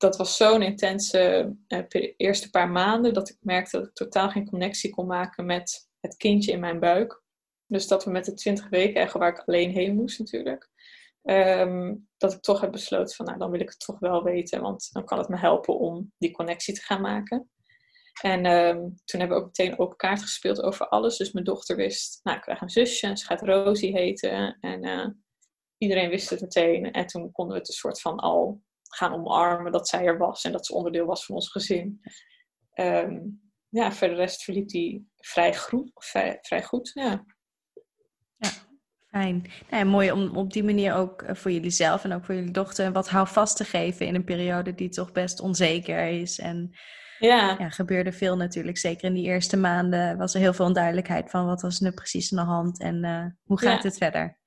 dat 0.00 0.16
was 0.16 0.36
zo'n 0.36 0.62
intense 0.62 1.52
uh, 1.68 2.12
eerste 2.16 2.50
paar 2.50 2.70
maanden 2.70 3.14
dat 3.14 3.28
ik 3.28 3.36
merkte 3.40 3.78
dat 3.78 3.86
ik 3.86 3.94
totaal 3.94 4.30
geen 4.30 4.48
connectie 4.48 4.90
kon 4.90 5.06
maken 5.06 5.46
met 5.46 5.88
het 6.00 6.16
kindje 6.16 6.52
in 6.52 6.60
mijn 6.60 6.80
buik. 6.80 7.22
Dus 7.66 7.86
dat 7.86 8.04
we 8.04 8.10
met 8.10 8.24
de 8.24 8.34
20 8.34 8.68
weken, 8.68 9.00
echt 9.00 9.12
waar 9.12 9.28
ik 9.28 9.42
alleen 9.46 9.70
heen 9.70 9.94
moest 9.94 10.18
natuurlijk, 10.18 10.68
ehm, 11.22 11.94
dat 12.16 12.32
ik 12.32 12.40
toch 12.40 12.60
heb 12.60 12.72
besloten 12.72 13.16
van 13.16 13.26
nou 13.26 13.38
dan 13.38 13.50
wil 13.50 13.60
ik 13.60 13.68
het 13.68 13.78
toch 13.78 13.98
wel 13.98 14.22
weten, 14.22 14.60
want 14.60 14.88
dan 14.92 15.04
kan 15.04 15.18
het 15.18 15.28
me 15.28 15.38
helpen 15.38 15.78
om 15.78 16.12
die 16.18 16.30
connectie 16.30 16.74
te 16.74 16.82
gaan 16.82 17.00
maken. 17.00 17.50
En 18.22 18.46
um, 18.46 18.94
toen 19.04 19.20
hebben 19.20 19.36
we 19.38 19.42
ook 19.42 19.56
meteen 19.58 19.78
open 19.78 19.96
kaart 19.96 20.22
gespeeld 20.22 20.62
over 20.62 20.88
alles. 20.88 21.16
Dus 21.16 21.32
mijn 21.32 21.44
dochter 21.44 21.76
wist, 21.76 22.20
nou 22.22 22.36
ik 22.36 22.42
krijg 22.42 22.60
een 22.60 22.70
zusje, 22.70 23.16
ze 23.16 23.24
gaat 23.24 23.42
Rosie 23.42 23.92
heten. 23.92 24.56
En 24.60 24.86
uh, 24.86 25.06
iedereen 25.78 26.08
wist 26.08 26.30
het 26.30 26.40
meteen. 26.40 26.92
En 26.92 27.06
toen 27.06 27.32
konden 27.32 27.54
we 27.54 27.60
het 27.60 27.68
een 27.68 27.74
soort 27.74 28.00
van 28.00 28.18
al 28.18 28.62
gaan 28.94 29.12
omarmen 29.12 29.72
dat 29.72 29.88
zij 29.88 30.04
er 30.04 30.18
was 30.18 30.44
en 30.44 30.52
dat 30.52 30.66
ze 30.66 30.74
onderdeel 30.74 31.06
was 31.06 31.24
van 31.24 31.34
ons 31.34 31.50
gezin. 31.50 32.00
Um, 32.74 33.40
ja, 33.70 33.92
voor 33.92 34.08
de 34.08 34.14
rest 34.14 34.42
verliep 34.42 34.68
die 34.68 35.10
vrij, 35.16 35.52
groen, 35.52 35.90
vrij, 35.94 36.38
vrij 36.42 36.62
goed. 36.62 36.90
Ja. 36.94 37.24
ja, 38.36 38.50
fijn. 39.08 39.50
Nou, 39.70 39.84
mooi 39.84 40.12
om 40.12 40.36
op 40.36 40.52
die 40.52 40.64
manier 40.64 40.94
ook 40.94 41.22
eh, 41.22 41.34
voor 41.34 41.50
jullie 41.50 41.70
zelf 41.70 42.04
en 42.04 42.12
ook 42.12 42.24
voor 42.24 42.34
jullie 42.34 42.50
dochter 42.50 42.92
wat 42.92 43.08
houvast 43.08 43.56
te 43.56 43.64
geven 43.64 44.06
in 44.06 44.14
een 44.14 44.24
periode 44.24 44.74
die 44.74 44.88
toch 44.88 45.12
best 45.12 45.40
onzeker 45.40 46.06
is. 46.06 46.38
En 46.38 46.70
ja. 47.18 47.56
ja, 47.58 47.68
gebeurde 47.68 48.12
veel 48.12 48.36
natuurlijk. 48.36 48.78
Zeker 48.78 49.04
in 49.04 49.14
die 49.14 49.26
eerste 49.26 49.56
maanden 49.56 50.18
was 50.18 50.34
er 50.34 50.40
heel 50.40 50.52
veel 50.52 50.66
onduidelijkheid 50.66 51.30
van 51.30 51.46
wat 51.46 51.62
was 51.62 51.80
nu 51.80 51.90
precies 51.90 52.34
aan 52.34 52.44
de 52.44 52.52
hand 52.52 52.80
en 52.80 53.04
uh, 53.04 53.24
hoe 53.42 53.60
gaat 53.60 53.82
het 53.82 53.96
verder. 53.96 54.39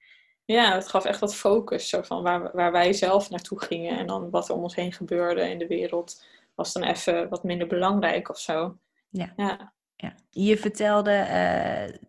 Ja, 0.45 0.73
het 0.73 0.88
gaf 0.88 1.06
echt 1.06 1.19
wat 1.19 1.36
focus 1.36 1.89
zo 1.89 2.01
van 2.01 2.23
waar, 2.23 2.51
waar 2.53 2.71
wij 2.71 2.93
zelf 2.93 3.29
naartoe 3.29 3.63
gingen 3.63 3.97
en 3.97 4.08
dan 4.08 4.29
wat 4.29 4.49
er 4.49 4.56
om 4.56 4.63
ons 4.63 4.75
heen 4.75 4.93
gebeurde 4.93 5.49
in 5.49 5.58
de 5.58 5.67
wereld 5.67 6.25
was 6.56 6.73
dan 6.73 6.84
even 6.84 7.29
wat 7.29 7.43
minder 7.43 7.67
belangrijk 7.67 8.29
of 8.29 8.39
zo. 8.39 8.77
Ja. 9.10 9.34
ja. 9.36 9.73
ja. 9.95 10.15
Je 10.29 10.58
vertelde 10.58 11.12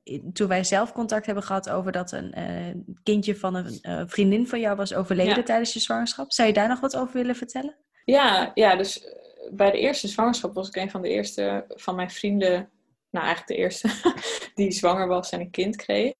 uh, 0.04 0.20
toen 0.32 0.48
wij 0.48 0.64
zelf 0.64 0.92
contact 0.92 1.26
hebben 1.26 1.44
gehad 1.44 1.70
over 1.70 1.92
dat 1.92 2.12
een 2.12 2.38
uh, 2.38 2.74
kindje 3.02 3.36
van 3.36 3.54
een 3.54 3.78
uh, 3.82 4.02
vriendin 4.06 4.48
van 4.48 4.60
jou 4.60 4.76
was 4.76 4.94
overleden 4.94 5.44
tijdens 5.44 5.72
je 5.72 5.80
zwangerschap. 5.80 6.32
Zou 6.32 6.48
je 6.48 6.54
daar 6.54 6.68
nog 6.68 6.80
wat 6.80 6.96
over 6.96 7.14
willen 7.14 7.36
vertellen? 7.36 7.76
Ja, 8.04 8.50
ja 8.54 8.76
dus 8.76 9.06
bij 9.50 9.70
de 9.70 9.78
eerste 9.78 10.08
zwangerschap 10.08 10.54
was 10.54 10.68
ik 10.68 10.76
een 10.76 10.90
van 10.90 11.02
de 11.02 11.08
eerste 11.08 11.64
van 11.68 11.94
mijn 11.94 12.10
vrienden, 12.10 12.70
nou 13.10 13.26
eigenlijk 13.26 13.46
de 13.46 13.56
eerste, 13.56 13.88
die 14.54 14.70
zwanger 14.70 15.06
was 15.06 15.30
en 15.30 15.40
een 15.40 15.50
kind 15.50 15.76
kreeg. 15.76 16.12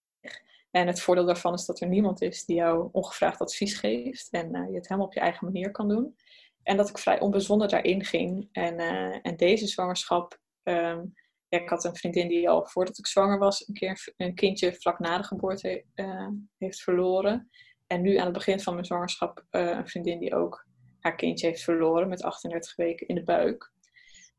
En 0.75 0.87
het 0.87 1.01
voordeel 1.01 1.25
daarvan 1.25 1.55
is 1.55 1.65
dat 1.65 1.81
er 1.81 1.89
niemand 1.89 2.23
is 2.23 2.45
die 2.45 2.57
jou 2.57 2.89
ongevraagd 2.93 3.41
advies 3.41 3.75
geeft 3.75 4.29
en 4.31 4.57
uh, 4.57 4.69
je 4.69 4.75
het 4.75 4.89
helemaal 4.89 5.07
op 5.07 5.13
je 5.13 5.21
eigen 5.21 5.45
manier 5.45 5.71
kan 5.71 5.89
doen. 5.89 6.17
En 6.63 6.77
dat 6.77 6.89
ik 6.89 6.99
vrij 6.99 7.21
onbezonnen 7.21 7.69
daarin 7.69 8.05
ging. 8.05 8.49
En, 8.53 8.81
uh, 8.81 9.19
en 9.23 9.37
deze 9.37 9.67
zwangerschap, 9.67 10.39
um, 10.63 11.15
ja, 11.49 11.59
ik 11.59 11.69
had 11.69 11.85
een 11.85 11.97
vriendin 11.97 12.29
die 12.29 12.49
al 12.49 12.67
voordat 12.67 12.99
ik 12.99 13.07
zwanger 13.07 13.39
was 13.39 13.69
een 13.69 13.75
keer 13.75 14.13
een 14.17 14.35
kindje 14.35 14.75
vlak 14.75 14.99
na 14.99 15.19
de 15.19 15.25
geboorte 15.25 15.85
uh, 15.95 16.29
heeft 16.59 16.83
verloren. 16.83 17.51
En 17.87 18.03
nu 18.03 18.17
aan 18.17 18.25
het 18.25 18.35
begin 18.35 18.61
van 18.61 18.75
mijn 18.75 18.87
zwangerschap 18.87 19.45
een 19.51 19.89
vriendin 19.89 20.19
die 20.19 20.35
ook 20.35 20.67
haar 21.01 21.15
kindje 21.15 21.47
heeft 21.47 21.63
verloren 21.63 22.09
met 22.09 22.23
38 22.23 22.77
weken 22.77 23.09
in 23.09 23.15
de 23.15 23.25
buik. 23.25 23.73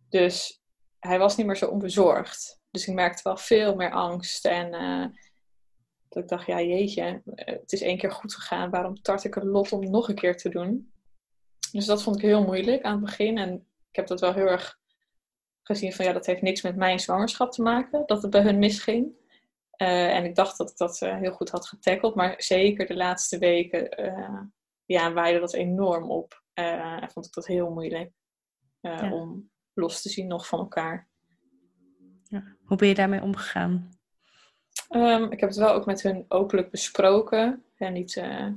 Dus 0.09 0.61
hij 0.99 1.19
was 1.19 1.35
niet 1.37 1.45
meer 1.45 1.57
zo 1.57 1.69
onbezorgd. 1.69 2.61
Dus 2.71 2.87
ik 2.87 2.93
merkte 2.93 3.23
wel 3.23 3.37
veel 3.37 3.75
meer 3.75 3.91
angst 3.91 4.45
en 4.45 4.73
dat 6.09 6.23
ik 6.23 6.29
dacht, 6.29 6.45
ja 6.45 6.61
jeetje, 6.61 7.21
het 7.35 7.71
is 7.71 7.81
één 7.81 7.97
keer 7.97 8.11
goed 8.11 8.35
gegaan. 8.35 8.69
Waarom 8.69 9.01
tart 9.01 9.23
ik 9.23 9.33
het 9.33 9.43
lot 9.43 9.71
om 9.71 9.89
nog 9.89 10.09
een 10.09 10.15
keer 10.15 10.37
te 10.37 10.49
doen? 10.49 10.93
Dus 11.71 11.85
dat 11.85 12.03
vond 12.03 12.15
ik 12.15 12.21
heel 12.21 12.43
moeilijk 12.43 12.83
aan 12.83 12.91
het 12.91 13.05
begin. 13.05 13.37
En 13.37 13.53
ik 13.89 13.95
heb 13.95 14.07
dat 14.07 14.19
wel 14.19 14.33
heel 14.33 14.47
erg 14.47 14.79
gezien 15.61 15.93
van 15.93 16.05
ja, 16.05 16.13
dat 16.13 16.25
heeft 16.25 16.41
niks 16.41 16.61
met 16.61 16.75
mijn 16.75 16.99
zwangerschap 16.99 17.51
te 17.51 17.61
maken. 17.61 18.03
Dat 18.05 18.21
het 18.21 18.31
bij 18.31 18.41
hun 18.41 18.59
misging. 18.59 19.23
Uh, 19.77 20.15
en 20.15 20.25
ik 20.25 20.35
dacht 20.35 20.57
dat 20.57 20.69
ik 20.69 20.77
dat 20.77 21.01
uh, 21.01 21.17
heel 21.17 21.31
goed 21.31 21.49
had 21.49 21.67
getackeld. 21.67 22.15
Maar 22.15 22.33
zeker 22.37 22.85
de 22.85 22.95
laatste 22.95 23.37
weken 23.37 24.05
uh, 24.05 24.41
ja, 24.85 25.13
waaide 25.13 25.39
dat 25.39 25.53
enorm 25.53 26.11
op. 26.11 26.43
en 26.53 27.09
vond 27.11 27.25
ik 27.25 27.33
dat 27.33 27.47
heel 27.47 27.69
moeilijk. 27.69 28.11
Ja. 28.79 29.11
Om 29.11 29.49
los 29.73 30.01
te 30.01 30.09
zien 30.09 30.27
nog 30.27 30.47
van 30.47 30.59
elkaar. 30.59 31.07
Ja. 32.23 32.55
Hoe 32.65 32.77
ben 32.77 32.87
je 32.87 32.93
daarmee 32.93 33.21
omgegaan? 33.21 33.89
Um, 34.89 35.31
ik 35.31 35.39
heb 35.39 35.49
het 35.49 35.57
wel 35.57 35.73
ook 35.73 35.85
met 35.85 36.01
hun 36.01 36.25
openlijk 36.27 36.71
besproken. 36.71 37.63
En 37.77 37.93
niet, 37.93 38.15
uh, 38.15 38.47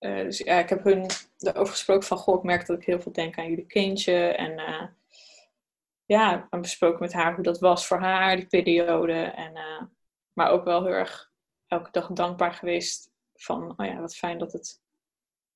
uh, 0.00 0.22
dus 0.22 0.38
ja, 0.38 0.58
ik 0.58 0.68
heb 0.68 0.84
hun 0.84 1.06
erover 1.38 1.72
gesproken 1.72 2.06
van, 2.06 2.16
goh, 2.16 2.36
ik 2.36 2.42
merk 2.42 2.66
dat 2.66 2.78
ik 2.78 2.86
heel 2.86 3.00
veel 3.00 3.12
denk 3.12 3.38
aan 3.38 3.48
jullie 3.48 3.66
kindje. 3.66 4.14
En 4.14 4.52
uh, 4.52 4.86
ja, 6.04 6.48
ik 6.50 6.60
besproken 6.60 7.00
met 7.00 7.12
haar 7.12 7.34
hoe 7.34 7.44
dat 7.44 7.58
was 7.58 7.86
voor 7.86 7.98
haar, 7.98 8.36
die 8.36 8.46
periode. 8.46 9.12
En, 9.12 9.52
maar 10.32 10.50
ook 10.50 10.64
wel 10.64 10.84
heel 10.84 10.92
erg 10.92 11.32
elke 11.66 11.90
dag 11.90 12.08
dankbaar 12.12 12.52
geweest 12.52 13.10
van, 13.34 13.74
oh 13.76 13.86
ja, 13.86 14.00
wat 14.00 14.16
fijn 14.16 14.38
dat 14.38 14.52
het, 14.52 14.80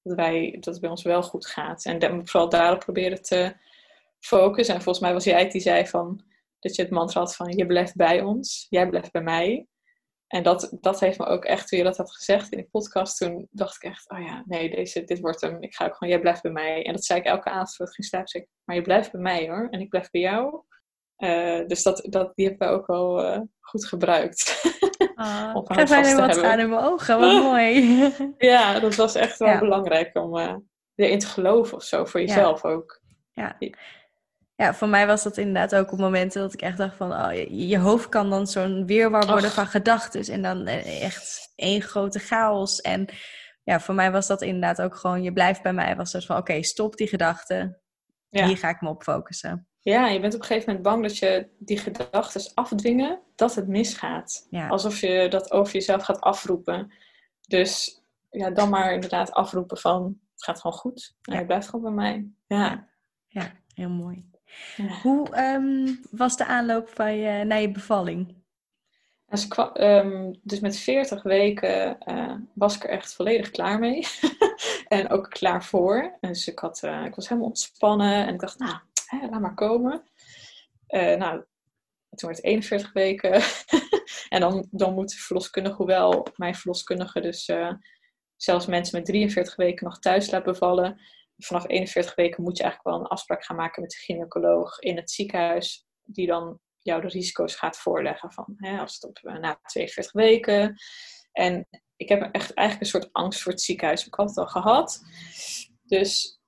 dat 0.02 0.16
wij, 0.16 0.56
dat 0.60 0.72
het 0.72 0.80
bij 0.80 0.90
ons 0.90 1.02
wel 1.02 1.22
goed 1.22 1.46
gaat. 1.46 1.84
En 1.84 2.28
vooral 2.28 2.48
daarop 2.48 2.80
proberen 2.80 3.22
te 3.22 3.56
focussen. 4.18 4.74
En 4.74 4.82
volgens 4.82 5.04
mij 5.04 5.12
was 5.12 5.24
jij 5.24 5.48
die 5.48 5.60
zei 5.60 5.86
van, 5.86 6.24
dat 6.58 6.74
je 6.76 6.82
het 6.82 6.90
mantra 6.90 7.20
had 7.20 7.36
van, 7.36 7.56
je 7.56 7.66
blijft 7.66 7.96
bij 7.96 8.20
ons, 8.20 8.66
jij 8.70 8.88
blijft 8.88 9.12
bij 9.12 9.22
mij. 9.22 9.66
En 10.28 10.42
dat, 10.42 10.76
dat 10.80 11.00
heeft 11.00 11.18
me 11.18 11.26
ook 11.26 11.44
echt, 11.44 11.68
toen 11.68 11.78
je 11.78 11.84
dat 11.84 11.96
had 11.96 12.14
gezegd 12.14 12.52
in 12.52 12.58
de 12.58 12.68
podcast, 12.70 13.18
toen 13.18 13.48
dacht 13.50 13.74
ik 13.74 13.90
echt, 13.90 14.10
oh 14.10 14.18
ja, 14.18 14.42
nee, 14.46 14.70
deze, 14.70 15.04
dit 15.04 15.20
wordt 15.20 15.40
hem. 15.40 15.62
Ik 15.62 15.74
ga 15.74 15.84
ook 15.84 15.96
gewoon, 15.96 16.12
jij 16.12 16.20
blijft 16.20 16.42
bij 16.42 16.52
mij. 16.52 16.84
En 16.84 16.92
dat 16.92 17.04
zei 17.04 17.18
ik 17.18 17.26
elke 17.26 17.50
avond 17.50 17.76
voor 17.76 17.86
het 17.86 17.94
ging 17.94 18.06
slapen. 18.06 18.40
ik, 18.40 18.48
maar 18.64 18.76
je 18.76 18.82
blijft 18.82 19.12
bij 19.12 19.20
mij 19.20 19.48
hoor. 19.48 19.68
En 19.70 19.80
ik 19.80 19.88
blijf 19.88 20.10
bij 20.10 20.20
jou. 20.20 20.62
Uh, 21.18 21.66
dus 21.66 21.82
dat, 21.82 22.06
dat, 22.08 22.32
die 22.34 22.46
hebben 22.46 22.68
we 22.68 22.74
ook 22.74 22.86
wel 22.86 23.24
uh, 23.24 23.40
goed 23.60 23.86
gebruikt. 23.86 24.62
Ah, 25.14 25.56
ik 25.56 25.64
krijg 25.64 25.88
bijna 25.88 26.26
wat 26.26 26.42
aan 26.42 26.58
in 26.58 26.68
mijn 26.68 26.84
ogen, 26.84 27.18
wat 27.18 27.42
mooi. 27.42 28.12
ja, 28.38 28.80
dat 28.80 28.94
was 28.94 29.14
echt 29.14 29.38
wel 29.38 29.48
ja. 29.48 29.58
belangrijk 29.58 30.16
om 30.16 30.36
uh, 30.36 30.54
erin 30.94 31.18
te 31.18 31.26
geloven 31.26 31.76
of 31.76 31.82
zo, 31.82 32.04
voor 32.04 32.20
jezelf 32.20 32.62
ja. 32.62 32.68
ook. 32.68 33.00
Ja 33.32 33.56
ja, 34.58 34.74
voor 34.74 34.88
mij 34.88 35.06
was 35.06 35.22
dat 35.22 35.36
inderdaad 35.36 35.74
ook 35.74 35.92
op 35.92 35.98
momenten 35.98 36.40
dat 36.40 36.52
ik 36.52 36.62
echt 36.62 36.76
dacht 36.76 36.96
van, 36.96 37.12
oh, 37.12 37.32
je, 37.32 37.66
je 37.68 37.78
hoofd 37.78 38.08
kan 38.08 38.30
dan 38.30 38.46
zo'n 38.46 38.86
weerwar 38.86 39.26
worden 39.26 39.50
van 39.50 39.66
gedachten 39.66 40.32
en 40.32 40.42
dan 40.42 40.66
eh, 40.66 41.02
echt 41.02 41.52
één 41.56 41.82
grote 41.82 42.18
chaos. 42.18 42.80
En 42.80 43.08
ja, 43.64 43.80
voor 43.80 43.94
mij 43.94 44.12
was 44.12 44.26
dat 44.26 44.42
inderdaad 44.42 44.82
ook 44.82 44.94
gewoon, 44.94 45.22
je 45.22 45.32
blijft 45.32 45.62
bij 45.62 45.72
mij, 45.72 45.96
was 45.96 46.12
het 46.12 46.26
van, 46.26 46.36
oké, 46.36 46.62
stop 46.62 46.96
die 46.96 47.08
gedachten, 47.08 47.80
ja. 48.28 48.46
hier 48.46 48.56
ga 48.56 48.68
ik 48.68 48.80
me 48.80 48.88
op 48.88 49.02
focussen. 49.02 49.68
Ja, 49.80 50.08
je 50.08 50.20
bent 50.20 50.34
op 50.34 50.40
een 50.40 50.46
gegeven 50.46 50.66
moment 50.66 50.88
bang 50.88 51.02
dat 51.02 51.18
je 51.18 51.48
die 51.58 51.78
gedachten 51.78 52.50
afdwingen, 52.54 53.20
dat 53.34 53.54
het 53.54 53.68
misgaat. 53.68 54.46
Ja. 54.50 54.68
Alsof 54.68 55.00
je 55.00 55.26
dat 55.30 55.52
over 55.52 55.72
jezelf 55.72 56.02
gaat 56.02 56.20
afroepen. 56.20 56.92
Dus 57.40 58.02
ja, 58.30 58.50
dan 58.50 58.68
maar 58.68 58.92
inderdaad 58.92 59.32
afroepen 59.32 59.78
van, 59.78 60.18
het 60.32 60.44
gaat 60.44 60.60
gewoon 60.60 60.76
goed. 60.76 61.16
En 61.22 61.38
ja. 61.38 61.44
blijft 61.44 61.68
gewoon 61.68 61.94
bij 61.94 62.04
mij. 62.04 62.28
Ja, 62.46 62.88
ja 63.26 63.52
heel 63.74 63.90
mooi. 63.90 64.28
Hoe 65.02 65.38
um, 65.54 66.00
was 66.10 66.36
de 66.36 66.46
aanloop 66.46 66.88
van 66.88 67.16
je, 67.16 67.44
naar 67.44 67.60
je 67.60 67.70
bevalling? 67.70 68.36
Dus, 69.26 69.48
um, 69.74 70.40
dus 70.42 70.60
met 70.60 70.78
40 70.78 71.22
weken 71.22 71.96
uh, 72.06 72.34
was 72.54 72.76
ik 72.76 72.84
er 72.84 72.90
echt 72.90 73.14
volledig 73.14 73.50
klaar 73.50 73.78
mee. 73.78 74.06
en 74.88 75.10
ook 75.10 75.30
klaar 75.30 75.64
voor. 75.64 76.16
Dus 76.20 76.48
ik, 76.48 76.58
had, 76.58 76.82
uh, 76.84 77.04
ik 77.04 77.14
was 77.14 77.28
helemaal 77.28 77.48
ontspannen. 77.48 78.26
En 78.26 78.34
ik 78.34 78.40
dacht, 78.40 78.58
nou, 78.58 78.78
hè, 79.06 79.28
laat 79.28 79.40
maar 79.40 79.54
komen. 79.54 80.02
Uh, 80.88 81.14
nou, 81.14 81.44
toen 82.14 82.28
werd 82.28 82.36
het 82.36 82.44
41 82.44 82.92
weken. 82.92 83.32
en 84.34 84.40
dan, 84.40 84.68
dan 84.70 84.94
moet 84.94 85.10
de 85.10 85.16
verloskundige, 85.16 85.76
hoewel 85.76 86.26
mijn 86.36 86.54
verloskundige 86.54 87.20
dus 87.20 87.50
zelfs 88.36 88.66
mensen 88.66 88.98
met 88.98 89.06
43 89.06 89.56
weken 89.56 89.84
nog 89.84 89.98
thuis 89.98 90.30
laat 90.30 90.44
bevallen 90.44 91.00
vanaf 91.38 91.68
41 91.68 92.14
weken 92.14 92.42
moet 92.42 92.56
je 92.56 92.62
eigenlijk 92.62 92.94
wel 92.94 93.04
een 93.04 93.10
afspraak 93.10 93.44
gaan 93.44 93.56
maken 93.56 93.82
met 93.82 93.90
de 93.90 93.96
gynaecoloog 93.96 94.78
in 94.78 94.96
het 94.96 95.10
ziekenhuis, 95.10 95.86
die 96.02 96.26
dan 96.26 96.60
jou 96.78 97.00
de 97.00 97.08
risico's 97.08 97.54
gaat 97.54 97.78
voorleggen 97.78 98.32
van 98.32 98.54
hè, 98.56 98.78
als 98.78 98.94
het 98.94 99.04
op 99.04 99.18
eh, 99.18 99.38
na 99.38 99.60
42 99.62 100.12
weken. 100.12 100.74
En 101.32 101.68
ik 101.96 102.08
heb 102.08 102.34
echt 102.34 102.54
eigenlijk 102.54 102.80
een 102.80 103.00
soort 103.00 103.12
angst 103.12 103.42
voor 103.42 103.52
het 103.52 103.60
ziekenhuis. 103.60 104.06
Ik 104.06 104.14
had 104.14 104.28
het 104.28 104.38
al 104.38 104.46
gehad. 104.46 105.00
Dus 105.82 106.40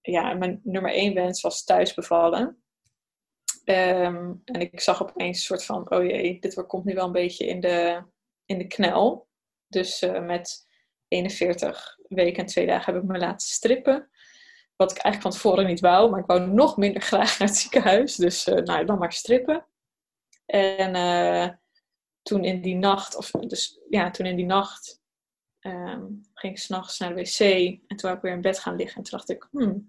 ja, 0.00 0.34
mijn 0.34 0.60
nummer 0.64 0.92
één 0.92 1.14
wens 1.14 1.40
was 1.40 1.64
thuis 1.64 1.94
bevallen. 1.94 2.62
Ehm, 3.64 4.32
en 4.44 4.60
ik 4.60 4.80
zag 4.80 5.02
opeens 5.02 5.38
een 5.38 5.44
soort 5.44 5.64
van, 5.64 5.90
oh 5.90 6.04
jee, 6.04 6.40
dit 6.40 6.66
komt 6.66 6.84
nu 6.84 6.94
wel 6.94 7.06
een 7.06 7.12
beetje 7.12 7.46
in 7.46 7.60
de, 7.60 8.04
in 8.44 8.58
de 8.58 8.66
knel. 8.66 9.28
Dus 9.66 10.02
uh, 10.02 10.26
met 10.26 10.66
41 11.08 11.96
weken 12.08 12.42
en 12.42 12.46
twee 12.46 12.66
dagen 12.66 12.94
heb 12.94 13.02
ik 13.02 13.08
me 13.08 13.18
laten 13.18 13.48
strippen. 13.48 14.10
Wat 14.78 14.90
ik 14.90 14.98
eigenlijk 14.98 15.22
van 15.22 15.30
tevoren 15.30 15.66
niet 15.66 15.80
wou, 15.80 16.10
maar 16.10 16.20
ik 16.20 16.26
wou 16.26 16.46
nog 16.46 16.76
minder 16.76 17.02
graag 17.10 17.38
naar 17.38 17.48
het 17.48 17.56
ziekenhuis. 17.56 18.16
Dus 18.16 18.46
uh, 18.46 18.54
nou, 18.54 18.84
dan 18.84 18.98
maar 18.98 19.12
strippen. 19.12 19.66
En 20.46 20.94
uh, 20.94 21.48
toen 22.22 22.44
in 22.44 22.62
die 22.62 22.74
nacht, 22.74 23.16
of 23.16 23.30
dus 23.30 23.80
ja, 23.88 24.10
toen 24.10 24.26
in 24.26 24.36
die 24.36 24.46
nacht 24.46 25.02
um, 25.60 26.22
ging 26.34 26.52
ik 26.52 26.58
s'nachts 26.58 26.98
naar 26.98 27.14
de 27.14 27.22
wc. 27.22 27.40
En 27.40 27.96
toen 27.96 27.98
wou 28.00 28.14
ik 28.14 28.22
weer 28.22 28.32
in 28.32 28.40
bed 28.40 28.58
gaan 28.58 28.76
liggen. 28.76 28.96
En 28.96 29.02
toen 29.02 29.18
dacht 29.18 29.30
ik, 29.30 29.48
hmm, 29.50 29.86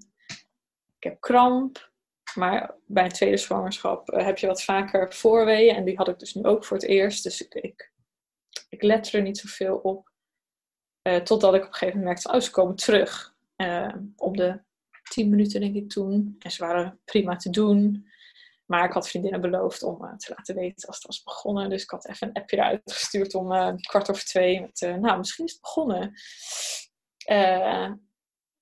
ik 0.98 1.04
heb 1.04 1.22
kramp. 1.22 1.92
Maar 2.36 2.76
bij 2.86 3.04
een 3.04 3.12
tweede 3.12 3.38
zwangerschap 3.38 4.10
uh, 4.10 4.26
heb 4.26 4.38
je 4.38 4.48
wat 4.48 4.64
vaker 4.64 5.14
voorweeën. 5.14 5.76
En 5.76 5.86
die 5.86 5.98
had 5.98 6.08
ik 6.08 6.20
dus 6.20 6.34
nu 6.34 6.44
ook 6.44 6.66
voor 6.66 6.78
het 6.78 6.86
eerst. 6.86 7.24
Dus 7.24 7.48
ik, 7.48 7.92
ik, 8.70 8.82
let 8.82 9.14
er 9.14 9.22
niet 9.22 9.38
zoveel 9.38 9.78
op. 9.78 10.12
Totdat 11.24 11.54
ik 11.54 11.62
op 11.62 11.68
een 11.68 11.74
gegeven 11.74 12.00
moment 12.00 12.04
merkte, 12.04 12.32
oh, 12.32 12.40
ze 12.40 12.52
komen 12.52 12.76
terug. 12.76 13.36
Uh, 13.58 13.94
om 14.16 14.38
de 14.38 14.62
tien 15.10 15.30
minuten 15.30 15.60
denk 15.60 15.76
ik 15.76 15.90
toen. 15.90 16.36
En 16.40 16.52
ze 16.52 16.66
waren 16.66 17.00
prima 17.06 17.36
te 17.36 17.50
doen. 17.50 18.08
Maar 18.66 18.86
ik 18.86 18.94
had 18.94 19.10
vriendinnen 19.10 19.42
beloofd 19.42 19.84
om 19.84 20.04
uh, 20.04 20.16
te 20.16 20.34
laten 20.38 20.56
weten 20.56 20.88
als 20.88 20.98
het 20.98 21.06
was 21.06 21.24
begonnen. 21.24 21.70
Dus 21.70 21.84
ik 21.84 21.90
had 21.90 22.08
even 22.08 22.28
een 22.28 22.34
appje 22.34 22.58
eruit 22.58 22.82
gestuurd 22.86 23.36
om 23.36 23.52
uh, 23.52 23.74
kwart 23.76 24.10
over 24.10 24.26
twee. 24.26 24.62
Met, 24.62 24.82
uh, 24.82 24.96
nou, 24.96 25.18
misschien 25.18 25.46
is 25.46 25.52
het 25.52 25.62
begonnen. 25.62 26.14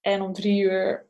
en 0.02 0.22
om 0.22 0.34
drie 0.34 0.62
uur 0.62 1.06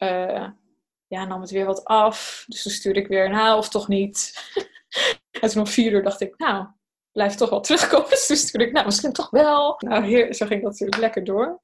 ja, 1.08 1.26
nam 1.26 1.42
het 1.42 1.50
weer 1.50 1.66
wat 1.66 1.86
af. 1.86 2.44
Dus 2.48 2.64
toen 2.64 2.72
stuurde 2.72 3.00
ik 3.00 3.08
weer, 3.08 3.30
nou, 3.30 3.58
of 3.58 3.70
toch 3.70 3.88
niet. 3.88 4.34
en 5.42 5.50
toen 5.50 5.62
om 5.62 5.68
vier 5.68 5.92
uur 5.92 6.04
dacht 6.04 6.22
ik, 6.22 6.38
nou, 6.38 6.68
blijft 7.12 7.38
toch 7.38 7.50
wel 7.50 7.62
terugkomen. 7.62 8.10
Dus 8.18 8.28
toen 8.28 8.38
stuurde 8.38 8.66
ik, 8.66 8.74
nou, 8.74 8.86
misschien 8.86 9.14
toch 9.14 9.30
wel. 9.30 9.76
Nou, 9.78 10.06
hier, 10.06 10.34
zo 10.34 10.46
ging 10.46 10.62
dat 10.62 10.72
natuurlijk 10.72 11.02
lekker 11.02 11.24
door. 11.24 11.62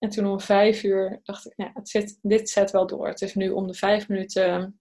En 0.00 0.08
toen 0.08 0.26
om 0.26 0.40
vijf 0.40 0.82
uur 0.82 1.20
dacht 1.22 1.46
ik, 1.46 1.52
ja, 1.56 1.70
het 1.72 2.18
dit 2.22 2.50
zet 2.50 2.70
wel 2.70 2.86
door. 2.86 3.08
Het 3.08 3.22
is 3.22 3.34
nu 3.34 3.50
om 3.50 3.66
de 3.66 3.74
vijf 3.74 4.08
minuten 4.08 4.80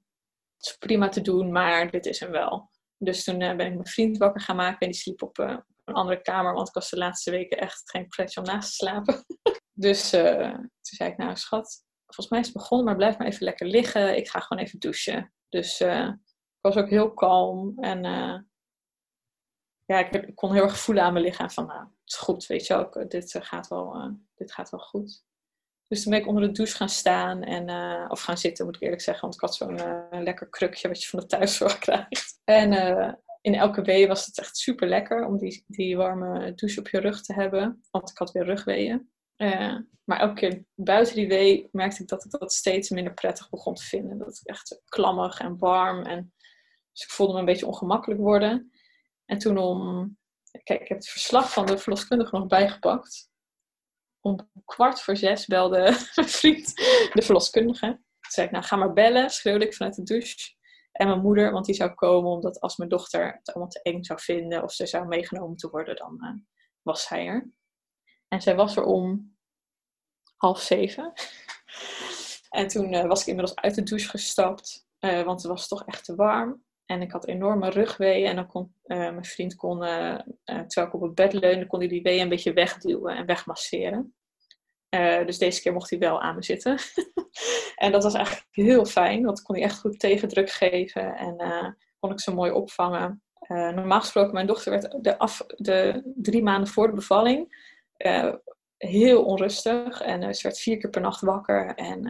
het 0.59 0.67
is 0.67 0.78
prima 0.78 1.09
te 1.09 1.22
doen, 1.22 1.51
maar 1.51 1.91
dit 1.91 2.05
is 2.05 2.20
hem 2.20 2.32
wel. 2.32 2.70
Dus 2.97 3.24
toen 3.24 3.41
uh, 3.41 3.55
ben 3.55 3.65
ik 3.65 3.74
mijn 3.74 3.88
vriend 3.88 4.17
wakker 4.17 4.41
gaan 4.41 4.55
maken 4.55 4.80
en 4.80 4.91
die 4.91 4.99
sliep 4.99 5.22
op 5.22 5.38
uh, 5.38 5.57
een 5.86 5.93
andere 5.93 6.22
kamer, 6.22 6.53
want 6.53 6.67
ik 6.67 6.74
was 6.74 6.89
de 6.89 6.97
laatste 6.97 7.32
weken 7.32 7.57
echt 7.57 7.89
geen 7.89 8.07
pretje 8.07 8.39
om 8.39 8.45
naast 8.45 8.70
te 8.70 8.76
slapen. 8.76 9.26
dus 9.86 10.13
uh, 10.13 10.53
toen 10.53 10.70
zei 10.82 11.09
ik, 11.09 11.17
nou 11.17 11.36
schat, 11.36 11.84
volgens 12.05 12.30
mij 12.30 12.39
is 12.39 12.45
het 12.45 12.55
begonnen, 12.55 12.86
maar 12.86 12.95
blijf 12.95 13.17
maar 13.17 13.28
even 13.28 13.43
lekker 13.43 13.67
liggen. 13.67 14.17
Ik 14.17 14.30
ga 14.30 14.39
gewoon 14.39 14.63
even 14.63 14.80
douchen. 14.80 15.34
Dus 15.49 15.82
ik 15.82 16.61
was 16.61 16.76
ook 16.76 16.89
heel 16.89 17.13
kalm 17.13 17.74
en 17.80 18.01
ja, 19.89 20.09
ik, 20.09 20.35
kon 20.35 20.53
heel 20.53 20.63
erg 20.63 20.79
voelen 20.79 21.03
aan 21.03 21.13
mijn 21.13 21.25
lichaam 21.25 21.49
van, 21.49 21.65
nou, 21.65 21.79
het 21.79 21.89
is 22.05 22.15
goed, 22.15 22.45
weet 22.45 22.67
je 22.67 22.73
ook, 22.73 23.09
dit, 23.09 23.35
gaat 23.39 23.67
wel, 23.67 24.17
dit 24.35 24.51
gaat 24.51 24.69
wel 24.69 24.79
goed. 24.79 25.23
Dus 25.87 26.03
toen 26.03 26.11
ben 26.11 26.21
ik 26.21 26.27
onder 26.27 26.43
de 26.43 26.51
douche 26.51 26.75
gaan 26.75 26.89
staan 26.89 27.43
en, 27.43 27.69
of 28.11 28.21
gaan 28.21 28.37
zitten, 28.37 28.65
moet 28.65 28.75
ik 28.75 28.81
eerlijk 28.81 29.01
zeggen. 29.01 29.21
Want 29.21 29.33
ik 29.33 29.41
had 29.41 29.55
zo'n 29.55 29.81
lekker 30.23 30.49
krukje 30.49 30.87
wat 30.87 31.03
je 31.03 31.09
van 31.09 31.19
de 31.19 31.25
thuiszorg 31.25 31.77
krijgt. 31.87 32.41
En 32.43 32.71
in 33.41 33.55
elke 33.55 33.81
wee 33.81 34.07
was 34.07 34.25
het 34.25 34.39
echt 34.39 34.57
super 34.57 34.87
lekker 34.87 35.25
om 35.25 35.37
die, 35.37 35.63
die 35.67 35.97
warme 35.97 36.53
douche 36.53 36.79
op 36.79 36.87
je 36.87 36.99
rug 36.99 37.21
te 37.21 37.33
hebben. 37.33 37.83
Want 37.91 38.09
ik 38.09 38.17
had 38.17 38.31
weer 38.31 38.45
rugweeën. 38.45 39.09
maar 40.03 40.19
elke 40.19 40.33
keer 40.33 40.65
buiten 40.75 41.15
die 41.15 41.27
wee 41.27 41.69
merkte 41.71 42.01
ik 42.01 42.07
dat 42.07 42.25
ik 42.25 42.31
dat 42.31 42.53
steeds 42.53 42.89
minder 42.89 43.13
prettig 43.13 43.49
begon 43.49 43.73
te 43.73 43.83
vinden. 43.83 44.17
Dat 44.17 44.39
ik 44.43 44.47
echt 44.47 44.81
klammig 44.85 45.39
en 45.39 45.57
warm. 45.57 46.03
En, 46.05 46.33
dus 46.91 47.03
ik 47.03 47.09
voelde 47.09 47.33
me 47.33 47.39
een 47.39 47.45
beetje 47.45 47.67
ongemakkelijk 47.67 48.19
worden. 48.19 48.71
En 49.30 49.38
toen 49.38 49.57
om... 49.57 50.17
Kijk, 50.63 50.82
ik 50.82 50.88
heb 50.88 50.97
het 50.97 51.09
verslag 51.09 51.51
van 51.53 51.65
de 51.65 51.77
verloskundige 51.77 52.38
nog 52.38 52.47
bijgepakt 52.47 53.30
om 54.21 54.49
kwart 54.65 55.01
voor 55.01 55.17
zes 55.17 55.45
belde 55.45 55.82
mijn 56.15 56.27
vriend, 56.27 56.75
de 57.13 57.21
verloskundige. 57.21 57.86
Toen 57.88 58.32
zei 58.32 58.45
ik, 58.45 58.51
nou 58.51 58.65
ga 58.65 58.75
maar 58.75 58.93
bellen, 58.93 59.30
schreeuwde 59.30 59.65
ik 59.65 59.73
vanuit 59.73 59.95
de 59.95 60.03
douche. 60.03 60.57
En 60.91 61.07
mijn 61.07 61.21
moeder, 61.21 61.51
want 61.51 61.65
die 61.65 61.75
zou 61.75 61.93
komen 61.93 62.32
omdat 62.32 62.59
als 62.59 62.77
mijn 62.77 62.89
dochter 62.89 63.34
het 63.34 63.53
allemaal 63.53 63.71
te 63.71 63.82
eng 63.82 64.03
zou 64.03 64.19
vinden 64.19 64.63
of 64.63 64.71
ze 64.71 64.86
zou 64.86 65.07
meegenomen 65.07 65.57
te 65.57 65.69
worden, 65.69 65.95
dan 65.95 66.17
uh, 66.21 66.41
was 66.82 67.03
zij 67.03 67.25
er. 67.25 67.51
En 68.27 68.41
zij 68.41 68.55
was 68.55 68.75
er 68.75 68.84
om 68.84 69.38
half 70.36 70.61
zeven. 70.61 71.13
en 72.49 72.67
toen 72.67 72.93
uh, 72.93 73.05
was 73.05 73.21
ik 73.21 73.27
inmiddels 73.27 73.55
uit 73.55 73.75
de 73.75 73.84
douche 73.84 74.09
gestapt, 74.09 74.88
uh, 74.99 75.23
want 75.23 75.41
het 75.41 75.51
was 75.51 75.67
toch 75.67 75.86
echt 75.86 76.05
te 76.05 76.15
warm. 76.15 76.63
En 76.89 77.01
ik 77.01 77.11
had 77.11 77.27
enorme 77.27 77.69
rugweeën 77.69 78.27
en 78.27 78.35
dan 78.35 78.47
kon 78.47 78.73
mijn 78.83 79.25
vriend, 79.25 79.55
kon, 79.55 79.79
terwijl 80.43 80.87
ik 80.87 80.93
op 80.93 81.01
het 81.01 81.15
bed 81.15 81.33
leunde, 81.33 81.67
kon 81.67 81.79
hij 81.79 81.87
die 81.87 82.01
weeën 82.01 82.21
een 82.21 82.29
beetje 82.29 82.53
wegduwen 82.53 83.15
en 83.15 83.25
wegmasseren. 83.25 84.15
Dus 85.25 85.37
deze 85.37 85.61
keer 85.61 85.73
mocht 85.73 85.89
hij 85.89 85.99
wel 85.99 86.21
aan 86.21 86.35
me 86.35 86.43
zitten. 86.43 86.77
en 87.75 87.91
dat 87.91 88.03
was 88.03 88.13
eigenlijk 88.13 88.47
heel 88.51 88.85
fijn, 88.85 89.23
want 89.23 89.41
kon 89.41 89.55
hij 89.55 89.63
echt 89.63 89.79
goed 89.79 89.99
tegendruk 89.99 90.49
geven 90.49 91.15
en 91.15 91.77
kon 91.99 92.11
ik 92.11 92.19
ze 92.19 92.33
mooi 92.33 92.51
opvangen. 92.51 93.23
Normaal 93.47 93.99
gesproken, 93.99 94.33
mijn 94.33 94.47
dochter 94.47 94.71
werd 94.71 95.03
de, 95.03 95.17
af, 95.17 95.43
de 95.47 96.11
drie 96.15 96.43
maanden 96.43 96.69
voor 96.69 96.87
de 96.87 96.93
bevalling 96.93 97.47
heel 98.77 99.23
onrustig. 99.23 100.01
En 100.01 100.35
ze 100.35 100.43
werd 100.43 100.59
vier 100.59 100.77
keer 100.77 100.89
per 100.89 101.01
nacht 101.01 101.21
wakker. 101.21 101.75
En, 101.75 102.01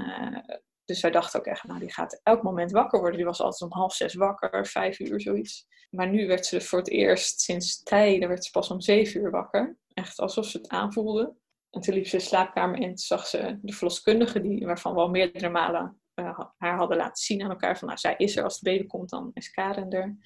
dus 0.89 1.01
wij 1.01 1.11
dachten 1.11 1.39
ook 1.39 1.45
echt, 1.45 1.63
nou 1.63 1.79
die 1.79 1.93
gaat 1.93 2.19
elk 2.23 2.43
moment 2.43 2.71
wakker 2.71 2.99
worden. 2.99 3.17
Die 3.17 3.25
was 3.25 3.41
altijd 3.41 3.71
om 3.71 3.77
half 3.77 3.93
zes 3.93 4.13
wakker, 4.13 4.67
vijf 4.67 4.99
uur 4.99 5.21
zoiets. 5.21 5.67
Maar 5.89 6.09
nu 6.09 6.27
werd 6.27 6.45
ze 6.45 6.61
voor 6.61 6.79
het 6.79 6.89
eerst 6.89 7.41
sinds 7.41 7.83
tijden, 7.83 8.27
werd 8.27 8.45
ze 8.45 8.51
pas 8.51 8.71
om 8.71 8.81
zeven 8.81 9.21
uur 9.21 9.31
wakker. 9.31 9.77
Echt 9.93 10.19
alsof 10.19 10.45
ze 10.45 10.57
het 10.57 10.67
aanvoelde. 10.67 11.35
En 11.69 11.81
toen 11.81 11.93
liep 11.93 12.07
ze 12.07 12.17
de 12.17 12.23
slaapkamer 12.23 12.79
in, 12.79 12.97
zag 12.97 13.27
ze 13.27 13.59
de 13.61 13.73
verloskundige, 13.73 14.41
die, 14.41 14.65
waarvan 14.65 14.93
we 14.93 14.99
al 14.99 15.09
meerdere 15.09 15.49
malen 15.49 16.01
uh, 16.15 16.39
haar 16.57 16.77
hadden 16.77 16.97
laten 16.97 17.23
zien 17.23 17.43
aan 17.43 17.49
elkaar. 17.49 17.77
Van 17.77 17.87
nou, 17.87 17.99
zij 17.99 18.13
is 18.17 18.37
er, 18.37 18.43
als 18.43 18.59
de 18.59 18.69
baby 18.71 18.87
komt, 18.87 19.09
dan 19.09 19.31
is 19.33 19.51
Karen 19.51 19.89
er. 19.89 20.17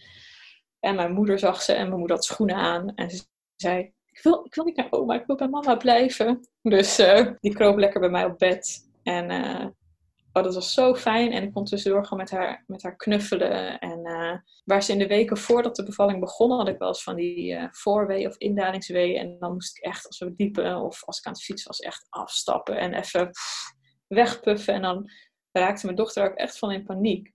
En 0.79 0.95
mijn 0.95 1.13
moeder 1.13 1.39
zag 1.39 1.61
ze 1.61 1.73
en 1.73 1.87
mijn 1.87 1.99
moeder 1.99 2.15
had 2.15 2.25
schoenen 2.25 2.55
aan. 2.55 2.95
En 2.95 3.09
ze 3.09 3.23
zei, 3.55 3.93
ik 4.05 4.23
wil, 4.23 4.45
ik 4.45 4.55
wil 4.55 4.65
niet 4.65 4.75
naar 4.75 4.91
oma, 4.91 5.15
ik 5.15 5.25
wil 5.25 5.35
bij 5.35 5.47
mama 5.47 5.75
blijven. 5.75 6.47
Dus 6.61 6.99
uh, 6.99 7.31
die 7.39 7.53
kroop 7.53 7.77
lekker 7.77 7.99
bij 7.99 8.09
mij 8.09 8.25
op 8.25 8.37
bed. 8.37 8.89
En 9.03 9.31
uh, 9.31 9.65
Oh, 10.33 10.43
dat 10.43 10.53
was 10.53 10.73
zo 10.73 10.95
fijn. 10.95 11.31
En 11.31 11.43
ik 11.43 11.53
kon 11.53 11.65
tussendoor 11.65 12.03
gewoon 12.03 12.19
met 12.19 12.31
haar, 12.31 12.63
met 12.67 12.83
haar 12.83 12.95
knuffelen. 12.95 13.79
En 13.79 13.99
uh, 14.03 14.37
waar 14.63 14.83
ze 14.83 14.91
in 14.91 14.97
de 14.97 15.07
weken 15.07 15.37
voordat 15.37 15.75
de 15.75 15.83
bevalling 15.83 16.19
begon, 16.19 16.51
had 16.51 16.67
ik 16.67 16.77
wel 16.77 16.87
eens 16.87 17.03
van 17.03 17.15
die 17.15 17.53
uh, 17.53 17.67
voorwee 17.71 18.27
of 18.27 18.37
indalingswee. 18.37 19.17
En 19.17 19.39
dan 19.39 19.53
moest 19.53 19.77
ik 19.77 19.83
echt, 19.83 20.07
als 20.07 20.19
we 20.19 20.35
diepen 20.35 20.77
of 20.77 21.03
als 21.03 21.17
ik 21.17 21.25
aan 21.25 21.33
het 21.33 21.43
fietsen 21.43 21.67
was, 21.67 21.79
echt 21.79 22.05
afstappen 22.09 22.77
en 22.77 22.93
even 22.93 23.29
wegpuffen. 24.07 24.73
En 24.73 24.81
dan 24.81 25.09
raakte 25.51 25.85
mijn 25.85 25.97
dochter 25.97 26.23
ook 26.23 26.35
echt 26.35 26.57
van 26.57 26.71
in 26.71 26.85
paniek. 26.85 27.31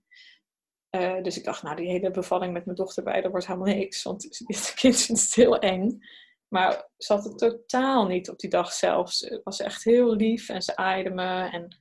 Uh, 0.95 1.21
dus 1.21 1.37
ik 1.37 1.43
dacht, 1.43 1.63
nou, 1.63 1.75
die 1.75 1.89
hele 1.89 2.11
bevalling 2.11 2.53
met 2.53 2.65
mijn 2.65 2.77
dochter 2.77 3.03
bij, 3.03 3.21
dat 3.21 3.31
wordt 3.31 3.47
helemaal 3.47 3.75
niks. 3.75 4.03
Want 4.03 4.21
dit 4.47 4.73
kind 4.75 5.07
het 5.07 5.35
heel 5.35 5.59
eng. 5.59 5.99
Maar 6.47 6.89
ze 6.97 7.13
had 7.13 7.23
het 7.23 7.37
totaal 7.37 8.07
niet 8.07 8.29
op 8.29 8.39
die 8.39 8.49
dag 8.49 8.73
zelf. 8.73 9.11
Ze 9.11 9.41
was 9.43 9.59
echt 9.59 9.83
heel 9.83 10.15
lief 10.15 10.49
en 10.49 10.61
ze 10.61 10.75
aaide 10.75 11.09
me. 11.09 11.49
En 11.49 11.77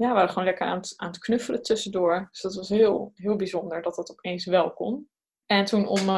ja, 0.00 0.08
we 0.08 0.14
waren 0.14 0.28
gewoon 0.28 0.44
lekker 0.44 0.66
aan 0.66 0.76
het, 0.76 0.94
aan 0.96 1.08
het 1.08 1.18
knuffelen 1.18 1.62
tussendoor. 1.62 2.28
Dus 2.30 2.40
dat 2.40 2.54
was 2.54 2.68
heel, 2.68 3.12
heel 3.14 3.36
bijzonder 3.36 3.82
dat 3.82 3.94
dat 3.94 4.10
opeens 4.10 4.44
wel 4.44 4.72
kon. 4.72 5.10
En 5.46 5.64
toen 5.64 5.86
om 5.86 6.08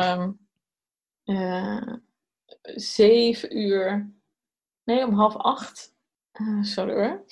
uh, 1.25 1.97
zeven 2.75 3.59
uur, 3.59 4.13
nee, 4.85 5.07
om 5.07 5.15
half 5.15 5.37
acht. 5.37 5.95
Uh, 6.33 6.63
sorry 6.63 6.95
hoor. 6.95 7.25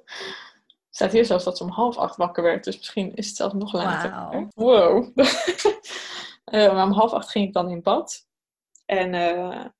staat 0.90 1.12
hier 1.12 1.24
zelfs 1.24 1.44
dat 1.44 1.56
ze 1.56 1.64
om 1.64 1.70
half 1.70 1.96
acht 1.96 2.16
wakker 2.16 2.42
werd, 2.42 2.64
dus 2.64 2.76
misschien 2.76 3.14
is 3.14 3.26
het 3.26 3.36
zelfs 3.36 3.54
nog 3.54 3.72
later. 3.72 4.48
Wow. 4.54 5.08
uh, 6.52 6.84
om 6.84 6.92
half 6.92 7.12
acht 7.12 7.30
ging 7.30 7.46
ik 7.46 7.52
dan 7.52 7.70
in 7.70 7.82
bad. 7.82 8.26
En 8.84 9.10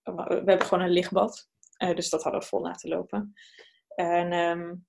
we 0.03 0.43
hebben 0.45 0.67
gewoon 0.67 0.85
een 0.85 0.91
lichtbad. 0.91 1.49
dus 1.77 2.11
dat 2.11 2.23
hadden 2.23 2.41
we 2.41 2.47
vol 2.47 2.61
laten 2.61 2.89
lopen. 2.89 3.35
En 3.89 4.33
um, 4.33 4.87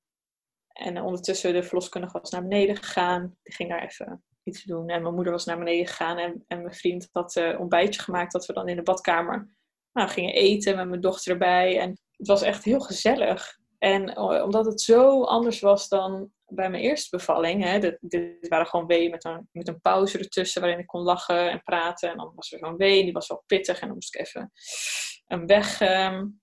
en 0.78 1.02
ondertussen 1.02 1.54
de 1.54 1.64
verloskundige 1.64 2.20
was 2.20 2.30
naar 2.30 2.48
beneden 2.48 2.76
gegaan. 2.76 3.36
Die 3.44 3.54
ging 3.54 3.70
daar 3.70 3.84
even 3.84 4.24
iets 4.44 4.64
doen. 4.64 4.90
En 4.90 5.02
mijn 5.02 5.14
moeder 5.14 5.34
was 5.34 5.46
naar 5.46 5.58
beneden 5.58 5.88
gegaan. 5.88 6.18
En, 6.18 6.44
en 6.48 6.62
mijn 6.62 6.76
vriend 6.76 7.10
had 7.12 7.36
uh, 7.36 7.60
ontbijtje 7.60 8.02
gemaakt. 8.02 8.32
Dat 8.32 8.46
we 8.46 8.54
dan 8.54 8.68
in 8.68 8.76
de 8.76 8.84
badkamer 8.84 9.50
nou, 9.94 10.10
gingen 10.10 10.34
eten 10.34 10.76
met 10.76 10.88
mijn 10.88 11.02
dochter 11.02 11.32
erbij. 11.32 11.80
En 11.80 11.90
het 12.12 12.28
was 12.28 12.42
echt 12.42 12.64
heel 12.64 12.80
gezellig. 12.80 13.58
En 13.78 14.10
uh, 14.10 14.44
omdat 14.44 14.66
het 14.66 14.82
zo 14.82 15.24
anders 15.24 15.60
was 15.60 15.88
dan 15.88 16.32
bij 16.48 16.70
mijn 16.70 16.84
eerste 16.84 17.18
bevalling. 17.18 17.64
Hè, 17.64 17.80
dit, 17.80 17.98
dit 18.02 18.48
waren 18.48 18.68
gewoon 18.68 18.88
weeën 18.88 19.12
met 19.12 19.26
een, 19.26 19.50
met 19.52 19.68
een 19.68 19.82
pauze 19.82 20.18
ertussen. 20.18 20.62
Waarin 20.62 20.80
ik 20.80 20.88
kon 20.88 21.02
lachen 21.02 21.52
en 21.52 21.64
praten. 21.64 22.10
En 22.10 22.18
dan 22.18 22.32
was 22.36 22.52
er 22.52 22.60
zo'n 22.60 22.78
wee. 22.78 23.04
Die 23.04 23.14
was 23.14 23.28
wel 23.28 23.44
pittig. 23.46 23.80
En 23.80 23.86
dan 23.88 23.96
moest 23.96 24.16
ik 24.16 24.22
even 24.22 24.52
een 25.28 25.48
weg, 25.48 25.82
um, 25.82 26.42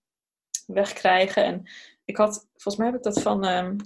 wegkrijgen. 0.67 1.45
En 1.45 1.71
ik 2.05 2.17
had, 2.17 2.49
volgens 2.51 2.77
mij 2.77 2.87
heb 2.87 2.97
ik 2.97 3.03
dat 3.03 3.23
van... 3.23 3.47
Um, 3.47 3.77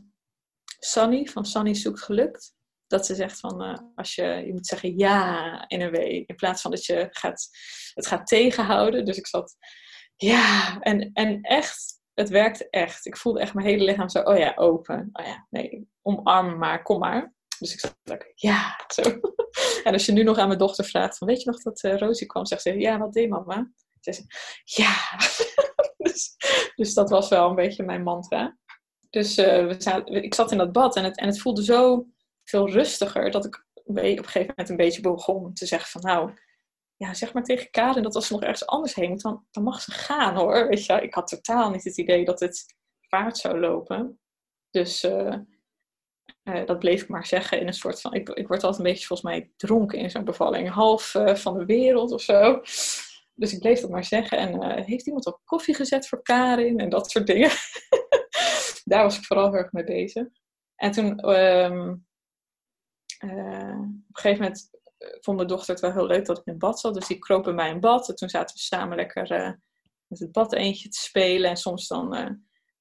Sunny 0.79 1.26
van 1.26 1.45
Sunny 1.45 1.74
zoekt 1.74 2.03
gelukt. 2.03 2.57
Dat 2.87 3.07
ze 3.07 3.14
zegt 3.14 3.41
van, 3.41 3.62
uh, 3.62 3.79
als 3.95 4.14
je, 4.14 4.24
je 4.24 4.53
moet 4.53 4.66
zeggen 4.66 4.99
ja 4.99 5.64
in 5.68 5.81
een 5.81 5.91
wee. 5.91 6.24
In 6.26 6.37
plaats 6.37 6.62
van 6.62 6.70
dat 6.70 6.85
je 6.85 7.07
gaat, 7.11 7.49
het 7.95 8.07
gaat 8.07 8.26
tegenhouden. 8.26 9.05
Dus 9.05 9.16
ik 9.16 9.26
zat, 9.26 9.57
ja. 10.16 10.79
En, 10.81 11.11
en 11.12 11.41
echt, 11.41 12.01
het 12.14 12.29
werkte 12.29 12.70
echt. 12.70 13.07
Ik 13.07 13.16
voelde 13.16 13.41
echt 13.41 13.55
mijn 13.55 13.66
hele 13.66 13.85
lichaam 13.85 14.09
zo, 14.09 14.20
oh 14.20 14.39
ja, 14.39 14.53
open. 14.57 15.09
Oh 15.12 15.26
ja, 15.26 15.47
nee, 15.51 15.89
omarm 16.03 16.59
maar, 16.59 16.83
kom 16.83 16.99
maar. 16.99 17.35
Dus 17.59 17.72
ik 17.72 17.81
zat 17.81 17.97
ja, 18.35 18.85
zo. 18.89 19.03
En 19.85 19.93
als 19.93 20.07
je 20.07 20.12
nu 20.12 20.22
nog 20.22 20.39
aan 20.39 20.47
mijn 20.47 20.59
dochter 20.59 20.85
vraagt, 20.85 21.18
van, 21.18 21.29
weet 21.29 21.43
je 21.43 21.51
nog 21.51 21.62
dat 21.62 21.83
uh, 21.83 21.97
Rosie 21.97 22.26
kwam? 22.26 22.47
Zegt 22.47 22.62
ze, 22.62 22.79
ja, 22.79 22.99
wat 22.99 23.12
deed 23.12 23.29
mama? 23.29 23.72
Ze, 24.01 24.24
ja. 24.64 24.95
dus, 26.09 26.37
dus, 26.74 26.95
dat 26.95 27.11
was 27.11 27.29
wel 27.29 27.49
een 27.49 27.55
beetje 27.55 27.83
mijn 27.83 28.03
mantra. 28.03 28.57
Dus 29.11 29.39
uh, 29.39 29.67
we 29.67 29.75
zaten, 29.79 30.23
ik 30.23 30.35
zat 30.35 30.53
in 30.53 30.59
dat 30.59 30.73
bad 30.73 30.97
en 30.97 31.05
het, 31.05 31.19
en 31.19 31.27
het 31.27 31.41
voelde 31.41 31.65
zo 31.65 32.07
veel 32.45 32.71
rustiger 32.71 33.31
dat 33.31 33.45
ik 33.45 33.67
op 33.75 33.97
een 33.97 34.25
gegeven 34.25 34.47
moment 34.47 34.69
een 34.69 34.77
beetje 34.77 35.01
begon 35.01 35.55
te 35.55 35.67
zeggen 35.67 35.91
van, 35.91 36.01
nou, 36.01 36.33
ja, 36.97 37.15
zeg 37.15 37.33
maar 37.33 37.43
tegen 37.43 37.71
Karen 37.71 38.03
dat 38.03 38.15
als 38.15 38.27
ze 38.27 38.33
nog 38.33 38.43
ergens 38.43 38.67
anders 38.67 38.95
heen 38.95 39.09
moet, 39.09 39.21
dan, 39.21 39.47
dan 39.51 39.63
mag 39.63 39.81
ze 39.81 39.91
gaan 39.91 40.37
hoor. 40.37 40.69
Weet 40.69 40.87
je, 40.87 41.03
ik 41.03 41.15
had 41.15 41.27
totaal 41.27 41.71
niet 41.71 41.85
het 41.85 41.99
idee 41.99 42.25
dat 42.25 42.41
het 42.41 42.77
vaart 43.01 43.37
zou 43.37 43.61
lopen. 43.61 44.21
Dus 44.71 45.05
uh, 45.05 45.35
uh, 46.45 46.67
dat 46.67 46.79
bleef 46.79 47.03
ik 47.03 47.09
maar 47.09 47.27
zeggen 47.27 47.61
in 47.61 47.67
een 47.67 47.73
soort 47.73 48.01
van. 48.01 48.15
Ik, 48.15 48.29
ik 48.29 48.49
word 48.49 48.63
altijd 48.63 48.85
een 48.85 48.91
beetje 48.93 49.07
volgens 49.07 49.29
mij 49.29 49.51
dronken 49.57 49.99
in 49.99 50.11
zo'n 50.11 50.25
bevalling. 50.25 50.71
Half 50.71 51.17
van 51.35 51.59
de 51.59 51.65
wereld 51.65 52.13
of 52.13 52.21
zo. 52.21 52.61
Dus 53.35 53.53
ik 53.53 53.59
bleef 53.59 53.81
dat 53.81 53.91
maar 53.91 54.05
zeggen. 54.05 54.39
En 54.39 54.85
heeft 54.85 55.07
iemand 55.07 55.27
op 55.27 55.41
koffie 55.45 55.75
gezet 55.75 56.09
voor 56.09 56.23
Karin? 56.23 56.81
En 56.81 56.89
dat 56.89 57.11
soort 57.11 57.27
dingen. 57.27 57.51
Daar 58.89 59.03
was 59.03 59.18
ik 59.18 59.24
vooral 59.24 59.51
heel 59.51 59.61
erg 59.61 59.72
mee 59.72 59.84
bezig. 59.84 60.26
En 60.76 60.91
toen, 60.91 61.36
um, 61.39 62.07
op 63.18 63.28
een 63.28 64.05
gegeven 64.12 64.43
moment 64.43 64.70
vond 65.20 65.36
mijn 65.36 65.49
dochter 65.49 65.70
het 65.70 65.80
wel 65.82 65.93
heel 65.93 66.07
leuk 66.07 66.26
dat 66.26 66.39
ik 66.39 66.47
in 66.47 66.59
bad 66.59 66.80
zat. 66.80 66.95
Dus 66.95 67.07
die 67.07 67.18
kroop 67.18 67.45
bij 67.45 67.53
mij 67.53 67.70
in 67.70 67.80
bad. 67.80 68.09
En 68.09 68.14
toen 68.14 68.28
zaten 68.28 68.57
we 68.57 68.61
samen 68.62 68.97
lekker 68.97 69.32
uh, 69.32 69.53
met 70.07 70.18
het 70.18 70.32
bad 70.32 70.53
eentje 70.53 70.89
te 70.89 70.99
spelen. 70.99 71.51
En 71.51 71.57
soms 71.57 71.89
dan 71.89 72.14
uh, 72.14 72.30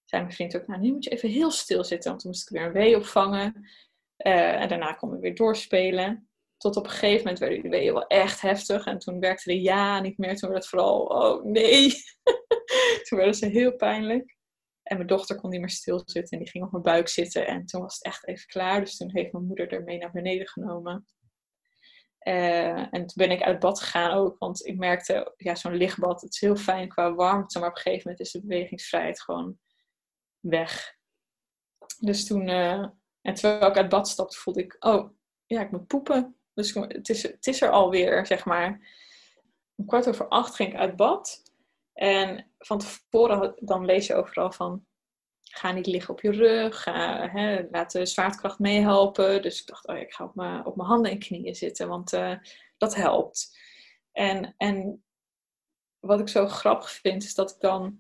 zei 0.06 0.22
mijn 0.22 0.34
vriend 0.34 0.58
ook, 0.58 0.68
nou 0.68 0.82
nu 0.82 0.92
moet 0.92 1.04
je 1.04 1.10
even 1.10 1.30
heel 1.30 1.52
stil 1.52 1.84
zitten. 1.84 2.10
Want 2.10 2.22
toen 2.22 2.32
moest 2.32 2.50
ik 2.50 2.58
weer 2.58 2.68
een 2.68 2.74
wee 2.74 2.96
opvangen. 2.98 3.70
En 4.18 4.68
daarna 4.68 4.94
kon 4.94 5.16
ik 5.16 5.22
weer 5.22 5.36
doorspelen. 5.36 6.30
Tot 6.58 6.76
op 6.76 6.84
een 6.84 6.90
gegeven 6.90 7.18
moment 7.18 7.40
werden 7.40 7.62
die 7.62 7.72
weeën 7.72 7.94
wel 7.94 8.08
echt 8.08 8.42
heftig. 8.42 8.86
En 8.86 9.00
toen 9.00 9.20
werkte 9.20 9.50
de 9.50 9.62
ja 9.62 10.00
niet 10.00 10.18
meer. 10.18 10.36
Toen 10.36 10.50
werd 10.50 10.62
het 10.62 10.72
vooral, 10.72 11.00
oh 11.02 11.44
nee. 11.44 11.94
toen 13.04 13.18
werden 13.18 13.36
ze 13.36 13.46
heel 13.46 13.76
pijnlijk. 13.76 14.37
En 14.88 14.96
mijn 14.96 15.08
dochter 15.08 15.36
kon 15.36 15.50
niet 15.50 15.60
meer 15.60 15.70
stilzitten 15.70 16.38
en 16.38 16.44
die 16.44 16.50
ging 16.50 16.64
op 16.64 16.72
mijn 16.72 16.84
buik 16.84 17.08
zitten. 17.08 17.48
En 17.48 17.66
toen 17.66 17.82
was 17.82 17.96
het 17.96 18.04
echt 18.04 18.28
even 18.28 18.48
klaar. 18.48 18.80
Dus 18.80 18.98
toen 18.98 19.12
heeft 19.12 19.32
mijn 19.32 19.46
moeder 19.46 19.72
er 19.72 19.84
mee 19.84 19.98
naar 19.98 20.12
beneden 20.12 20.48
genomen. 20.48 21.06
Uh, 22.28 22.78
en 22.78 22.92
toen 22.92 23.14
ben 23.16 23.32
ik 23.32 23.42
uit 23.42 23.60
bad 23.60 23.80
gegaan 23.80 24.12
ook, 24.12 24.38
want 24.38 24.66
ik 24.66 24.78
merkte, 24.78 25.34
ja, 25.38 25.56
zo'n 25.56 25.76
lichtbad, 25.76 26.22
het 26.22 26.34
is 26.34 26.40
heel 26.40 26.56
fijn 26.56 26.90
qua 26.90 27.14
warmte, 27.14 27.60
maar 27.60 27.70
op 27.70 27.76
een 27.76 27.82
gegeven 27.82 28.02
moment 28.04 28.26
is 28.26 28.32
de 28.32 28.42
bewegingsvrijheid 28.42 29.22
gewoon 29.22 29.60
weg. 30.40 30.96
Dus 32.00 32.26
toen, 32.26 32.48
uh, 32.48 32.86
en 33.22 33.34
terwijl 33.34 33.70
ik 33.70 33.78
uit 33.78 33.90
bad 33.90 34.08
stapte, 34.08 34.38
voelde 34.38 34.64
ik, 34.64 34.76
oh, 34.80 35.10
ja, 35.46 35.62
ik 35.62 35.72
moet 35.72 35.88
poepen. 35.88 36.36
Dus 36.54 36.74
het 36.74 37.10
is, 37.10 37.24
het 37.24 37.48
is 37.48 37.62
er 37.62 37.70
alweer, 37.70 38.26
zeg 38.26 38.46
maar. 38.46 38.96
Om 39.76 39.86
kwart 39.86 40.08
over 40.08 40.28
acht 40.28 40.56
ging 40.56 40.74
ik 40.74 40.80
uit 40.80 40.96
bad. 40.96 41.47
En 41.98 42.52
van 42.58 42.80
tevoren, 42.80 43.54
dan 43.60 43.86
lees 43.86 44.08
je 44.08 44.16
overal 44.16 44.52
van, 44.52 44.86
ga 45.42 45.72
niet 45.72 45.88
liggen 45.88 46.14
op 46.14 46.22
je 46.22 46.32
rug, 46.32 46.86
hè, 47.32 47.68
laat 47.72 47.92
de 47.92 48.06
zwaartekracht 48.06 48.60
meehelpen. 48.60 49.42
Dus 49.42 49.62
ik 49.62 49.68
dacht, 49.68 49.88
oh 49.88 49.98
ik 49.98 50.14
ga 50.14 50.24
op 50.24 50.36
mijn, 50.36 50.66
op 50.66 50.76
mijn 50.76 50.90
handen 50.90 51.12
en 51.12 51.20
knieën 51.20 51.56
zitten, 51.56 51.88
want 51.88 52.14
uh, 52.14 52.34
dat 52.78 52.96
helpt. 52.96 53.60
En, 54.12 54.54
en 54.58 55.04
wat 56.00 56.20
ik 56.20 56.28
zo 56.28 56.48
grappig 56.48 56.92
vind, 56.92 57.24
is 57.24 57.34
dat 57.34 57.52
ik 57.52 57.60
dan 57.60 58.00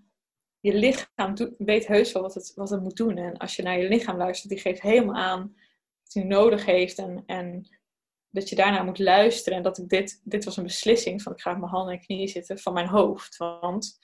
je 0.60 0.74
lichaam 0.74 1.34
weet 1.58 1.88
heus 1.88 2.12
wel 2.12 2.22
wat 2.22 2.34
het, 2.34 2.52
wat 2.56 2.70
het 2.70 2.82
moet 2.82 2.98
doen. 2.98 3.18
En 3.18 3.38
als 3.38 3.56
je 3.56 3.64
naar 3.64 3.80
je 3.80 3.88
lichaam 3.88 4.18
luistert, 4.18 4.50
die 4.50 4.60
geeft 4.60 4.82
helemaal 4.82 5.16
aan 5.16 5.56
wat 6.04 6.14
hij 6.14 6.24
nodig 6.24 6.66
heeft. 6.66 6.98
En, 6.98 7.24
en 7.26 7.68
dat 8.30 8.50
je 8.50 8.56
daarna 8.56 8.84
moet 8.84 9.00
luisteren. 9.00 9.58
En 9.58 9.64
dat 9.64 9.78
ik 9.78 9.90
dit, 9.90 10.22
dit 10.24 10.46
was 10.46 10.58
een 10.58 10.64
beslissing 10.64 11.22
van 11.22 11.32
ik 11.32 11.42
ga 11.42 11.52
op 11.52 11.58
mijn 11.58 11.72
handen 11.72 11.94
en 11.94 12.06
knieën 12.06 12.28
zitten 12.28 12.60
van 12.60 12.74
mijn 12.74 12.88
hoofd. 12.88 13.38
Want 13.38 14.00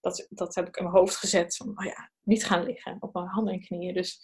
dat, 0.00 0.26
dat 0.30 0.54
heb 0.54 0.68
ik 0.68 0.76
in 0.76 0.84
mijn 0.84 0.96
hoofd 0.96 1.16
gezet. 1.16 1.56
Van, 1.56 1.68
oh 1.68 1.84
ja, 1.84 2.10
niet 2.22 2.44
gaan 2.44 2.64
liggen 2.64 2.96
op 3.00 3.14
mijn 3.14 3.26
handen 3.26 3.54
en 3.54 3.60
knieën. 3.60 3.94
Dus 3.94 4.20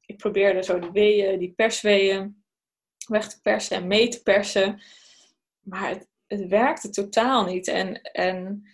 ik 0.00 0.16
probeerde 0.16 0.62
zo 0.62 0.78
die 0.78 0.90
weeën, 0.90 1.38
die 1.38 1.52
persweeën 1.52 2.44
weg 3.08 3.28
te 3.28 3.40
persen 3.40 3.76
en 3.76 3.86
mee 3.86 4.08
te 4.08 4.22
persen. 4.22 4.82
Maar 5.60 5.88
het, 5.88 6.08
het 6.26 6.46
werkte 6.46 6.90
totaal 6.90 7.44
niet. 7.44 7.68
En, 7.68 8.02
en 8.02 8.66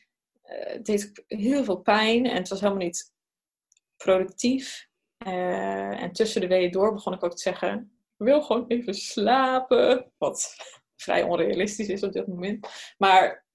uh, 0.45 0.67
het 0.67 0.85
deed 0.85 1.25
heel 1.27 1.65
veel 1.65 1.79
pijn. 1.81 2.27
En 2.27 2.37
het 2.37 2.49
was 2.49 2.61
helemaal 2.61 2.85
niet 2.85 3.13
productief. 3.97 4.89
Uh, 5.27 6.03
en 6.03 6.13
tussen 6.13 6.41
de 6.41 6.47
weeën 6.47 6.71
door 6.71 6.93
begon 6.93 7.13
ik 7.13 7.25
ook 7.25 7.37
te 7.37 7.43
zeggen... 7.43 8.00
Wil 8.21 8.43
gewoon 8.43 8.67
even 8.67 8.95
slapen. 8.95 10.13
Wat 10.19 10.57
vrij 11.03 11.23
onrealistisch 11.23 11.89
is 11.89 12.03
op 12.03 12.13
dit 12.13 12.27
moment. 12.27 12.69
Maar 12.99 13.47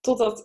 totdat 0.00 0.38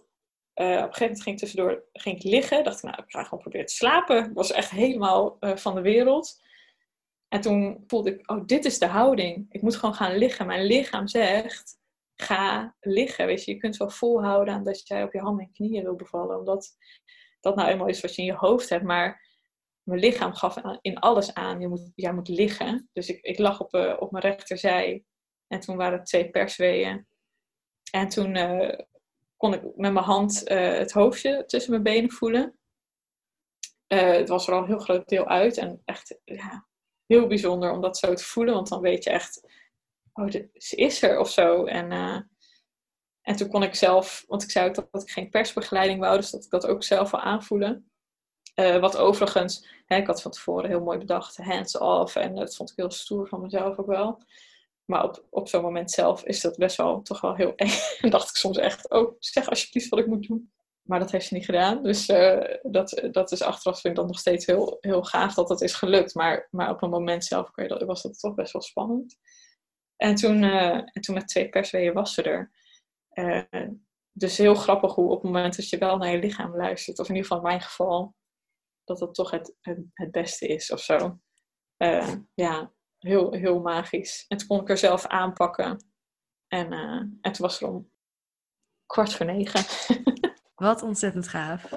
uh, 0.56 0.68
op 0.68 0.74
een 0.74 0.78
gegeven 0.78 1.02
moment 1.02 1.22
ging 1.22 1.36
ik 1.36 1.42
tussendoor 1.42 1.84
ging 1.94 2.16
ik 2.16 2.24
liggen. 2.24 2.64
Dacht 2.64 2.78
ik, 2.78 2.84
nou, 2.84 3.04
ik 3.04 3.12
ga 3.12 3.24
gewoon 3.24 3.40
proberen 3.40 3.66
te 3.66 3.74
slapen. 3.74 4.26
Ik 4.26 4.34
was 4.34 4.52
echt 4.52 4.70
helemaal 4.70 5.38
uh, 5.40 5.56
van 5.56 5.76
de 5.76 5.82
wereld. 5.82 6.42
En 7.28 7.42
toen 7.42 7.84
voelde 7.88 8.14
ik, 8.14 8.32
oh, 8.32 8.46
dit 8.46 8.66
is 8.66 8.80
de 8.80 8.86
houding. 8.86 9.46
Ik 9.50 9.62
moet 9.62 9.76
gewoon 9.76 9.96
gaan 9.96 10.18
liggen. 10.18 10.46
Mijn 10.46 10.66
lichaam 10.66 11.08
zegt, 11.08 11.78
ga 12.16 12.76
liggen. 12.80 13.26
Weet 13.26 13.44
je, 13.44 13.52
je 13.52 13.58
kunt 13.58 13.78
wel 13.78 13.90
volhouden 13.90 14.54
aan 14.54 14.64
dat 14.64 14.88
jij 14.88 15.04
op 15.04 15.14
je 15.14 15.20
handen 15.20 15.46
en 15.46 15.52
knieën 15.52 15.84
wil 15.84 15.96
bevallen. 15.96 16.38
Omdat 16.38 16.78
dat 17.40 17.56
nou 17.56 17.70
eenmaal 17.70 17.88
is 17.88 18.02
wat 18.02 18.16
je 18.16 18.22
in 18.22 18.28
je 18.28 18.34
hoofd 18.34 18.70
hebt. 18.70 18.84
Maar 18.84 19.27
mijn 19.88 20.00
lichaam 20.00 20.34
gaf 20.34 20.58
in 20.82 21.00
alles 21.00 21.34
aan, 21.34 21.60
je 21.60 21.68
moet, 21.68 21.92
jij 21.96 22.14
moet 22.14 22.28
liggen. 22.28 22.90
Dus 22.94 23.10
ik, 23.10 23.22
ik 23.22 23.38
lag 23.38 23.60
op, 23.60 23.74
uh, 23.74 23.96
op 24.00 24.12
mijn 24.12 24.24
rechterzij. 24.24 25.04
En 25.48 25.60
toen 25.60 25.78
waren 25.78 25.98
het 25.98 26.08
twee 26.08 26.30
persweeën. 26.30 27.08
En 27.92 28.08
toen 28.10 28.34
kon 29.38 29.54
ik 29.54 29.62
met 29.64 29.94
mijn 29.94 30.06
hand 30.06 30.52
uh, 30.52 30.78
het 30.78 30.92
hoofdje 30.92 31.46
tussen 31.46 31.72
mijn 31.72 31.84
benen 31.84 32.12
voelen. 32.12 32.58
Het 33.88 34.30
was 34.30 34.48
er 34.48 34.54
al 34.54 34.60
een 34.60 34.68
heel 34.68 34.80
groot 34.80 35.08
deel 35.08 35.28
uit 35.28 35.58
en 35.58 35.82
echt 35.86 36.20
ja, 36.24 36.68
heel 37.06 37.28
bijzonder 37.28 37.72
om 37.72 37.82
dat 37.82 37.98
zo 37.98 38.14
te 38.14 38.24
voelen, 38.24 38.54
want 38.54 38.70
dan 38.70 38.82
weet 38.82 39.04
je 39.04 39.10
echt, 39.10 39.42
oh, 40.14 40.30
ze 40.54 40.76
is 40.76 41.02
er 41.02 41.20
of 41.20 41.30
zo. 41.30 41.66
En, 41.66 41.92
en 43.22 43.36
toen 43.36 43.50
kon 43.50 43.64
ik 43.64 43.76
zelf, 43.76 44.24
want 44.28 44.44
ik 44.44 44.52
zei 44.52 44.68
ook 44.68 44.76
dat, 44.76 45.02
ik 45.02 45.10
geen 45.10 45.30
persbegeleiding 45.30 46.00
wou, 46.00 46.18
dus 46.18 46.32
dat 46.32 46.44
ik 46.44 46.50
dat 46.50 46.68
ook 46.68 46.84
zelf 46.84 47.12
wil 47.12 47.20
aanvoelen. 47.20 47.92
Wat 48.80 48.98
overigens, 48.98 49.68
hè, 49.86 49.96
ik 49.96 50.08
had 50.08 50.22
van 50.22 50.32
tevoren 50.32 50.70
heel 50.70 50.84
mooi 50.84 50.98
bedacht, 50.98 51.38
hands 51.38 51.78
off, 51.78 52.16
en 52.16 52.36
dat 52.36 52.56
vond 52.56 52.70
ik 52.70 52.76
heel 52.76 52.92
stoer 52.92 53.28
van 53.28 53.42
mezelf 53.42 53.78
ook 53.78 53.86
wel. 53.86 54.22
Maar 54.86 55.04
op, 55.04 55.26
op 55.30 55.48
zo'n 55.48 55.62
moment 55.62 55.92
zelf 55.92 56.24
is 56.24 56.42
dat 56.42 56.58
best 56.58 56.78
wel 56.78 57.02
toch 57.02 57.22
wel 57.22 57.36
heel 57.36 57.56
eng. 57.56 57.72
En 58.02 58.10
dacht 58.10 58.30
ik 58.30 58.36
soms 58.36 58.58
echt, 58.58 58.90
oh, 58.90 59.16
zeg 59.20 59.50
alsjeblieft 59.50 59.90
wat 59.90 60.00
ik 60.00 60.08
moet 60.08 60.28
doen. 60.28 60.52
Maar 60.82 61.00
dat 61.00 61.12
heeft 61.12 61.28
ze 61.28 61.34
niet 61.34 61.46
gedaan. 61.46 61.84
Dus 61.84 62.10
uh, 62.10 62.40
dat, 62.62 63.08
dat 63.12 63.32
is 63.32 63.42
achteraf 63.42 63.82
vind 63.82 63.94
ik 63.94 64.00
dan 64.00 64.08
nog 64.08 64.20
steeds 64.20 64.46
heel, 64.46 64.78
heel 64.82 65.04
gaaf 65.04 65.34
dat 65.34 65.48
dat 65.48 65.62
is 65.62 65.74
gelukt. 65.74 66.14
Maar, 66.14 66.48
maar 66.52 66.70
op 66.70 66.82
een 66.82 66.90
moment 66.90 67.26
zelf 67.26 67.52
was 67.86 68.02
dat 68.02 68.20
toch 68.20 68.36
best 68.36 68.54
wel 68.54 68.62
spannend. 68.62 69.18
En 69.96 70.16
toen, 70.16 70.44
uh, 70.44 70.74
en 70.76 71.02
toen 71.02 71.16
met 71.16 71.28
twee 71.28 71.50
persweeën 71.50 71.94
was 71.94 72.14
ze 72.14 72.22
er. 72.22 72.52
Dus 74.12 74.38
heel 74.38 74.56
grappig 74.56 74.94
hoe 74.94 75.10
op 75.10 75.22
het 75.22 75.32
moment 75.32 75.56
dat 75.56 75.70
je 75.70 75.78
wel 75.78 75.98
naar 75.98 76.12
je 76.12 76.20
lichaam 76.20 76.56
luistert, 76.56 77.00
of 77.00 77.10
in 77.10 77.16
ieder 77.16 77.28
geval 77.28 77.44
in 77.44 77.50
mijn 77.50 77.62
geval, 77.62 78.16
dat 78.88 78.98
dat 78.98 79.14
toch 79.14 79.32
het, 79.32 79.56
het, 79.62 79.80
het 79.94 80.12
beste 80.12 80.48
is 80.48 80.72
of 80.72 80.80
zo. 80.80 81.20
ja, 82.34 82.72
heel, 82.98 83.32
heel 83.32 83.60
magisch. 83.60 84.26
En 84.28 84.38
toen 84.38 84.48
kon 84.48 84.62
ik 84.62 84.70
er 84.70 84.78
zelf 84.78 85.06
aanpakken. 85.06 85.86
En, 86.48 86.74
uh, 86.74 87.02
en 87.22 87.32
toen 87.32 87.46
was 87.46 87.60
het 87.60 87.70
om 87.70 87.92
kwart 88.86 89.14
voor 89.14 89.26
negen. 89.26 89.64
Wat 90.56 90.82
ontzettend 90.82 91.28
gaaf. 91.28 91.70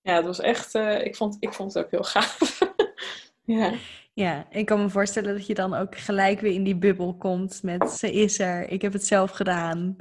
Ja, 0.00 0.14
het 0.14 0.24
was 0.24 0.40
echt, 0.40 0.74
uh, 0.74 1.04
ik, 1.04 1.16
vond, 1.16 1.36
ik 1.40 1.52
vond 1.52 1.74
het 1.74 1.84
ook 1.84 1.90
heel 1.90 2.02
gaaf. 2.02 2.58
ja. 3.44 3.72
ja, 4.12 4.46
ik 4.50 4.66
kan 4.66 4.82
me 4.82 4.88
voorstellen 4.88 5.34
dat 5.34 5.46
je 5.46 5.54
dan 5.54 5.74
ook 5.74 5.96
gelijk 5.96 6.40
weer 6.40 6.52
in 6.52 6.64
die 6.64 6.76
bubbel 6.76 7.16
komt 7.16 7.62
met 7.62 7.90
ze 7.90 8.12
is 8.12 8.38
er, 8.38 8.68
ik 8.68 8.82
heb 8.82 8.92
het 8.92 9.06
zelf 9.06 9.30
gedaan. 9.30 9.96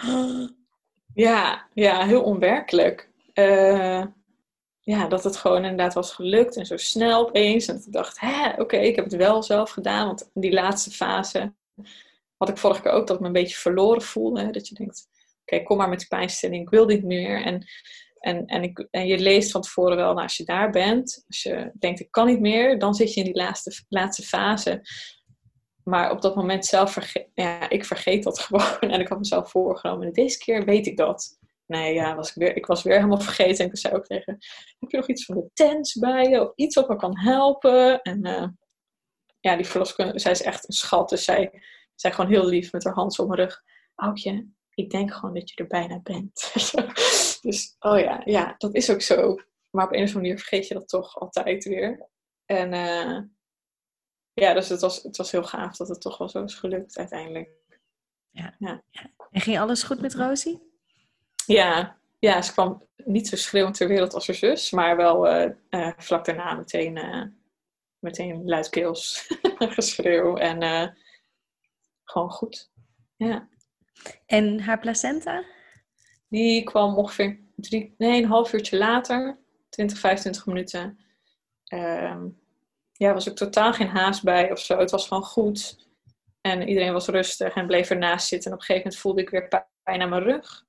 Ja, 1.14 1.68
ja 1.74 2.06
heel 2.06 2.22
onwerkelijk. 2.22 3.10
Uh, 3.34 4.04
ja, 4.88 5.06
dat 5.06 5.24
het 5.24 5.36
gewoon 5.36 5.62
inderdaad 5.62 5.94
was 5.94 6.12
gelukt 6.12 6.56
en 6.56 6.66
zo 6.66 6.76
snel 6.76 7.26
opeens. 7.26 7.66
En 7.66 7.76
ik 7.76 7.92
dacht, 7.92 8.20
hè, 8.20 8.50
oké, 8.60 8.76
ik 8.76 8.96
heb 8.96 9.04
het 9.04 9.16
wel 9.16 9.42
zelf 9.42 9.70
gedaan. 9.70 10.06
Want 10.06 10.30
die 10.34 10.52
laatste 10.52 10.90
fase 10.90 11.54
had 12.36 12.48
ik 12.48 12.58
vorige 12.58 12.82
keer 12.82 12.90
ook 12.90 13.06
dat 13.06 13.16
ik 13.16 13.20
me 13.20 13.26
een 13.26 13.32
beetje 13.32 13.56
verloren 13.56 14.02
voelde. 14.02 14.50
Dat 14.50 14.68
je 14.68 14.74
denkt, 14.74 15.08
oké, 15.42 15.62
kom 15.62 15.76
maar 15.76 15.88
met 15.88 15.98
die 15.98 16.08
pijnstelling, 16.08 16.62
ik 16.62 16.70
wil 16.70 16.86
dit 16.86 17.04
meer. 17.04 17.42
En, 17.42 17.64
en, 18.18 18.46
en, 18.46 18.62
ik, 18.62 18.86
en 18.90 19.06
je 19.06 19.18
leest 19.18 19.50
van 19.50 19.60
tevoren 19.60 19.96
wel, 19.96 20.12
nou, 20.12 20.22
als 20.22 20.36
je 20.36 20.44
daar 20.44 20.70
bent, 20.70 21.24
als 21.26 21.42
je 21.42 21.72
denkt, 21.78 22.00
ik 22.00 22.10
kan 22.10 22.26
niet 22.26 22.40
meer, 22.40 22.78
dan 22.78 22.94
zit 22.94 23.14
je 23.14 23.20
in 23.20 23.26
die 23.26 23.42
laatste, 23.42 23.84
laatste 23.88 24.22
fase. 24.22 24.80
Maar 25.84 26.10
op 26.10 26.22
dat 26.22 26.34
moment 26.34 26.66
zelf, 26.66 27.12
ja, 27.34 27.70
ik 27.70 27.84
vergeet 27.84 28.22
dat 28.22 28.38
gewoon. 28.48 28.78
En 28.80 29.00
ik 29.00 29.08
had 29.08 29.18
mezelf 29.18 29.50
voorgenomen, 29.50 30.06
en 30.06 30.12
deze 30.12 30.38
keer 30.38 30.64
weet 30.64 30.86
ik 30.86 30.96
dat 30.96 31.37
nee, 31.68 31.94
ja, 31.94 32.14
was 32.14 32.28
ik, 32.28 32.34
weer, 32.34 32.56
ik 32.56 32.66
was 32.66 32.82
weer 32.82 32.94
helemaal 32.94 33.20
vergeten. 33.20 33.64
En 33.64 33.70
ik 33.70 33.78
zei 33.78 33.94
ook 33.94 34.06
tegen, 34.06 34.38
heb 34.78 34.90
je 34.90 34.96
nog 34.96 35.08
iets 35.08 35.24
van 35.24 35.34
de 35.34 35.50
tents 35.52 35.94
bij 35.94 36.28
je? 36.28 36.42
Of 36.42 36.52
iets 36.54 36.74
wat 36.74 36.88
me 36.88 36.96
kan 36.96 37.18
helpen? 37.18 38.02
En 38.02 38.26
uh, 38.26 38.46
ja, 39.40 39.56
die 39.56 39.66
verloskundige, 39.66 40.18
zij 40.18 40.32
is 40.32 40.42
echt 40.42 40.68
een 40.68 40.74
schat. 40.74 41.08
Dus 41.08 41.24
zij 41.24 41.62
zei 41.94 42.14
gewoon 42.14 42.30
heel 42.30 42.46
lief 42.46 42.72
met 42.72 42.84
haar 42.84 42.94
hand 42.94 43.18
op 43.18 43.28
mijn 43.28 43.40
rug. 43.40 43.62
Oudje, 43.94 44.48
ik 44.74 44.90
denk 44.90 45.12
gewoon 45.12 45.34
dat 45.34 45.50
je 45.50 45.56
er 45.56 45.66
bijna 45.66 46.00
bent. 46.00 46.52
dus, 47.42 47.76
oh 47.78 47.98
ja, 47.98 48.22
ja, 48.24 48.54
dat 48.58 48.74
is 48.74 48.90
ook 48.90 49.02
zo. 49.02 49.36
Maar 49.70 49.84
op 49.86 49.92
een 49.92 50.02
of 50.02 50.06
andere 50.06 50.14
manier 50.14 50.38
vergeet 50.38 50.68
je 50.68 50.74
dat 50.74 50.88
toch 50.88 51.20
altijd 51.20 51.64
weer. 51.64 52.08
En 52.44 52.72
uh, 52.72 53.18
ja, 54.32 54.54
dus 54.54 54.68
het 54.68 54.80
was, 54.80 55.02
het 55.02 55.16
was 55.16 55.30
heel 55.30 55.44
gaaf 55.44 55.76
dat 55.76 55.88
het 55.88 56.00
toch 56.00 56.18
wel 56.18 56.28
zo 56.28 56.44
is 56.44 56.54
gelukt 56.54 56.98
uiteindelijk. 56.98 57.50
Ja. 58.30 58.54
ja. 58.58 58.82
En 59.30 59.40
ging 59.40 59.58
alles 59.58 59.82
goed 59.82 60.00
met 60.00 60.14
Rosie? 60.14 60.67
Ja, 61.48 61.98
ja, 62.18 62.42
ze 62.42 62.52
kwam 62.52 62.86
niet 62.96 63.28
zo 63.28 63.36
schreeuwend 63.36 63.76
ter 63.76 63.88
wereld 63.88 64.14
als 64.14 64.26
haar 64.26 64.36
zus, 64.36 64.70
maar 64.70 64.96
wel 64.96 65.34
uh, 65.34 65.50
uh, 65.70 65.92
vlak 65.96 66.24
daarna 66.24 66.54
meteen, 66.54 66.96
uh, 66.96 67.24
meteen 67.98 68.44
luidkeels 68.44 69.26
geschreeuw 69.78 70.36
en 70.36 70.96
gewoon 72.04 72.30
goed. 72.30 72.70
Ja. 73.16 73.48
En 74.26 74.60
haar 74.60 74.78
placenta? 74.78 75.44
Die 76.28 76.62
kwam 76.62 76.96
ongeveer 76.96 77.40
drie, 77.56 77.94
nee, 77.98 78.22
een 78.22 78.28
half 78.28 78.52
uurtje 78.52 78.76
later, 78.76 79.38
20, 79.68 79.98
25 79.98 80.46
minuten. 80.46 80.98
Um, 81.74 82.40
ja, 82.92 83.12
was 83.12 83.28
ook 83.28 83.36
totaal 83.36 83.72
geen 83.72 83.88
haast 83.88 84.22
bij 84.22 84.52
of 84.52 84.58
zo. 84.58 84.78
Het 84.78 84.90
was 84.90 85.06
gewoon 85.08 85.22
goed. 85.22 85.86
En 86.40 86.68
iedereen 86.68 86.92
was 86.92 87.08
rustig 87.08 87.54
en 87.54 87.66
bleef 87.66 87.90
ernaast 87.90 88.28
zitten. 88.28 88.50
En 88.50 88.56
op 88.56 88.60
een 88.60 88.66
gegeven 88.66 88.88
moment 88.88 89.02
voelde 89.02 89.20
ik 89.20 89.30
weer 89.30 89.66
pijn 89.82 90.02
aan 90.02 90.08
mijn 90.08 90.22
rug. 90.22 90.66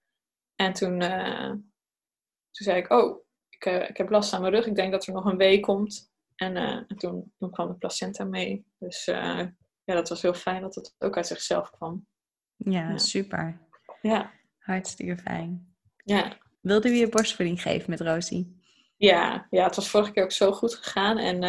En 0.59 0.73
toen, 0.73 1.01
uh, 1.01 1.49
toen 1.49 2.65
zei 2.65 2.77
ik, 2.77 2.91
oh, 2.91 3.25
ik, 3.49 3.65
uh, 3.65 3.89
ik, 3.89 3.97
heb 3.97 4.09
last 4.09 4.33
aan 4.33 4.41
mijn 4.41 4.53
rug. 4.53 4.65
Ik 4.65 4.75
denk 4.75 4.91
dat 4.91 5.05
er 5.05 5.13
nog 5.13 5.25
een 5.25 5.37
week 5.37 5.61
komt. 5.61 6.11
En, 6.35 6.55
uh, 6.55 6.83
en 6.87 6.97
toen, 6.97 7.33
toen 7.37 7.51
kwam 7.51 7.67
de 7.67 7.73
placenta 7.73 8.23
mee. 8.23 8.65
Dus 8.77 9.05
ja, 9.05 9.95
dat 9.95 10.09
was 10.09 10.21
heel 10.21 10.33
fijn 10.33 10.61
dat 10.61 10.75
het 10.75 10.95
ook 10.97 11.17
uit 11.17 11.27
zichzelf 11.27 11.69
kwam. 11.69 12.07
Ja, 12.55 12.89
ja. 12.89 12.97
super. 12.97 13.67
Ja. 14.01 14.31
Hartstikke 14.57 15.17
fijn. 15.17 15.75
Ja. 16.03 16.37
Wilde 16.61 16.89
u 16.89 16.93
je 16.93 17.09
borstvoeding 17.09 17.61
geven 17.61 17.89
met 17.89 18.01
Rosie? 18.01 18.61
Ja, 18.97 19.47
ja, 19.49 19.63
het 19.63 19.75
was 19.75 19.89
vorige 19.89 20.11
keer 20.11 20.23
ook 20.23 20.31
zo 20.31 20.51
goed 20.51 20.75
gegaan. 20.75 21.17
En 21.17 21.41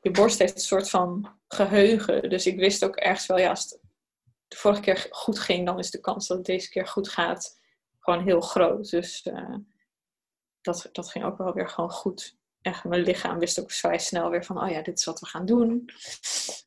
je 0.00 0.10
borst 0.10 0.38
heeft 0.38 0.54
een 0.54 0.60
soort 0.60 0.90
van 0.90 1.38
geheugen. 1.48 2.28
Dus 2.28 2.46
ik 2.46 2.58
wist 2.58 2.84
ook 2.84 2.96
ergens 2.96 3.26
wel, 3.26 3.38
ja, 3.38 3.48
als 3.48 3.62
het 3.62 3.80
de 4.48 4.56
vorige 4.56 4.80
keer 4.80 5.06
goed 5.10 5.38
ging, 5.38 5.66
dan 5.66 5.78
is 5.78 5.90
de 5.90 6.00
kans 6.00 6.26
dat 6.26 6.36
het 6.36 6.46
deze 6.46 6.68
keer 6.68 6.86
goed 6.86 7.08
gaat 7.08 7.62
gewoon 8.04 8.24
heel 8.24 8.40
groot. 8.40 8.90
Dus 8.90 9.26
uh, 9.26 9.56
dat, 10.60 10.88
dat 10.92 11.10
ging 11.10 11.24
ook 11.24 11.38
wel 11.38 11.52
weer 11.52 11.68
gewoon 11.68 11.90
goed. 11.90 12.36
Echt, 12.60 12.84
mijn 12.84 13.02
lichaam 13.02 13.38
wist 13.38 13.60
ook 13.60 13.72
vrij 13.72 13.98
snel 13.98 14.30
weer 14.30 14.44
van, 14.44 14.62
oh 14.62 14.70
ja, 14.70 14.82
dit 14.82 14.98
is 14.98 15.04
wat 15.04 15.20
we 15.20 15.26
gaan 15.26 15.46
doen. 15.46 15.84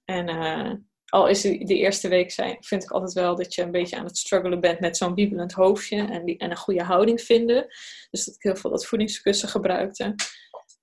En 0.06 0.30
uh, 0.30 0.74
al 1.06 1.28
is 1.28 1.42
de, 1.42 1.58
eerste 1.58 2.08
week 2.08 2.32
zijn, 2.32 2.58
vind 2.60 2.84
ik 2.84 2.92
altijd 2.92 3.14
wel 3.14 3.36
dat 3.36 3.54
je 3.54 3.62
een 3.62 3.72
beetje 3.72 3.98
aan 3.98 4.06
het 4.06 4.18
struggelen 4.18 4.60
bent 4.60 4.80
met 4.80 4.98
zo'n 4.98 5.14
wiebelend 5.14 5.54
hoofdje 5.54 6.08
en, 6.08 6.26
die, 6.26 6.38
en 6.38 6.52
een 6.52 6.58
goede 6.58 6.84
houding 6.84 7.22
vinden. 7.22 7.68
Dus 8.10 8.26
dat 8.26 8.36
ik 8.36 8.44
heel 8.44 8.56
veel 8.56 8.70
dat 8.70 8.86
voedingskussen 8.86 9.50
gebruikte. 9.50 10.16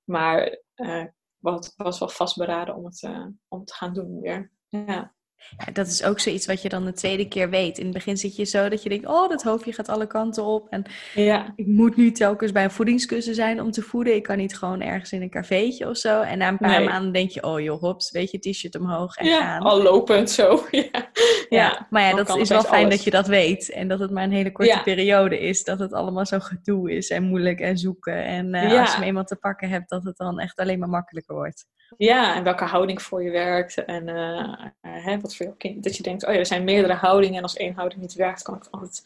Maar 0.05 0.59
uh, 0.77 1.05
was, 1.39 1.73
was 1.77 1.99
wel 1.99 2.09
vastberaden 2.09 2.75
om 2.75 2.85
het, 2.85 3.03
om 3.49 3.65
te 3.65 3.75
gaan 3.75 3.95
doen 3.95 4.21
weer. 4.21 4.53
Ja. 4.69 5.14
Ja, 5.57 5.73
dat 5.73 5.87
is 5.87 6.05
ook 6.05 6.21
zoiets 6.21 6.47
wat 6.47 6.63
je 6.63 6.69
dan 6.69 6.85
de 6.85 6.93
tweede 6.93 7.29
keer 7.29 7.51
weet. 7.51 7.79
In 7.79 7.85
het 7.85 7.95
begin 7.95 8.17
zit 8.17 8.37
je 8.37 8.45
zo 8.45 8.69
dat 8.69 8.83
je 8.83 8.89
denkt, 8.89 9.07
oh, 9.07 9.29
dat 9.29 9.43
hoofdje 9.43 9.73
gaat 9.73 9.89
alle 9.89 10.07
kanten 10.07 10.45
op. 10.45 10.67
En 10.71 10.85
ja. 11.15 11.53
ik 11.57 11.67
moet 11.67 11.97
nu 11.97 12.13
telkens 12.13 12.53
bij 12.53 12.65
een 12.65 12.71
voedingskussen 12.71 13.35
zijn 13.35 13.61
om 13.61 13.71
te 13.71 13.83
voeden. 13.83 14.15
Ik 14.15 14.23
kan 14.23 14.37
niet 14.37 14.57
gewoon 14.59 14.81
ergens 14.81 15.13
in 15.13 15.23
een 15.23 15.31
cafeetje 15.31 15.89
of 15.89 15.97
zo. 15.97 16.21
En 16.21 16.39
na 16.39 16.49
een 16.49 16.59
paar 16.59 16.79
Nee. 16.79 16.89
maanden 16.89 17.13
denk 17.13 17.31
je, 17.31 17.43
oh 17.43 17.61
joh, 17.61 17.81
hops, 17.81 18.11
weet 18.11 18.31
je, 18.31 18.39
t-shirt 18.39 18.79
omhoog 18.79 19.17
en 19.17 19.27
ja, 19.27 19.41
gaan. 19.41 19.63
al 19.63 19.83
lopend 19.83 20.31
zo. 20.31 20.65
ja. 20.71 20.89
Ja, 20.93 21.11
Ja, 21.49 21.87
maar 21.91 22.03
ja, 22.03 22.15
dat 22.15 22.37
is 22.37 22.49
wel 22.49 22.63
fijn 22.63 22.85
alles. 22.85 22.95
dat 22.95 23.05
je 23.05 23.11
dat 23.11 23.27
weet. 23.27 23.71
En 23.71 23.89
dat 23.89 23.99
het 23.99 24.11
maar 24.11 24.25
een 24.25 24.33
hele 24.33 24.53
korte 24.53 24.81
periode 24.85 25.41
is. 25.41 25.65
Dat 25.65 25.79
het 25.79 25.93
allemaal 25.93 26.27
zo 26.27 26.39
gedoe 26.39 26.93
is 26.93 27.11
en 27.11 27.23
moeilijk 27.23 27.61
en 27.61 27.79
zoeken. 27.79 28.25
En 28.25 28.55
eh, 28.55 28.81
als 28.81 28.91
je 28.91 28.97
hem 28.97 29.05
eenmaal 29.07 29.25
te 29.25 29.37
pakken 29.37 29.69
hebt, 29.69 29.89
dat 29.89 30.05
het 30.05 30.17
dan 30.17 30.41
echt 30.41 30.59
alleen 30.59 30.79
maar 30.79 30.89
makkelijker 30.89 31.35
wordt. 31.35 31.67
Ja, 31.97 32.35
en 32.35 32.45
welke 32.45 32.65
houding 32.65 33.03
voor 33.03 33.23
je 33.23 33.31
werkt. 33.31 33.85
En 33.85 34.09
eh, 34.09 34.67
hè, 34.81 35.21
wat 35.21 35.34
voor 35.37 35.47
jouw 35.47 35.55
kind. 35.55 35.85
Dat 35.85 35.97
je 35.97 36.03
denkt, 36.03 36.27
oh 36.27 36.33
ja, 36.33 36.39
er 36.39 36.47
zijn 36.47 36.65
meerdere 36.65 36.95
houdingen. 36.95 37.37
En 37.37 37.43
als 37.43 37.57
één 37.57 37.75
houding 37.75 38.01
niet 38.01 38.15
werkt, 38.15 38.43
kan 38.43 38.55
ik 38.55 38.63
het 38.63 38.71
altijd 38.73 39.03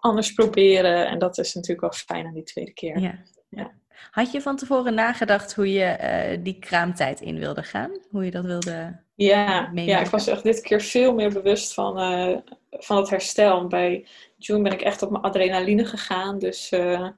anders 0.00 0.32
proberen. 0.32 1.06
En 1.06 1.18
dat 1.18 1.38
is 1.38 1.54
natuurlijk 1.54 1.80
wel 1.80 1.92
fijn 1.92 2.26
aan 2.26 2.34
die 2.34 2.42
tweede 2.42 2.72
keer. 2.72 2.98
Ja. 2.98 3.18
Ja. 3.48 3.72
Had 4.10 4.32
je 4.32 4.40
van 4.40 4.56
tevoren 4.56 4.94
nagedacht 4.94 5.54
hoe 5.54 5.72
je 5.72 5.84
eh, 5.84 6.38
die 6.42 6.58
kraamtijd 6.58 7.20
in 7.20 7.38
wilde 7.38 7.62
gaan? 7.62 7.90
Hoe 8.10 8.24
je 8.24 8.30
dat 8.30 8.44
wilde... 8.44 9.04
Ja, 9.14 9.70
ja, 9.74 10.00
ik 10.00 10.06
was 10.06 10.26
echt 10.26 10.42
dit 10.42 10.60
keer 10.60 10.80
veel 10.80 11.14
meer 11.14 11.32
bewust 11.32 11.74
van, 11.74 11.98
eh, 11.98 12.36
van 12.70 12.96
het 12.96 13.10
herstel. 13.10 13.66
Bij 13.66 14.06
June 14.36 14.62
ben 14.62 14.72
ik 14.72 14.80
echt 14.80 15.02
op 15.02 15.10
mijn 15.10 15.22
adrenaline 15.22 15.84
gegaan. 15.84 16.38
Dus 16.38 16.70
eh, 16.70 17.08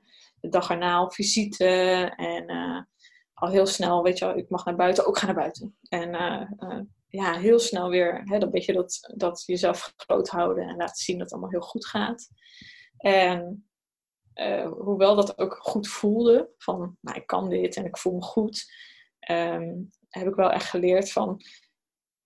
de 0.40 0.48
dag 0.48 0.70
erna 0.70 0.94
al 0.94 1.11
visite. 1.11 1.66
En 2.16 2.46
al 3.34 3.48
heel 3.48 3.66
snel, 3.66 4.02
weet 4.02 4.18
je 4.18 4.24
wel, 4.24 4.36
ik 4.36 4.50
mag 4.50 4.64
naar 4.64 4.76
buiten, 4.76 5.06
ook 5.06 5.18
ga 5.18 5.26
naar 5.26 5.34
buiten. 5.34 5.76
En 5.88 6.11
ja, 7.09 7.38
heel 7.38 7.59
snel 7.59 7.88
weer 7.88 8.22
hè, 8.24 8.38
dat 8.38 8.50
beetje 8.50 8.72
dat, 8.72 9.12
dat 9.16 9.42
jezelf 9.46 9.92
groot 9.96 10.28
houden 10.28 10.68
en 10.68 10.76
laten 10.76 11.04
zien 11.04 11.16
dat 11.18 11.24
het 11.24 11.32
allemaal 11.32 11.61
heel 11.61 11.68
goed 11.68 11.86
gaat. 11.86 12.28
En 12.96 13.68
eh, 14.32 14.70
hoewel 14.72 15.14
dat 15.14 15.38
ook 15.38 15.59
goed 15.61 15.88
voelde, 15.88 16.50
van 16.59 16.96
nou, 17.00 17.16
ik 17.16 17.26
kan 17.26 17.48
dit 17.48 17.76
en 17.76 17.84
ik 17.84 17.98
voel 17.98 18.14
me 18.14 18.22
goed, 18.22 18.72
ehm, 19.18 19.74
heb 20.09 20.26
ik 20.26 20.34
wel 20.34 20.50
echt 20.50 20.70
geleerd 20.70 21.12
van, 21.12 21.40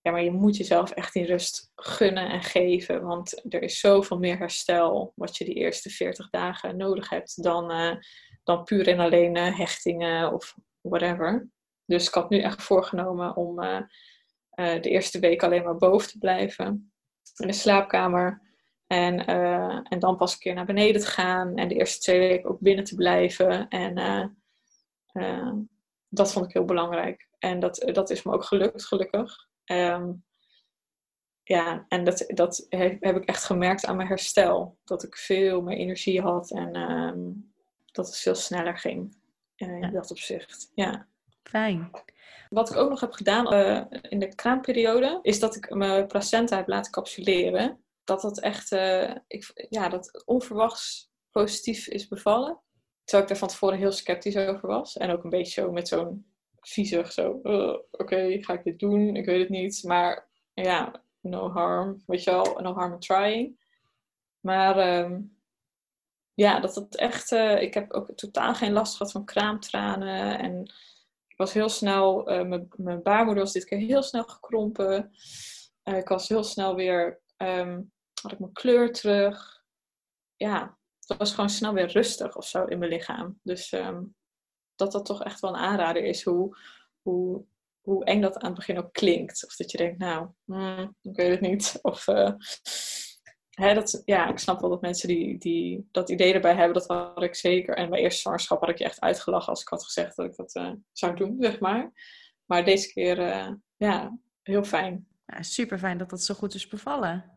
ja, 0.01 0.11
maar 0.11 0.23
je 0.23 0.31
moet 0.31 0.57
jezelf 0.57 0.91
echt 0.91 1.13
die 1.13 1.25
rust 1.25 1.71
gunnen 1.75 2.29
en 2.29 2.43
geven, 2.43 3.03
want 3.03 3.53
er 3.53 3.61
is 3.61 3.79
zoveel 3.79 4.17
meer 4.17 4.37
herstel 4.37 5.13
wat 5.15 5.37
je 5.37 5.45
die 5.45 5.53
eerste 5.53 5.89
40 5.89 6.29
dagen 6.29 6.77
nodig 6.77 7.09
hebt 7.09 7.43
dan, 7.43 7.71
eh, 7.71 7.95
dan 8.43 8.63
puur 8.63 8.87
en 8.87 8.99
alleen 8.99 9.35
eh, 9.35 9.57
hechtingen 9.57 10.33
of 10.33 10.55
whatever. 10.81 11.49
Dus 11.85 12.07
ik 12.07 12.13
had 12.13 12.29
nu 12.29 12.39
echt 12.41 12.61
voorgenomen 12.61 13.35
om 13.35 13.59
eh, 14.55 14.81
de 14.81 14.89
eerste 14.89 15.19
week 15.19 15.43
alleen 15.43 15.63
maar 15.63 15.77
boven 15.77 16.09
te 16.09 16.17
blijven 16.17 16.93
in 17.35 17.47
de 17.47 17.53
slaapkamer. 17.53 18.41
En, 18.87 19.25
eh, 19.25 19.79
en 19.83 19.99
dan 19.99 20.17
pas 20.17 20.33
een 20.33 20.39
keer 20.39 20.53
naar 20.53 20.65
beneden 20.65 21.01
te 21.01 21.07
gaan. 21.07 21.55
En 21.55 21.67
de 21.67 21.75
eerste 21.75 21.99
twee 21.99 22.19
weken 22.19 22.49
ook 22.49 22.59
binnen 22.59 22.85
te 22.85 22.95
blijven. 22.95 23.67
En 23.67 23.97
eh, 25.13 25.53
dat 26.09 26.33
vond 26.33 26.45
ik 26.45 26.53
heel 26.53 26.65
belangrijk. 26.65 27.27
En 27.39 27.59
dat, 27.59 27.89
dat 27.93 28.09
is 28.09 28.23
me 28.23 28.33
ook 28.33 28.43
gelukt, 28.43 28.85
gelukkig. 28.85 29.47
Ehm, 29.63 30.11
ja, 31.43 31.85
en 31.87 32.03
dat, 32.03 32.23
dat 32.27 32.65
heb, 32.69 33.03
heb 33.03 33.15
ik 33.15 33.25
echt 33.25 33.43
gemerkt 33.43 33.85
aan 33.85 33.95
mijn 33.95 34.07
herstel. 34.07 34.77
Dat 34.83 35.03
ik 35.03 35.17
veel 35.17 35.61
meer 35.61 35.77
energie 35.77 36.21
had 36.21 36.51
en 36.51 36.73
ehm, 36.73 37.31
dat 37.91 38.05
het 38.05 38.17
veel 38.17 38.35
sneller 38.35 38.77
ging. 38.77 39.21
in 39.55 39.77
Ja. 39.77 39.89
dat 39.89 40.11
opzicht. 40.11 40.71
Ja. 40.75 41.07
Fijn. 41.43 41.89
Wat 42.49 42.69
ik 42.69 42.77
ook 42.77 42.89
nog 42.89 42.99
heb 42.99 43.11
gedaan 43.11 43.47
eh, 43.47 43.99
in 44.09 44.19
de 44.19 44.35
kraamperiode, 44.35 45.19
is 45.21 45.39
dat 45.39 45.55
ik 45.55 45.75
mijn 45.75 46.07
placenta 46.07 46.57
heb 46.57 46.67
laten 46.67 46.91
capsuleren. 46.91 47.83
Dat 48.03 48.21
dat 48.21 48.39
echt, 48.39 48.71
eh, 48.71 49.15
ik, 49.27 49.67
ja, 49.69 49.89
dat 49.89 50.23
onverwachts 50.25 51.11
positief 51.31 51.87
is 51.87 52.07
bevallen. 52.07 52.59
Terwijl 53.03 53.27
ik 53.27 53.33
er 53.33 53.39
van 53.39 53.47
tevoren 53.47 53.77
heel 53.77 53.91
sceptisch 53.91 54.37
over 54.37 54.67
was. 54.67 54.97
En 54.97 55.11
ook 55.11 55.23
een 55.23 55.29
beetje 55.29 55.61
zo 55.61 55.71
met 55.71 55.87
zo'n 55.87 56.25
viezig, 56.61 57.11
zo, 57.11 57.39
"Uh, 57.43 57.77
oké, 57.91 58.43
ga 58.43 58.53
ik 58.53 58.63
dit 58.63 58.79
doen? 58.79 59.15
Ik 59.15 59.25
weet 59.25 59.39
het 59.39 59.49
niet. 59.49 59.83
Maar 59.83 60.27
ja, 60.53 61.03
no 61.19 61.49
harm, 61.49 62.03
weet 62.05 62.23
je 62.23 62.31
wel, 62.31 62.59
no 62.61 62.73
harm 62.73 62.93
in 62.93 62.99
trying. 62.99 63.59
Maar 64.39 64.77
ehm, 64.77 65.21
ja, 66.33 66.59
dat 66.59 66.75
het 66.75 66.97
echt, 66.97 67.31
eh, 67.31 67.61
ik 67.61 67.73
heb 67.73 67.91
ook 67.91 68.11
totaal 68.15 68.55
geen 68.55 68.73
last 68.73 68.97
gehad 68.97 69.11
van 69.11 69.25
kraamtranen. 69.25 70.39
En 70.39 70.73
ik 71.33 71.39
was 71.39 71.53
heel 71.53 71.69
snel, 71.69 72.27
eh, 72.27 72.45
mijn- 72.47 72.67
mijn 72.75 73.01
baarmoeder 73.01 73.43
was 73.43 73.53
dit 73.53 73.65
keer 73.65 73.77
heel 73.77 74.03
snel 74.03 74.23
gekrompen. 74.23 75.11
Eh, 75.83 75.97
ik 75.97 76.07
was 76.07 76.27
heel 76.29 76.43
snel 76.43 76.75
weer, 76.75 77.21
ehm, 77.37 77.81
had 78.21 78.31
ik 78.31 78.39
mijn 78.39 78.53
kleur 78.53 78.91
terug. 78.93 79.63
Ja, 80.35 80.77
het 81.05 81.17
was 81.17 81.33
gewoon 81.33 81.49
snel 81.49 81.73
weer 81.73 81.87
rustig 81.91 82.35
of 82.35 82.45
zo 82.47 82.65
in 82.65 82.77
mijn 82.79 82.91
lichaam. 82.91 83.39
Dus 83.43 83.71
ehm, 83.71 84.03
dat 84.75 84.91
dat 84.91 85.05
toch 85.05 85.23
echt 85.23 85.39
wel 85.39 85.49
een 85.53 85.59
aanrader 85.61 86.03
is 86.03 86.23
hoe, 86.23 86.57
hoe, 87.01 87.45
hoe 87.81 88.05
eng 88.05 88.21
dat 88.21 88.37
aan 88.37 88.49
het 88.49 88.55
begin 88.57 88.77
ook 88.77 88.93
klinkt. 88.93 89.45
Of 89.45 89.55
dat 89.55 89.71
je 89.71 89.77
denkt, 89.77 89.97
nou, 89.99 90.29
hmm, 90.45 90.95
ik 91.01 91.15
weet 91.15 91.31
het 91.31 91.41
niet. 91.41 91.79
Of 91.81 92.07
eh, 92.07 92.31
hè, 93.53 93.73
dat, 93.73 94.01
ja, 94.05 94.29
ik 94.29 94.37
snap 94.37 94.61
wel 94.61 94.69
dat 94.69 94.81
mensen 94.81 95.07
die, 95.07 95.37
die 95.37 95.87
dat 95.91 96.09
idee 96.09 96.33
erbij 96.33 96.55
hebben, 96.55 96.73
dat 96.73 96.87
had 96.87 97.23
ik 97.23 97.35
zeker. 97.35 97.75
En 97.75 97.89
mijn 97.89 98.01
eerste 98.01 98.21
zwangerschap 98.21 98.59
had 98.59 98.69
ik 98.69 98.77
je 98.77 98.83
echt 98.83 99.01
uitgelachen 99.01 99.49
als 99.49 99.61
ik 99.61 99.67
had 99.67 99.83
gezegd 99.83 100.15
dat 100.15 100.25
ik 100.25 100.35
dat 100.35 100.55
eh, 100.55 100.71
zou 100.91 101.15
doen, 101.15 101.35
zeg 101.39 101.59
maar. 101.59 101.91
Maar 102.45 102.65
deze 102.65 102.93
keer, 102.93 103.19
eh, 103.19 103.51
ja, 103.77 104.17
heel 104.41 104.63
fijn. 104.63 105.07
Ja, 105.25 105.41
super 105.41 105.77
fijn 105.77 105.97
dat 105.97 106.09
dat 106.09 106.21
zo 106.23 106.33
goed 106.33 106.53
is 106.53 106.67
bevallen. 106.67 107.31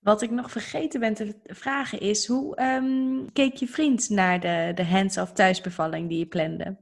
Wat 0.00 0.22
ik 0.22 0.30
nog 0.30 0.50
vergeten 0.50 1.00
ben 1.00 1.14
te 1.14 1.40
vragen 1.44 2.00
is, 2.00 2.26
hoe 2.26 2.56
ehm, 2.56 3.26
keek 3.32 3.56
je 3.56 3.66
vriend 3.66 4.08
naar 4.08 4.40
de, 4.40 4.72
de 4.74 4.84
hands-off 4.84 5.32
thuisbevalling 5.32 6.08
die 6.08 6.18
je 6.18 6.26
plande? 6.26 6.76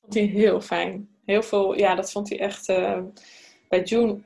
vond 0.00 0.14
hij 0.14 0.24
heel 0.24 0.60
fijn. 0.60 1.08
Heel 1.24 1.42
veel, 1.42 1.74
ja, 1.74 1.94
dat 1.94 2.12
vond 2.12 2.28
hij 2.28 2.38
echt. 2.40 2.68
eh, 2.68 3.02
bij 3.68 3.82
June 3.82 4.20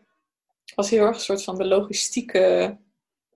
was 0.75 0.91
heel 0.91 1.05
erg 1.05 1.15
een 1.15 1.21
soort 1.21 1.45
van 1.45 1.57
de 1.57 1.67
logistieke 1.67 2.77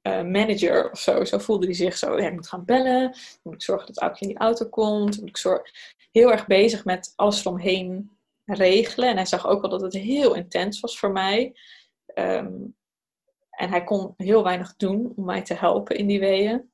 eh, 0.05 0.23
manager 0.23 0.91
of 0.91 0.99
zo. 0.99 1.25
Zo 1.25 1.39
voelde 1.39 1.67
hij 1.67 1.75
zich 1.75 1.97
zo. 1.97 2.19
Ja, 2.19 2.27
ik 2.27 2.33
moet 2.33 2.49
gaan 2.49 2.65
bellen. 2.65 3.03
Dan 3.11 3.41
moet 3.43 3.55
ik 3.55 3.63
zorgen 3.63 3.87
dat 3.87 3.99
Aukje 3.99 4.21
in 4.21 4.29
die 4.29 4.39
auto 4.39 4.69
komt. 4.69 5.21
Moet 5.21 5.29
ik 5.29 5.37
zorgen... 5.37 5.71
Heel 6.13 6.33
erg 6.33 6.47
bezig 6.47 6.85
met 6.85 7.13
alles 7.17 7.41
eromheen 7.41 8.11
regelen. 8.45 9.09
En 9.09 9.17
hij 9.17 9.27
zag 9.27 9.47
ook 9.47 9.61
wel 9.61 9.71
dat 9.71 9.81
het 9.81 9.93
heel 9.93 10.35
intens 10.35 10.81
was 10.81 10.99
voor 10.99 11.13
mij. 11.13 11.57
Ehm, 12.07 12.53
en 13.51 13.71
hij 13.71 13.85
kon 13.85 14.15
heel 14.17 14.43
weinig 14.43 14.77
doen 14.77 15.13
om 15.17 15.25
mij 15.25 15.43
te 15.43 15.55
helpen 15.55 15.97
in 15.97 16.07
die 16.07 16.21
weeën. 16.21 16.71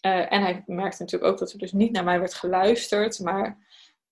Eh, 0.00 0.32
en 0.32 0.42
hij 0.42 0.62
merkte 0.66 1.02
natuurlijk 1.02 1.32
ook 1.32 1.38
dat 1.38 1.52
er 1.52 1.58
dus 1.58 1.72
niet 1.72 1.92
naar 1.92 2.04
mij 2.04 2.18
werd 2.18 2.34
geluisterd. 2.34 3.18
Maar 3.18 3.66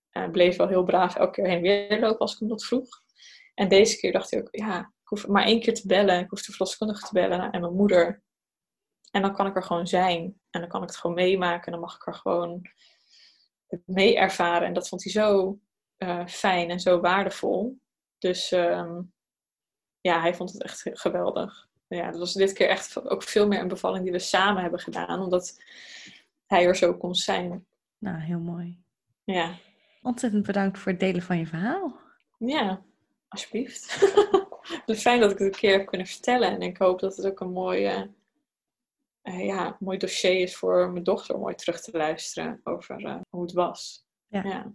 hij 0.09 0.29
bleef 0.29 0.57
wel 0.57 0.67
heel 0.67 0.83
braaf 0.83 1.15
elke 1.15 1.31
keer 1.31 1.45
heen 1.45 1.55
en 1.55 1.61
weer 1.61 1.99
lopen 1.99 2.19
als 2.19 2.33
ik 2.33 2.39
hem 2.39 2.49
dat 2.49 2.65
vroeg. 2.65 3.03
En 3.53 3.69
deze 3.69 3.97
keer 3.97 4.11
dacht 4.11 4.31
hij 4.31 4.39
ook, 4.39 4.47
ja, 4.51 4.79
ik 4.79 4.98
hoef 5.09 5.27
maar 5.27 5.43
één 5.43 5.59
keer 5.59 5.73
te 5.73 5.87
bellen. 5.87 6.19
Ik 6.19 6.29
hoef 6.29 6.41
de 6.41 6.51
verloskundige 6.51 7.07
te 7.07 7.13
bellen 7.13 7.51
en 7.51 7.61
mijn 7.61 7.75
moeder. 7.75 8.23
En 9.11 9.21
dan 9.21 9.33
kan 9.33 9.47
ik 9.47 9.55
er 9.55 9.63
gewoon 9.63 9.87
zijn. 9.87 10.41
En 10.49 10.59
dan 10.59 10.69
kan 10.69 10.81
ik 10.81 10.87
het 10.87 10.97
gewoon 10.97 11.15
meemaken. 11.15 11.65
En 11.65 11.71
dan 11.71 11.81
mag 11.81 11.95
ik 11.95 12.07
er 12.07 12.13
gewoon 12.13 12.61
mee 13.85 14.17
ervaren. 14.17 14.67
En 14.67 14.73
dat 14.73 14.89
vond 14.89 15.03
hij 15.03 15.11
zo 15.11 15.59
uh, 15.97 16.27
fijn 16.27 16.69
en 16.69 16.79
zo 16.79 16.99
waardevol. 16.99 17.79
Dus 18.17 18.51
ehm, 18.51 19.01
ja, 20.01 20.21
hij 20.21 20.35
vond 20.35 20.51
het 20.51 20.63
echt 20.63 20.89
geweldig. 20.93 21.67
Ja, 21.87 22.11
dat 22.11 22.19
was 22.19 22.33
dit 22.33 22.53
keer 22.53 22.69
echt 22.69 23.09
ook 23.09 23.23
veel 23.23 23.47
meer 23.47 23.59
een 23.59 23.67
bevalling 23.67 24.03
die 24.03 24.11
we 24.11 24.19
samen 24.19 24.61
hebben 24.61 24.79
gedaan. 24.79 25.21
Omdat 25.21 25.61
hij 26.45 26.65
er 26.65 26.75
zo 26.75 26.97
kon 26.97 27.15
zijn. 27.15 27.65
Nou, 27.97 28.19
heel 28.19 28.39
mooi. 28.39 28.83
Ja. 29.23 29.55
Ontzettend 30.01 30.45
bedankt 30.45 30.79
voor 30.79 30.91
het 30.91 30.99
delen 30.99 31.21
van 31.21 31.37
je 31.37 31.47
verhaal. 31.47 31.99
Ja, 32.37 32.81
alsjeblieft. 33.27 33.97
het 34.85 34.89
is 34.95 35.01
fijn 35.01 35.19
dat 35.19 35.31
ik 35.31 35.37
het 35.37 35.47
een 35.47 35.59
keer 35.59 35.77
heb 35.77 35.85
kunnen 35.85 36.07
vertellen. 36.07 36.49
En 36.51 36.61
ik 36.61 36.77
hoop 36.77 36.99
dat 36.99 37.15
het 37.15 37.25
ook 37.25 37.39
een 37.39 37.51
mooi, 37.51 38.07
uh, 39.23 39.45
ja, 39.45 39.77
mooi 39.79 39.97
dossier 39.97 40.41
is 40.41 40.55
voor 40.55 40.91
mijn 40.91 41.03
dochter 41.03 41.35
om 41.35 41.41
mooi 41.41 41.55
terug 41.55 41.81
te 41.81 41.97
luisteren 41.97 42.59
over 42.63 43.01
uh, 43.01 43.19
hoe 43.29 43.41
het 43.41 43.53
was. 43.53 44.05
Ja. 44.27 44.43
ja. 44.43 44.73